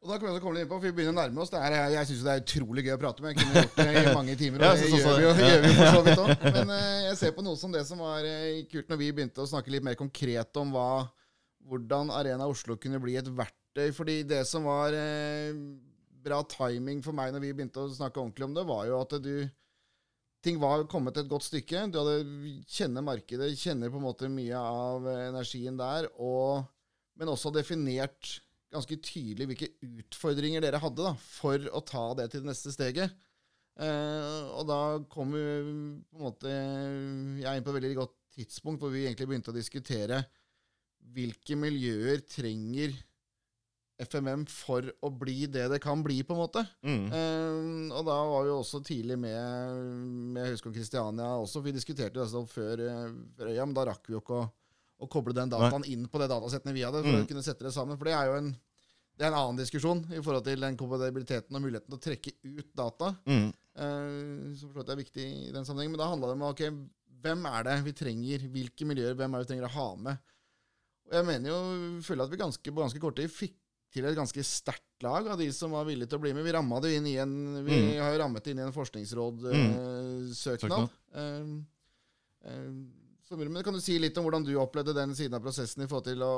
Og 0.00 0.08
da 0.08 0.16
kan 0.16 0.24
vi 0.24 0.30
også 0.32 0.40
komme 0.40 0.56
litt 0.56 0.64
inn 0.64 0.70
på, 0.70 0.76
for 0.78 0.88
vi 0.88 0.96
begynner 0.96 1.12
å 1.12 1.18
nærme 1.18 1.42
oss. 1.42 1.50
Det 1.52 1.60
er, 1.60 1.74
jeg 1.92 2.08
syns 2.08 2.22
det 2.24 2.32
er 2.32 2.42
utrolig 2.44 2.84
gøy 2.86 2.94
å 2.94 3.00
prate 3.02 3.24
med. 3.24 3.34
Jeg 3.34 3.40
kunne 3.42 3.64
gjort 3.66 3.74
det 3.76 3.90
i 3.90 4.14
mange 4.18 4.36
timer, 4.40 4.64
og 4.64 4.80
det 4.80 4.88
gjør 4.88 5.18
vi 5.18 5.26
jo, 5.26 5.32
gjør 5.44 5.64
vi 5.66 5.72
for 5.76 5.90
så 5.92 6.00
vidt 6.06 6.22
òg. 6.22 6.46
Men 6.56 6.72
eh, 6.72 7.00
jeg 7.10 7.18
ser 7.20 7.34
på 7.36 7.44
noe 7.44 7.60
som 7.60 7.74
det 7.74 7.82
som 7.84 8.00
var 8.00 8.28
eh, 8.28 8.62
kult 8.70 8.88
når 8.88 9.00
vi 9.02 9.10
begynte 9.18 9.44
å 9.44 9.50
snakke 9.52 9.74
litt 9.74 9.84
mer 9.84 10.00
konkret 10.00 10.60
om 10.62 10.72
hva, 10.72 10.88
hvordan 11.68 12.14
Arena 12.16 12.48
Oslo 12.48 12.78
kunne 12.80 13.02
bli 13.04 13.18
et 13.20 13.28
verktøy. 13.28 13.92
Fordi 13.98 14.16
det 14.32 14.40
som 14.48 14.64
var 14.72 14.96
eh, 14.96 15.52
bra 16.24 16.40
timing 16.48 17.04
for 17.04 17.16
meg 17.16 17.36
når 17.36 17.44
vi 17.44 17.54
begynte 17.58 17.84
å 17.84 17.92
snakke 17.92 18.24
ordentlig 18.24 18.48
om 18.48 18.56
det, 18.56 18.68
var 18.72 18.88
jo 18.88 19.00
at 19.04 19.18
du 19.20 19.34
Ting 20.40 20.56
var 20.56 20.86
kommet 20.88 21.18
et 21.20 21.26
godt 21.28 21.44
stykke. 21.44 21.82
Du 21.92 21.98
hadde 22.00 22.54
kjenner 22.64 23.04
markedet, 23.04 23.50
kjenner 23.60 23.90
på 23.92 23.98
en 23.98 24.06
måte 24.06 24.30
mye 24.32 24.56
av 24.56 25.04
energien 25.12 25.76
der, 25.76 26.06
og, 26.16 26.62
men 27.20 27.28
også 27.28 27.52
definert 27.52 28.38
ganske 28.70 28.98
tydelig 29.02 29.48
hvilke 29.50 29.70
utfordringer 29.82 30.62
dere 30.64 30.80
hadde 30.82 31.08
da, 31.10 31.14
for 31.18 31.66
å 31.74 31.82
ta 31.86 32.06
det 32.18 32.30
til 32.32 32.44
det 32.44 32.52
neste 32.52 32.72
steget. 32.74 33.14
Eh, 33.80 34.40
og 34.58 34.66
da 34.68 34.80
kom 35.12 35.34
vi 35.34 35.44
på 36.10 36.18
en 36.18 36.26
måte 36.26 36.50
jeg 36.50 37.56
inn 37.56 37.64
på 37.66 37.72
et 37.72 37.78
veldig 37.78 37.94
godt 38.02 38.16
tidspunkt 38.34 38.82
hvor 38.82 38.92
vi 38.92 39.06
egentlig 39.06 39.28
begynte 39.30 39.52
å 39.52 39.56
diskutere 39.56 40.20
hvilke 41.14 41.56
miljøer 41.58 42.20
trenger 42.28 42.92
FMM 44.00 44.46
for 44.48 44.86
å 45.04 45.10
bli 45.12 45.44
det 45.52 45.66
det 45.72 45.80
kan 45.82 46.00
bli, 46.04 46.22
på 46.24 46.36
en 46.36 46.40
måte. 46.40 46.62
mm. 46.86 47.08
Eh, 47.12 47.96
og 47.96 48.06
da 48.06 48.16
var 48.30 48.46
vi 48.46 48.54
også 48.54 48.80
tidlig 48.86 49.18
med, 49.20 49.82
med 50.36 50.46
Høgskolen 50.46 50.76
Kristiania 50.78 51.34
også. 51.40 51.62
Vi 51.64 51.74
diskuterte 51.76 52.16
det 52.16 52.24
altså 52.24 52.46
før, 52.48 52.84
før 53.36 53.50
øya, 53.50 53.66
men 53.66 53.76
da 53.76 53.88
rakk 53.90 54.08
vi 54.08 54.16
jo 54.16 54.22
ikke 54.22 54.38
å, 54.38 54.46
å 55.00 55.08
koble 55.08 55.32
den 55.34 55.48
dataen 55.50 55.84
inn 55.88 56.06
på 56.08 56.18
det 56.20 56.28
datasettene 56.28 56.74
vi 56.76 56.82
hadde, 56.84 57.00
for 57.02 57.12
Mm. 57.16 57.24
å 57.24 57.28
kunne 57.28 57.42
sette 57.42 57.64
det 57.64 57.72
sammen. 57.72 57.96
For 57.98 58.04
det 58.04 58.12
er 58.14 58.26
jo 58.26 58.34
en, 58.36 58.50
det 59.16 59.24
er 59.26 59.32
en 59.32 59.38
annen 59.40 59.56
diskusjon 59.56 60.04
i 60.12 60.20
forhold 60.22 60.44
til 60.44 60.60
den 60.60 60.76
kompatibiliteten 60.76 61.56
og 61.56 61.62
muligheten 61.62 61.88
til 61.88 61.98
å 61.98 62.04
trekke 62.04 62.32
ut 62.44 62.74
data. 62.76 63.16
Mm. 63.26 63.52
Uh, 63.80 64.54
som 64.56 64.68
for 64.72 64.80
så 64.82 64.86
det 64.86 64.92
er 64.92 65.02
viktig 65.04 65.24
i 65.48 65.52
den 65.52 65.64
sammenhengen. 65.64 65.92
Men 65.96 65.98
da 66.02 66.10
handla 66.10 66.26
det 66.28 66.36
om 66.36 66.42
ok, 66.50 66.62
hvem 67.22 67.46
er 67.46 67.62
det 67.64 67.78
vi 67.84 67.92
trenger, 67.92 68.38
hvilke 68.52 68.84
miljøer, 68.88 69.14
hvem 69.16 69.34
er 69.34 69.38
det 69.40 69.46
vi 69.48 69.52
trenger 69.54 69.68
å 69.68 69.74
ha 69.76 69.88
med. 69.96 70.18
Og 71.10 71.12
jeg 71.18 71.24
mener 71.26 71.48
jo, 71.50 71.58
føler 72.02 72.24
at 72.24 72.30
vi 72.30 72.36
ganske, 72.40 72.62
på 72.72 72.80
ganske 72.84 73.00
kort 73.00 73.16
tid 73.16 73.30
fikk 73.32 73.56
til 73.92 74.04
et 74.06 74.14
ganske 74.14 74.44
sterkt 74.46 75.02
lag 75.02 75.26
av 75.26 75.38
de 75.40 75.48
som 75.52 75.70
var 75.74 75.84
villige 75.88 76.06
til 76.08 76.18
å 76.20 76.22
bli 76.22 76.32
med. 76.32 76.44
Vi 76.46 76.52
ramma 76.54 76.78
det 76.80 76.92
inn 76.96 77.06
i 77.10 77.16
en 77.18 77.64
Vi 77.64 77.72
Mm. 77.72 77.98
har 78.00 78.12
jo 78.14 78.20
rammet 78.22 78.44
det 78.44 78.50
inn 78.52 78.60
i 78.60 78.62
en 78.62 78.72
forskningsråd-søknad. 78.72 80.34
Søknad. 80.36 80.90
Men 83.38 83.62
kan 83.62 83.74
du 83.74 83.80
si 83.82 83.94
litt 84.00 84.16
om 84.18 84.26
hvordan 84.26 84.44
du 84.46 84.54
opplevde 84.58 84.94
den 84.96 85.14
siden 85.14 85.36
av 85.38 85.44
prosessen 85.44 85.84
i 85.84 85.88
forhold 85.90 86.08
til 86.08 86.22
å 86.26 86.34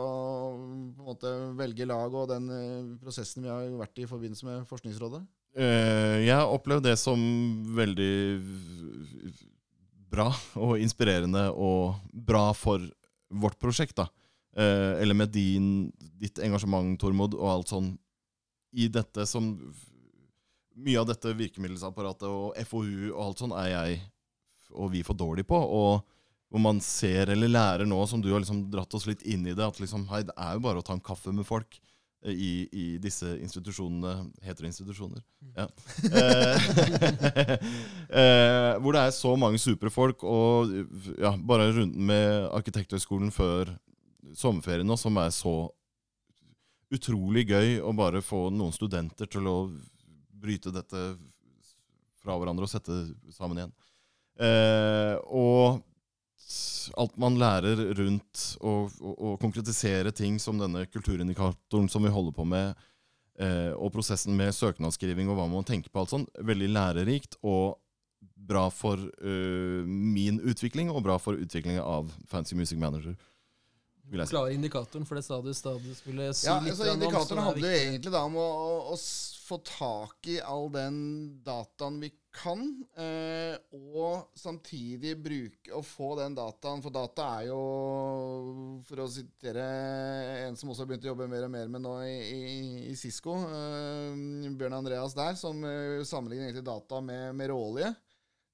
måte 1.01 1.31
velge 1.57 1.87
lag, 1.89 2.13
og 2.13 2.29
den 2.29 2.51
eh, 2.53 2.91
prosessen 3.01 3.47
vi 3.47 3.53
har 3.53 3.71
vært 3.81 4.03
i 4.03 4.05
i 4.05 4.11
forbindelse 4.11 4.49
med 4.49 4.67
Forskningsrådet? 4.69 5.23
Eh, 5.57 6.19
jeg 6.27 6.37
har 6.37 6.53
opplevd 6.53 6.91
det 6.91 6.97
som 7.01 7.21
veldig 7.77 8.15
bra 10.13 10.29
og 10.61 10.77
inspirerende 10.81 11.47
og 11.53 11.97
bra 12.13 12.51
for 12.57 12.85
vårt 13.33 13.57
prosjekt. 13.61 13.97
da. 13.97 14.11
Eh, 14.57 15.01
eller 15.01 15.17
med 15.17 15.33
din, 15.33 15.93
ditt 15.97 16.39
engasjement, 16.45 16.99
Tormod, 17.01 17.35
og 17.41 17.49
alt 17.49 17.73
sånn 17.73 17.95
i 18.73 18.89
dette 18.89 19.27
som 19.29 19.55
Mye 20.73 20.97
av 20.97 21.05
dette 21.05 21.29
virkemiddelapparatet 21.37 22.25
og 22.25 22.55
FoU 22.65 23.11
og 23.11 23.19
alt 23.21 23.41
sånn 23.43 23.53
er 23.61 23.67
jeg 23.69 23.97
og 24.73 24.89
vi 24.95 25.03
for 25.05 25.13
dårlig 25.13 25.45
på. 25.45 25.59
Og 25.61 26.01
hvor 26.53 26.61
man 26.61 26.83
ser 26.85 27.33
eller 27.33 27.49
lærer 27.49 27.89
nå, 27.89 27.97
som 28.07 28.21
du 28.21 28.29
har 28.33 28.43
liksom 28.43 28.67
dratt 28.71 28.93
oss 28.95 29.07
litt 29.09 29.25
inn 29.25 29.47
i 29.49 29.55
det, 29.57 29.65
at 29.65 29.81
liksom, 29.81 30.05
hei, 30.11 30.21
det 30.29 30.35
er 30.37 30.59
jo 30.59 30.65
bare 30.67 30.83
å 30.83 30.85
ta 30.85 30.93
en 30.93 31.05
kaffe 31.05 31.33
med 31.33 31.47
folk 31.49 31.79
eh, 32.27 32.33
i, 32.33 32.53
i 32.69 32.87
disse 33.01 33.31
institusjonene. 33.41 34.29
Heter 34.45 34.67
det 34.67 34.73
institusjoner? 34.75 35.23
Ja. 35.57 35.65
Eh, 36.13 36.67
eh, 38.21 38.73
hvor 38.85 38.93
det 38.93 39.07
er 39.07 39.15
så 39.17 39.33
mange 39.41 39.61
supre 39.63 39.93
folk, 39.93 40.27
og 40.29 40.75
ja, 41.17 41.33
bare 41.41 41.71
runden 41.73 42.05
med 42.13 42.51
Arkitekthøgskolen 42.53 43.33
før 43.33 43.73
sommerferien 44.37 44.89
nå, 44.89 44.99
som 45.01 45.17
er 45.23 45.33
så 45.33 45.55
utrolig 46.93 47.47
gøy 47.49 47.79
å 47.81 47.95
bare 47.97 48.21
få 48.21 48.51
noen 48.53 48.77
studenter 48.77 49.31
til 49.33 49.49
å 49.49 49.57
bryte 50.43 50.73
dette 50.75 51.15
fra 52.21 52.37
hverandre 52.37 52.69
og 52.69 52.71
sette 52.75 52.99
sammen 53.33 53.63
igjen. 53.63 53.73
Eh, 54.37 55.17
og 55.33 55.81
alt 56.99 57.15
man 57.21 57.39
lærer 57.41 57.79
rundt 57.99 58.47
å, 58.61 58.89
konkretisere 59.41 60.13
ting 60.15 60.39
som 60.43 60.59
denne 60.61 60.85
kulturindikatoren 60.91 61.89
som 61.93 62.05
vi 62.05 62.13
holder 62.13 62.35
på 62.37 62.47
med, 62.49 62.75
eh, 63.39 63.71
og 63.77 63.93
prosessen 63.95 64.37
med 64.37 64.55
søknadsskriving 64.57 65.31
og 65.31 65.39
hva 65.39 65.49
man 65.51 65.69
tenker 65.69 65.93
på, 65.93 66.03
alt 66.03 66.15
sånt, 66.15 66.33
veldig 66.39 66.73
lærerikt 66.75 67.39
og 67.43 67.79
bra 68.43 68.69
for 68.75 68.99
uh, 68.99 69.83
min 69.87 70.41
utvikling 70.47 70.91
og 70.91 71.05
bra 71.07 71.19
for 71.23 71.39
utviklingen 71.39 71.83
av 71.83 72.11
Fancy 72.31 72.57
Music 72.59 72.79
Manager. 72.79 73.15
Vil 74.11 74.21
jeg 74.23 74.29
si. 74.29 74.35
Klare 74.35 74.57
indikatoren, 74.57 75.07
for 75.09 75.19
det 75.19 75.25
sa 75.27 75.39
du 75.41 75.51
i 75.53 75.55
stad 75.57 75.79
du 75.85 75.93
skulle 75.95 76.33
si 76.35 76.49
Ja, 76.49 76.59
litt 76.61 76.75
altså 76.75 76.89
så 76.89 76.97
Indikatoren 76.97 77.39
er 77.39 77.47
handler 77.51 77.71
jo 77.71 77.85
egentlig 77.85 78.13
da 78.15 78.25
om 78.27 78.41
å, 78.41 78.49
å, 78.49 78.97
å 78.97 78.99
få 79.47 79.59
tak 79.67 80.29
i 80.33 80.41
all 80.43 80.69
den 80.75 80.99
dataen 81.45 82.01
vi 82.03 82.11
kan, 82.33 82.63
eh, 82.97 83.55
og 83.93 84.31
samtidig 84.39 85.13
bruke 85.21 85.75
og 85.77 85.85
få 85.85 86.15
den 86.17 86.37
dataen 86.37 86.81
For 86.81 86.95
data 86.95 87.27
er 87.39 87.51
jo, 87.51 87.59
for 88.89 89.05
å 89.05 89.09
sitere 89.13 89.67
en 90.47 90.57
som 90.57 90.73
også 90.73 90.87
har 90.87 90.93
begynt 90.93 91.05
å 91.05 91.13
jobbe 91.13 91.29
mer 91.29 91.45
og 91.45 91.53
mer 91.53 91.69
med 91.73 91.85
nå 91.85 91.99
i, 92.09 92.15
i, 92.33 92.63
i 92.93 92.97
Cisco, 92.99 93.37
eh, 93.45 94.49
Bjørn 94.57 94.79
Andreas 94.81 95.17
der, 95.19 95.37
som 95.39 95.61
eh, 95.69 96.01
sammenligner 96.09 96.49
egentlig 96.49 96.67
data 96.67 97.03
med, 97.05 97.37
med 97.37 97.53
råolje. 97.53 97.93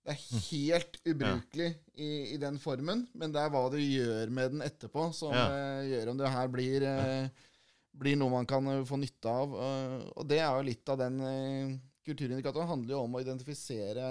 Det 0.09 0.15
er 0.15 0.45
helt 0.49 0.95
ubrukelig 1.05 1.67
i, 2.01 2.11
i 2.33 2.37
den 2.41 2.57
formen, 2.63 3.03
men 3.13 3.33
det 3.35 3.43
er 3.43 3.51
hva 3.53 3.67
du 3.69 3.77
gjør 3.77 4.31
med 4.33 4.55
den 4.55 4.65
etterpå, 4.65 5.11
som 5.13 5.35
Ja. 5.37 5.45
uh, 5.53 5.83
gjør 5.85 6.15
om 6.15 6.21
det 6.23 6.31
her 6.33 6.49
blir, 6.49 6.87
uh, 6.89 7.51
blir 7.93 8.17
noe 8.17 8.33
man 8.33 8.49
kan 8.49 8.65
uh, 8.73 8.87
få 8.89 8.97
nytte 8.97 9.29
av. 9.29 9.53
Og 10.17 10.25
det 10.31 10.39
er 10.41 10.49
jo 10.49 10.65
litt 10.65 10.89
av 10.89 11.03
den 11.03 11.21
kulturindikatoren. 12.09 12.71
handler 12.71 12.95
jo 12.95 13.03
om 13.05 13.19
å 13.19 13.21
identifisere 13.21 14.07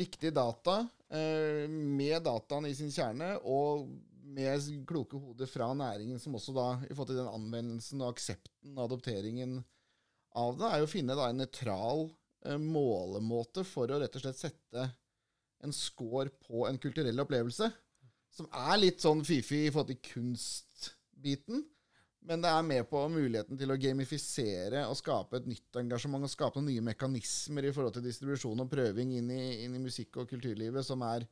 riktig 0.00 0.32
data, 0.32 0.86
med 1.10 2.22
dataen 2.22 2.68
i 2.68 2.74
sin 2.78 2.92
kjerne, 2.94 3.34
og 3.42 3.88
med 4.30 4.86
kloke 4.86 5.18
hoder 5.18 5.48
fra 5.50 5.72
næringen, 5.74 6.20
som 6.22 6.36
også 6.38 6.54
da, 6.54 6.68
i 6.86 6.94
forhold 6.94 7.10
til 7.10 7.18
den 7.18 7.32
anvendelsen 7.34 8.00
og 8.00 8.14
aksepten 8.14 8.78
og 8.78 8.84
adopteringen 8.86 9.58
av 10.38 10.54
det, 10.56 10.68
er 10.70 10.78
jo 10.78 10.86
å 10.86 10.92
finne 10.92 11.16
da 11.18 11.26
en 11.28 11.42
nøytral 11.42 12.04
målemåte 12.60 13.64
for 13.68 13.90
å 13.90 14.00
rett 14.00 14.16
og 14.16 14.24
slett 14.24 14.40
sette 14.40 14.86
en 15.60 15.74
score 15.76 16.30
på 16.46 16.64
en 16.68 16.78
kulturell 16.80 17.20
opplevelse. 17.20 17.68
Som 18.32 18.48
er 18.54 18.78
litt 18.78 19.02
sånn 19.02 19.24
fifi 19.26 19.66
i 19.66 19.72
forhold 19.72 19.90
til 19.92 20.02
kunstbiten. 20.14 21.64
Men 22.28 22.42
det 22.44 22.50
er 22.52 22.64
med 22.66 22.84
på 22.90 23.00
muligheten 23.08 23.58
til 23.58 23.72
å 23.72 23.78
gamifisere 23.80 24.82
og 24.90 24.98
skape 24.98 25.38
et 25.40 25.46
nytt 25.48 25.78
engasjement 25.80 26.26
og 26.26 26.32
skape 26.32 26.60
nye 26.64 26.82
mekanismer 26.84 27.64
i 27.64 27.72
forhold 27.72 27.96
til 27.96 28.04
distribusjon 28.04 28.60
og 28.60 28.68
prøving 28.72 29.14
inn 29.16 29.30
i, 29.32 29.44
inn 29.64 29.76
i 29.76 29.80
musikk- 29.80 30.20
og 30.20 30.28
kulturlivet 30.28 30.84
som 30.84 31.00
er 31.06 31.24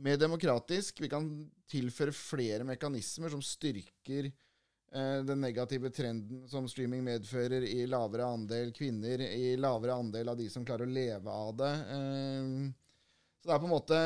mer 0.00 0.16
demokratisk. 0.20 1.02
Vi 1.04 1.12
kan 1.12 1.28
tilføre 1.70 2.14
flere 2.16 2.64
mekanismer 2.66 3.32
som 3.34 3.44
styrker 3.44 4.30
eh, 4.30 4.34
den 5.26 5.40
negative 5.42 5.90
trenden 5.90 6.44
som 6.48 6.68
streaming 6.70 7.02
medfører 7.02 7.64
i 7.66 7.80
lavere 7.90 8.28
andel 8.30 8.70
kvinner, 8.76 9.20
i 9.26 9.56
lavere 9.58 9.96
andel 9.98 10.28
av 10.30 10.38
de 10.38 10.46
som 10.52 10.64
klarer 10.66 10.86
å 10.86 10.94
leve 10.94 11.30
av 11.34 11.52
det. 11.58 11.72
Eh, 11.96 12.70
så 13.42 13.50
det 13.50 13.54
er 13.56 13.60
på 13.60 13.66
en 13.68 13.74
måte 13.74 13.96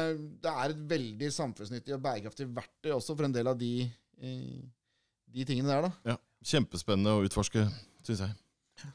Det 0.43 0.51
er 0.51 0.73
et 0.73 0.81
veldig 0.91 1.29
samfunnsnyttig 1.31 1.93
og 1.95 2.01
bærekraftig 2.03 2.49
verktøy 2.57 2.91
også 2.97 3.15
for 3.15 3.29
en 3.29 3.35
del 3.37 3.47
av 3.53 3.59
de 3.61 3.73
eh, 3.85 4.59
de 5.29 5.45
tingene 5.45 5.69
der, 5.69 5.85
da. 5.91 5.93
Ja, 6.15 6.17
Kjempespennende 6.49 7.13
å 7.19 7.25
utforske, 7.27 7.67
syns 8.07 8.23
jeg. 8.25 8.35
Jeg 8.79 8.93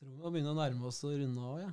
tror 0.00 0.10
vi 0.12 0.18
må 0.20 0.30
begynne 0.34 0.52
å 0.52 0.58
nærme 0.58 0.86
oss 0.90 1.00
å 1.06 1.10
runde 1.14 1.40
av. 1.40 1.56
Ja. 1.62 1.70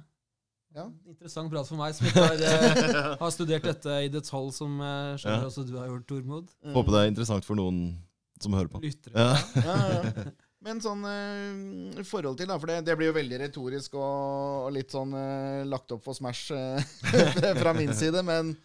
Ja. 0.77 0.83
Interessant 1.09 1.49
prat 1.51 1.67
for 1.67 1.79
meg, 1.79 1.95
som 1.97 2.07
ikke 2.07 2.23
har, 2.23 2.41
eh, 2.43 3.07
har 3.21 3.31
studert 3.33 3.65
dette 3.67 3.99
i 4.05 4.09
detalj, 4.13 4.51
som 4.55 4.79
jeg 4.79 5.21
skjønner 5.23 5.43
Ja. 5.43 5.47
også 5.51 5.63
du 5.67 5.73
har 5.79 5.87
gjort, 5.91 6.05
Tormod. 6.09 6.51
Håper 6.75 6.93
det 6.95 7.01
er 7.01 7.11
interessant 7.11 7.47
for 7.47 7.57
noen 7.59 7.97
som 8.43 8.55
hører 8.57 8.71
på. 8.71 8.81
Lyttere. 8.83 9.15
Ja. 9.15 9.63
Ja, 9.63 9.77
ja. 9.93 10.27
Men 10.67 10.81
sånn 10.81 11.03
i 11.05 11.99
uh, 12.01 12.07
forhold 12.07 12.39
til, 12.39 12.49
da, 12.49 12.57
for 12.59 12.71
det, 12.71 12.81
det 12.87 12.95
blir 12.97 13.11
jo 13.11 13.15
veldig 13.15 13.37
retorisk 13.43 13.93
og, 13.99 14.65
og 14.65 14.71
litt 14.75 14.91
sånn 14.91 15.13
uh, 15.13 15.61
lagt 15.69 15.93
opp 15.93 16.01
for 16.03 16.17
Smash 16.17 16.49
uh, 16.51 16.81
fra 17.61 17.75
min 17.77 17.93
side, 17.95 18.23
men 18.25 18.55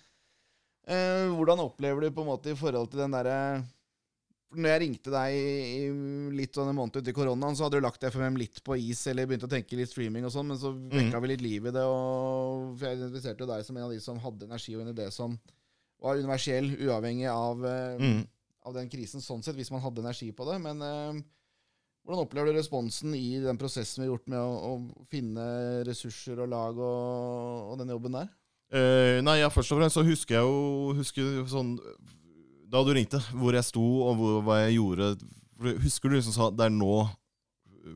eh, 0.88 1.28
hvordan 1.30 1.62
opplever 1.62 2.02
du 2.02 2.14
på 2.16 2.24
en 2.24 2.32
måte 2.32 2.54
i 2.54 2.58
forhold 2.58 2.90
til 2.90 3.04
den 3.04 3.14
derre 3.14 3.36
når 4.52 4.68
jeg 4.68 4.80
ringte 4.82 5.12
deg 5.12 5.34
i, 5.36 5.52
i 5.78 6.32
litt 6.36 6.56
sånn 6.56 6.68
en 6.72 6.76
måned 6.76 6.98
uti 7.00 7.14
koronaen, 7.16 7.56
så 7.56 7.64
hadde 7.66 7.78
du 7.80 7.86
lagt 7.86 8.04
FMM 8.04 8.36
litt 8.40 8.60
på 8.64 8.76
is, 8.76 9.00
eller 9.08 9.28
begynt 9.28 9.46
å 9.46 9.50
tenke 9.52 9.78
litt 9.78 9.88
streaming 9.88 10.26
og 10.28 10.34
sånn, 10.34 10.50
men 10.50 10.60
så 10.60 10.74
vekka 10.92 11.22
vi 11.24 11.30
litt 11.30 11.44
liv 11.44 11.68
i 11.70 11.72
det, 11.72 11.84
og 11.88 12.74
for 12.76 12.88
jeg 12.88 13.00
identifiserte 13.00 13.48
deg 13.48 13.64
som 13.64 13.78
en 13.78 13.86
av 13.86 13.94
de 13.94 14.00
som 14.04 14.20
hadde 14.20 14.48
energi 14.48 14.76
og 14.76 14.84
en 14.84 14.92
idé 14.92 15.08
som 15.14 15.38
var 16.02 16.20
universell, 16.20 16.68
uavhengig 16.82 17.30
av 17.32 17.66
eh, 17.68 18.02
Mm. 18.02 18.22
Av 18.66 18.74
den 18.76 18.90
krisen 18.90 19.22
sånn 19.22 19.42
sett, 19.44 19.56
hvis 19.58 19.72
man 19.74 19.82
hadde 19.82 20.02
energi 20.04 20.30
på 20.36 20.46
det. 20.48 20.58
Men 20.62 20.82
eh, 20.86 21.22
hvordan 22.02 22.24
opplever 22.24 22.50
du 22.50 22.58
responsen 22.58 23.14
i 23.14 23.38
den 23.42 23.58
prosessen 23.60 24.02
vi 24.02 24.08
har 24.08 24.14
gjort 24.14 24.30
med 24.32 24.40
å, 24.42 24.72
å 24.72 25.06
finne 25.10 25.44
ressurser 25.86 26.40
og 26.42 26.50
lag 26.50 26.78
og, 26.78 27.72
og 27.72 27.82
den 27.82 27.92
jobben 27.94 28.18
der? 28.18 28.30
Eh, 28.72 29.20
nei, 29.22 29.38
ja, 29.42 29.50
først 29.52 29.74
og 29.74 29.82
fremst 29.82 29.98
så 29.98 30.04
husker 30.06 30.38
jeg 30.38 30.48
jo 30.48 30.94
husker 30.96 31.42
sånn 31.50 31.74
Da 32.72 32.80
du 32.80 32.88
ringte, 32.96 33.18
hvor 33.36 33.52
jeg 33.52 33.66
sto 33.68 33.82
og 34.06 34.14
hvor, 34.16 34.38
hva 34.46 34.62
jeg 34.62 34.78
gjorde 34.78 35.10
Husker 35.82 36.08
du 36.08 36.16
liksom 36.16 36.32
sa 36.32 36.46
det 36.48 36.70
er 36.70 36.72
nå 36.72 36.94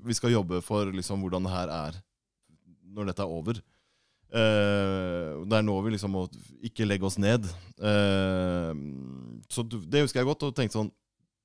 vi 0.05 0.15
skal 0.19 0.33
jobbe 0.35 0.59
for 0.67 0.91
liksom 0.91 1.23
hvordan 1.23 1.47
det 1.47 1.53
her 1.53 1.71
er 1.71 1.97
når 2.97 3.11
dette 3.11 3.23
er 3.23 3.33
over? 3.33 3.59
Eh, 4.35 5.33
det 5.47 5.59
er 5.59 5.65
nå 5.65 5.77
vi 5.85 5.93
liksom 5.95 6.15
må 6.17 6.25
ikke 6.67 6.87
legge 6.89 7.07
oss 7.07 7.19
ned. 7.23 7.47
Eh, 7.79 8.73
så 9.53 9.63
du- 9.69 9.81
det 9.87 10.03
husker 10.07 10.21
jeg 10.21 10.27
godt, 10.29 10.43
og 10.49 10.55
tenkte 10.57 10.79
sånn 10.79 10.93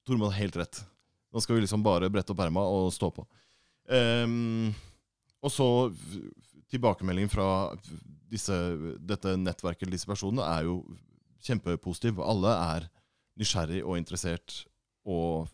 Tormod 0.08 0.32
har 0.32 0.40
helt 0.42 0.56
rett. 0.58 0.80
Nå 1.32 1.42
skal 1.44 1.56
vi 1.56 1.62
liksom 1.62 1.84
bare 1.86 2.10
brette 2.10 2.34
opp 2.34 2.40
erma 2.42 2.62
og 2.66 2.90
stå 2.92 3.12
på. 3.14 3.26
Um, 3.92 4.74
og 5.44 5.52
så 5.54 5.68
tilbakemeldingen 6.72 7.30
fra 7.30 7.46
disse, 8.32 8.56
dette 8.98 9.36
nettverket 9.38 9.84
eller 9.86 9.98
disse 9.98 10.10
personene 10.10 10.42
er 10.58 10.66
jo 10.66 10.80
kjempepositiv. 11.46 12.20
Alle 12.26 12.54
er 12.56 12.90
nysgjerrig 13.38 13.84
og 13.86 13.98
interessert 14.00 14.64
og 15.06 15.48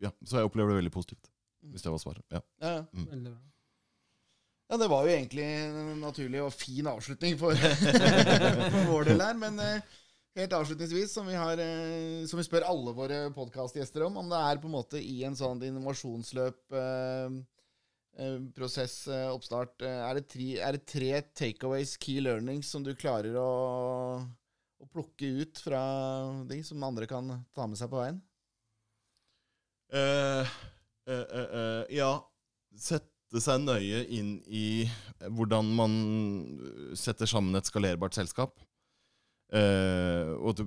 Ja, 0.00 0.12
så 0.22 0.38
jeg 0.38 0.46
opplever 0.46 0.70
det 0.70 0.78
veldig 0.84 0.94
positivt. 0.94 1.26
Hvis 1.72 1.82
det 1.82 1.90
var 1.90 1.98
svaret. 1.98 2.22
Ja. 2.30 2.40
Ja, 2.62 2.70
ja. 2.78 2.82
Veldig 3.10 3.32
bra. 3.32 3.40
Ja, 4.70 4.76
det 4.76 4.88
var 4.92 5.06
jo 5.08 5.10
egentlig 5.14 5.42
en 5.42 6.00
naturlig 6.02 6.42
og 6.44 6.52
fin 6.54 6.86
avslutning 6.86 7.38
for, 7.40 7.56
for 8.72 8.84
vår 8.92 9.08
del 9.10 9.22
her. 9.24 9.34
Men 9.40 9.58
eh, 9.64 9.80
helt 10.42 10.54
avslutningsvis, 10.56 11.12
som 11.12 11.26
vi, 11.28 11.36
har, 11.38 11.60
eh, 11.62 12.24
som 12.28 12.40
vi 12.40 12.46
spør 12.46 12.66
alle 12.68 12.94
våre 12.96 13.20
podkastgjester 13.34 14.04
om, 14.06 14.18
om 14.22 14.28
det 14.30 14.40
er 14.40 14.60
på 14.62 14.68
en 14.70 14.76
måte 14.76 15.00
i 15.02 15.22
en 15.26 15.36
sånn 15.38 15.62
innovasjonsløp 15.66 16.76
eh, 16.78 17.38
eh, 18.18 18.38
prosess, 18.56 19.00
eh, 19.10 19.26
oppstart, 19.32 19.82
er, 19.82 20.20
det 20.20 20.28
tre, 20.30 20.48
er 20.62 20.78
det 20.78 20.84
tre 20.90 21.10
takeaways, 21.42 21.96
key 22.00 22.22
learnings, 22.24 22.70
som 22.70 22.86
du 22.86 22.94
klarer 22.98 23.38
å, 23.40 23.50
å 24.78 24.90
plukke 24.92 25.32
ut 25.42 25.62
fra 25.64 25.82
de, 26.50 26.62
som 26.66 26.86
andre 26.86 27.10
kan 27.10 27.38
ta 27.56 27.66
med 27.66 27.80
seg 27.80 27.92
på 27.92 28.02
veien? 28.02 28.22
Uh, 29.88 30.44
uh, 31.08 31.24
uh, 31.32 31.84
ja, 31.88 32.10
sette 32.76 33.40
seg 33.40 33.62
nøye 33.64 34.02
inn 34.12 34.34
i 34.44 34.84
hvordan 35.32 35.70
man 35.76 35.94
setter 36.96 37.28
sammen 37.28 37.56
et 37.56 37.68
skalerbart 37.68 38.16
selskap. 38.16 38.58
Eh, 39.48 40.30
og 40.44 40.58
det, 40.58 40.66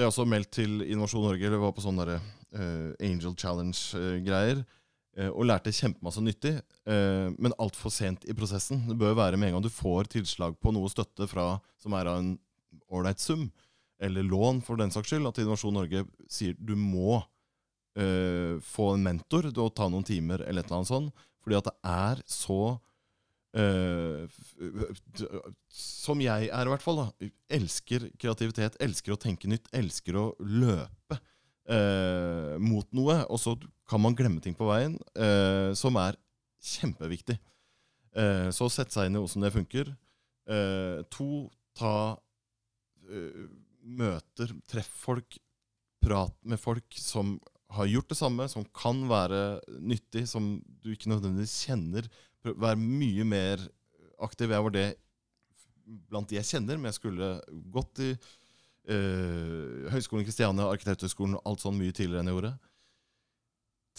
er 0.00 0.08
også 0.08 0.24
meldt 0.28 0.54
til 0.56 0.80
Innovasjon 0.86 1.26
Norge, 1.26 1.46
eller 1.46 1.60
var 1.60 1.74
på 1.76 1.84
sånne 1.84 2.06
der, 2.08 2.28
eh, 2.56 3.08
Angel 3.10 3.34
Challenge-greier, 3.36 4.62
eh, 5.18 5.28
og 5.28 5.44
lærte 5.44 5.74
kjempemasse 5.74 6.22
nyttig, 6.24 6.54
men 6.86 7.56
altfor 7.60 7.92
sent 7.92 8.24
i 8.24 8.34
prosessen. 8.34 8.86
Det 8.88 8.96
bør 8.98 9.18
være 9.18 9.36
med 9.36 9.50
en 9.50 9.58
gang 9.58 9.66
du 9.66 9.72
får 9.72 10.08
tilslag 10.16 10.56
på 10.60 10.72
noe 10.72 10.88
støtte 10.88 11.28
fra, 11.28 11.60
som 11.78 11.92
er 11.94 12.08
av 12.08 12.22
en 12.22 12.38
ålreit 12.90 13.20
sum, 13.20 13.50
eller 14.00 14.24
lån 14.24 14.62
for 14.64 14.80
den 14.80 14.90
saks 14.90 15.12
skyld, 15.12 15.28
at 15.28 15.38
Innovasjon 15.38 15.76
Norge 15.76 16.06
sier 16.28 16.56
du 16.58 16.74
må 16.76 17.22
få 18.00 18.84
en 18.94 19.02
mentor 19.02 19.48
og 19.50 19.74
ta 19.76 19.88
noen 19.90 20.06
timer, 20.06 20.40
eller 20.46 20.62
et 20.62 20.70
eller 20.70 20.78
annet 20.78 20.88
sånt. 20.88 21.24
Fordi 21.42 21.56
at 21.58 21.66
det 21.66 21.74
er 21.90 22.20
så 22.24 22.78
eh, 23.56 24.24
Som 25.72 26.22
jeg 26.22 26.48
er, 26.48 26.66
i 26.66 26.72
hvert 26.72 26.84
fall. 26.84 27.02
da 27.02 27.30
Elsker 27.58 28.08
kreativitet, 28.20 28.78
elsker 28.82 29.14
å 29.14 29.20
tenke 29.20 29.50
nytt, 29.50 29.68
elsker 29.76 30.18
å 30.18 30.26
løpe 30.40 31.18
uh, 31.70 32.56
mot 32.62 32.88
noe. 32.96 33.20
Og 33.28 33.40
så 33.42 33.56
kan 33.90 34.02
man 34.02 34.16
glemme 34.18 34.42
ting 34.44 34.56
på 34.58 34.68
veien, 34.70 34.98
uh, 35.18 35.70
som 35.78 35.98
er 36.00 36.18
kjempeviktig. 36.60 37.38
Så 38.50 38.66
sette 38.74 38.90
seg 38.90 39.06
inn 39.06 39.14
i 39.14 39.20
hvordan 39.22 39.44
det 39.44 39.52
funker. 39.54 39.90
To, 41.14 41.28
ta 41.78 41.92
møter, 43.86 44.50
treff 44.68 44.90
folk, 45.04 45.36
prat 46.02 46.34
med 46.42 46.58
folk 46.58 46.98
som 46.98 47.36
har 47.76 47.86
gjort 47.86 48.10
det 48.10 48.18
samme, 48.18 48.48
som 48.50 48.66
kan 48.74 49.04
være 49.10 49.60
nyttig, 49.78 50.26
som 50.28 50.56
du 50.82 50.90
ikke 50.92 51.10
nødvendigvis 51.12 51.54
kjenner. 51.68 52.08
Prøv- 52.44 52.58
Vær 52.62 52.76
mye 52.80 53.24
mer 53.28 53.56
aktiv. 54.20 54.50
Jeg 54.50 54.64
var 54.66 54.70
det 54.74 54.88
blant 56.10 56.28
de 56.30 56.36
jeg 56.38 56.46
kjenner, 56.46 56.78
men 56.78 56.90
jeg 56.90 56.98
skulle 57.00 57.28
gått 57.74 57.98
i 58.04 58.10
eh, 58.14 59.88
Høgskolen 59.90 60.26
Kristiania, 60.26 60.68
Arkitekthøgskolen, 60.70 61.38
alt 61.44 61.60
sånn 61.64 61.78
mye 61.78 61.92
tidligere 61.96 62.22
enn 62.22 62.30
jeg 62.30 62.36
gjorde. 62.38 62.52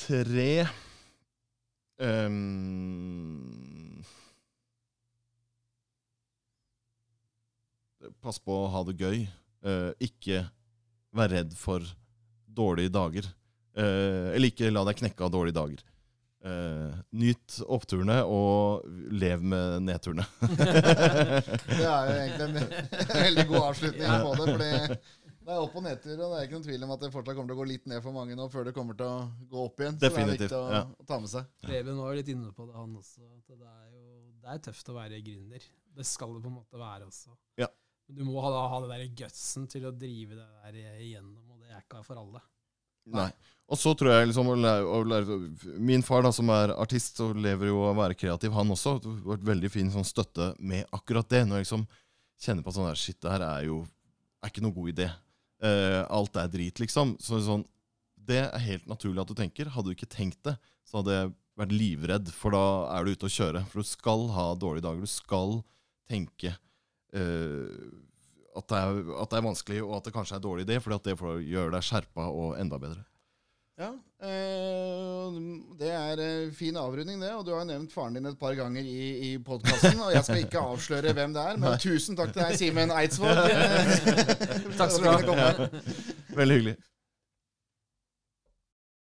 Tre 0.01 0.51
um, 2.01 4.01
Pass 8.21 8.39
på 8.41 8.53
å 8.63 8.69
ha 8.73 8.81
det 8.87 8.97
gøy. 9.01 9.23
Uh, 9.61 9.91
ikke 10.01 10.45
vær 11.13 11.29
redd 11.35 11.51
for 11.57 11.85
dårlige 12.49 12.89
dager. 12.93 13.27
Uh, 13.77 14.31
eller 14.33 14.49
ikke 14.49 14.71
la 14.73 14.81
deg 14.87 14.97
knekke 15.03 15.25
av 15.25 15.33
dårlige 15.33 15.57
dager. 15.59 15.83
Eh, 16.41 16.99
nyt 17.21 17.57
oppturene, 17.69 18.17
og 18.25 18.85
lev 19.13 19.43
med 19.45 19.83
nedturene. 19.85 20.25
Det 20.41 21.85
er 21.85 22.07
jo 22.07 22.15
egentlig 22.17 22.47
en 22.47 22.55
veldig 23.27 23.45
god 23.51 23.65
avslutning 23.67 24.15
på 24.25 24.31
det. 24.39 24.47
Fordi 24.47 24.71
det 25.41 25.53
er 25.55 25.59
opp- 25.61 25.75
og 25.77 25.85
nedtur, 25.85 26.15
og 26.15 26.31
det 26.31 26.39
er 26.39 26.47
ikke 26.47 26.55
noen 26.55 26.65
tvil 26.65 26.85
om 26.85 26.93
at 26.95 27.03
det 27.03 27.11
fortsatt 27.13 27.37
kommer 27.37 27.51
til 27.51 27.57
å 27.57 27.61
gå 27.61 27.67
litt 27.69 27.87
ned 27.89 28.03
for 28.05 28.15
mange 28.15 28.37
nå 28.37 28.47
før 28.53 28.67
det 28.69 28.73
kommer 28.77 28.97
til 28.97 29.09
å 29.09 29.21
gå 29.51 29.65
opp 29.67 29.83
igjen. 29.83 29.97
Så 29.97 30.05
Definitivt, 30.07 30.47
det 30.47 30.47
er 30.47 30.47
viktig 30.47 30.59
å, 30.61 30.75
ja. 30.77 30.81
å 30.85 31.07
ta 31.11 31.19
med 31.21 31.33
seg. 31.33 31.51
Preben 31.65 32.01
var 32.01 32.11
jo 32.11 32.19
litt 32.21 32.33
inne 32.33 32.53
på 32.57 32.67
det, 32.69 32.75
han 32.77 32.97
også. 33.01 33.25
At 33.37 33.53
det 33.53 33.69
er 33.69 33.87
jo 33.91 34.01
det 34.41 34.49
er 34.55 34.61
tøft 34.65 34.89
å 34.89 34.97
være 34.97 35.21
gründer. 35.25 35.65
Det 35.97 36.05
skal 36.07 36.33
det 36.33 36.41
på 36.41 36.49
en 36.49 36.57
måte 36.57 36.81
være 36.81 37.09
også. 37.09 37.35
Ja. 37.61 37.69
Du 38.11 38.23
må 38.27 38.41
ha, 38.43 38.49
ha 38.71 38.79
det 38.83 38.89
der 38.91 39.13
gutsen 39.21 39.67
til 39.71 39.85
å 39.87 39.93
drive 39.93 40.39
det 40.39 40.47
der 40.63 40.97
igjennom, 41.03 41.43
og 41.53 41.61
det 41.61 41.69
er 41.75 41.83
ikke 41.83 42.01
for 42.07 42.21
alle. 42.21 42.41
Nei. 43.09 43.31
Og 43.71 43.79
så 43.79 43.93
tror 43.95 44.11
jeg 44.11 44.29
liksom 44.29 44.49
Min 45.79 46.03
far, 46.03 46.25
da, 46.25 46.31
som 46.35 46.49
er 46.51 46.73
artist 46.75 47.21
og 47.23 47.39
lever 47.39 47.71
jo 47.71 47.79
av 47.85 47.95
å 47.95 48.01
være 48.01 48.17
kreativ, 48.19 48.51
han 48.55 48.73
også. 48.73 48.97
Det 48.99 49.11
har 49.11 49.33
vært 49.35 49.47
veldig 49.47 49.71
fin 49.71 49.91
sånn 49.93 50.07
støtte 50.07 50.51
med 50.59 50.89
akkurat 50.91 51.29
det. 51.31 51.45
Når 51.47 51.61
jeg 51.61 51.67
liksom 51.69 51.85
kjenner 52.41 52.65
på 52.65 52.73
sånn 52.75 52.89
der 52.89 52.99
Shit, 52.99 53.21
det 53.23 53.31
her 53.31 53.45
er 53.47 53.67
jo 53.69 53.83
er 54.41 54.51
ikke 54.51 54.63
noe 54.65 54.75
god 54.75 54.91
idé. 54.91 55.07
Uh, 55.61 56.01
alt 56.09 56.37
er 56.41 56.49
drit, 56.51 56.81
liksom. 56.81 57.15
Så 57.21 57.39
sånn, 57.45 57.67
Det 58.21 58.43
er 58.43 58.65
helt 58.65 58.85
naturlig 58.89 59.23
at 59.23 59.31
du 59.31 59.37
tenker. 59.37 59.69
Hadde 59.73 59.91
du 59.91 59.95
ikke 59.95 60.09
tenkt 60.09 60.43
det, 60.45 60.53
så 60.85 60.99
hadde 60.99 61.15
jeg 61.15 61.31
vært 61.57 61.73
livredd, 61.73 62.29
for 62.33 62.53
da 62.53 62.65
er 62.93 63.05
du 63.05 63.15
ute 63.15 63.27
å 63.27 63.33
kjøre. 63.33 63.63
For 63.71 63.81
du 63.81 63.87
skal 63.87 64.27
ha 64.35 64.51
dårlige 64.55 64.85
dager. 64.85 65.01
Du 65.01 65.09
skal 65.09 65.57
tenke 66.11 66.53
eh, 67.15 67.71
at, 68.57 68.67
det 68.67 68.77
er, 68.81 68.99
at 69.21 69.31
det 69.31 69.39
er 69.39 69.47
vanskelig, 69.47 69.79
og 69.85 69.95
at 69.97 70.07
det 70.07 70.13
kanskje 70.15 70.35
er 70.35 70.41
en 70.41 70.45
dårlig 70.49 70.65
idé, 70.67 70.79
fordi 70.83 70.97
at 70.99 71.09
det 71.09 71.17
får 71.19 71.39
gjøre 71.47 71.73
deg 71.75 71.87
skjerpa 71.87 72.27
og 72.29 72.59
enda 72.59 72.79
bedre. 72.81 73.03
Ja, 73.81 73.89
eh, 74.27 75.37
Det 75.79 75.89
er 75.89 76.19
eh, 76.21 76.51
fin 76.53 76.75
avrunding, 76.77 77.21
det. 77.23 77.31
Og 77.33 77.45
du 77.47 77.53
har 77.55 77.65
nevnt 77.65 77.93
faren 77.93 78.13
din 78.13 78.27
et 78.29 78.37
par 78.37 78.53
ganger 78.59 78.85
i, 78.85 79.31
i 79.31 79.37
podkasten. 79.41 79.97
Og 80.03 80.11
jeg 80.13 80.23
skal 80.27 80.43
ikke 80.43 80.61
avsløre 80.61 81.13
hvem 81.17 81.33
det 81.33 81.45
er, 81.53 81.57
men 81.61 81.79
tusen 81.87 82.19
takk 82.19 82.35
til 82.35 82.43
deg, 82.43 82.59
Simen 82.59 82.93
Eidsvåg. 82.93 83.41
Takk 84.79 84.93
skal 84.93 85.25
du 85.25 85.33
ha. 85.39 85.51
Veldig 86.37 86.59
hyggelig. 86.59 86.75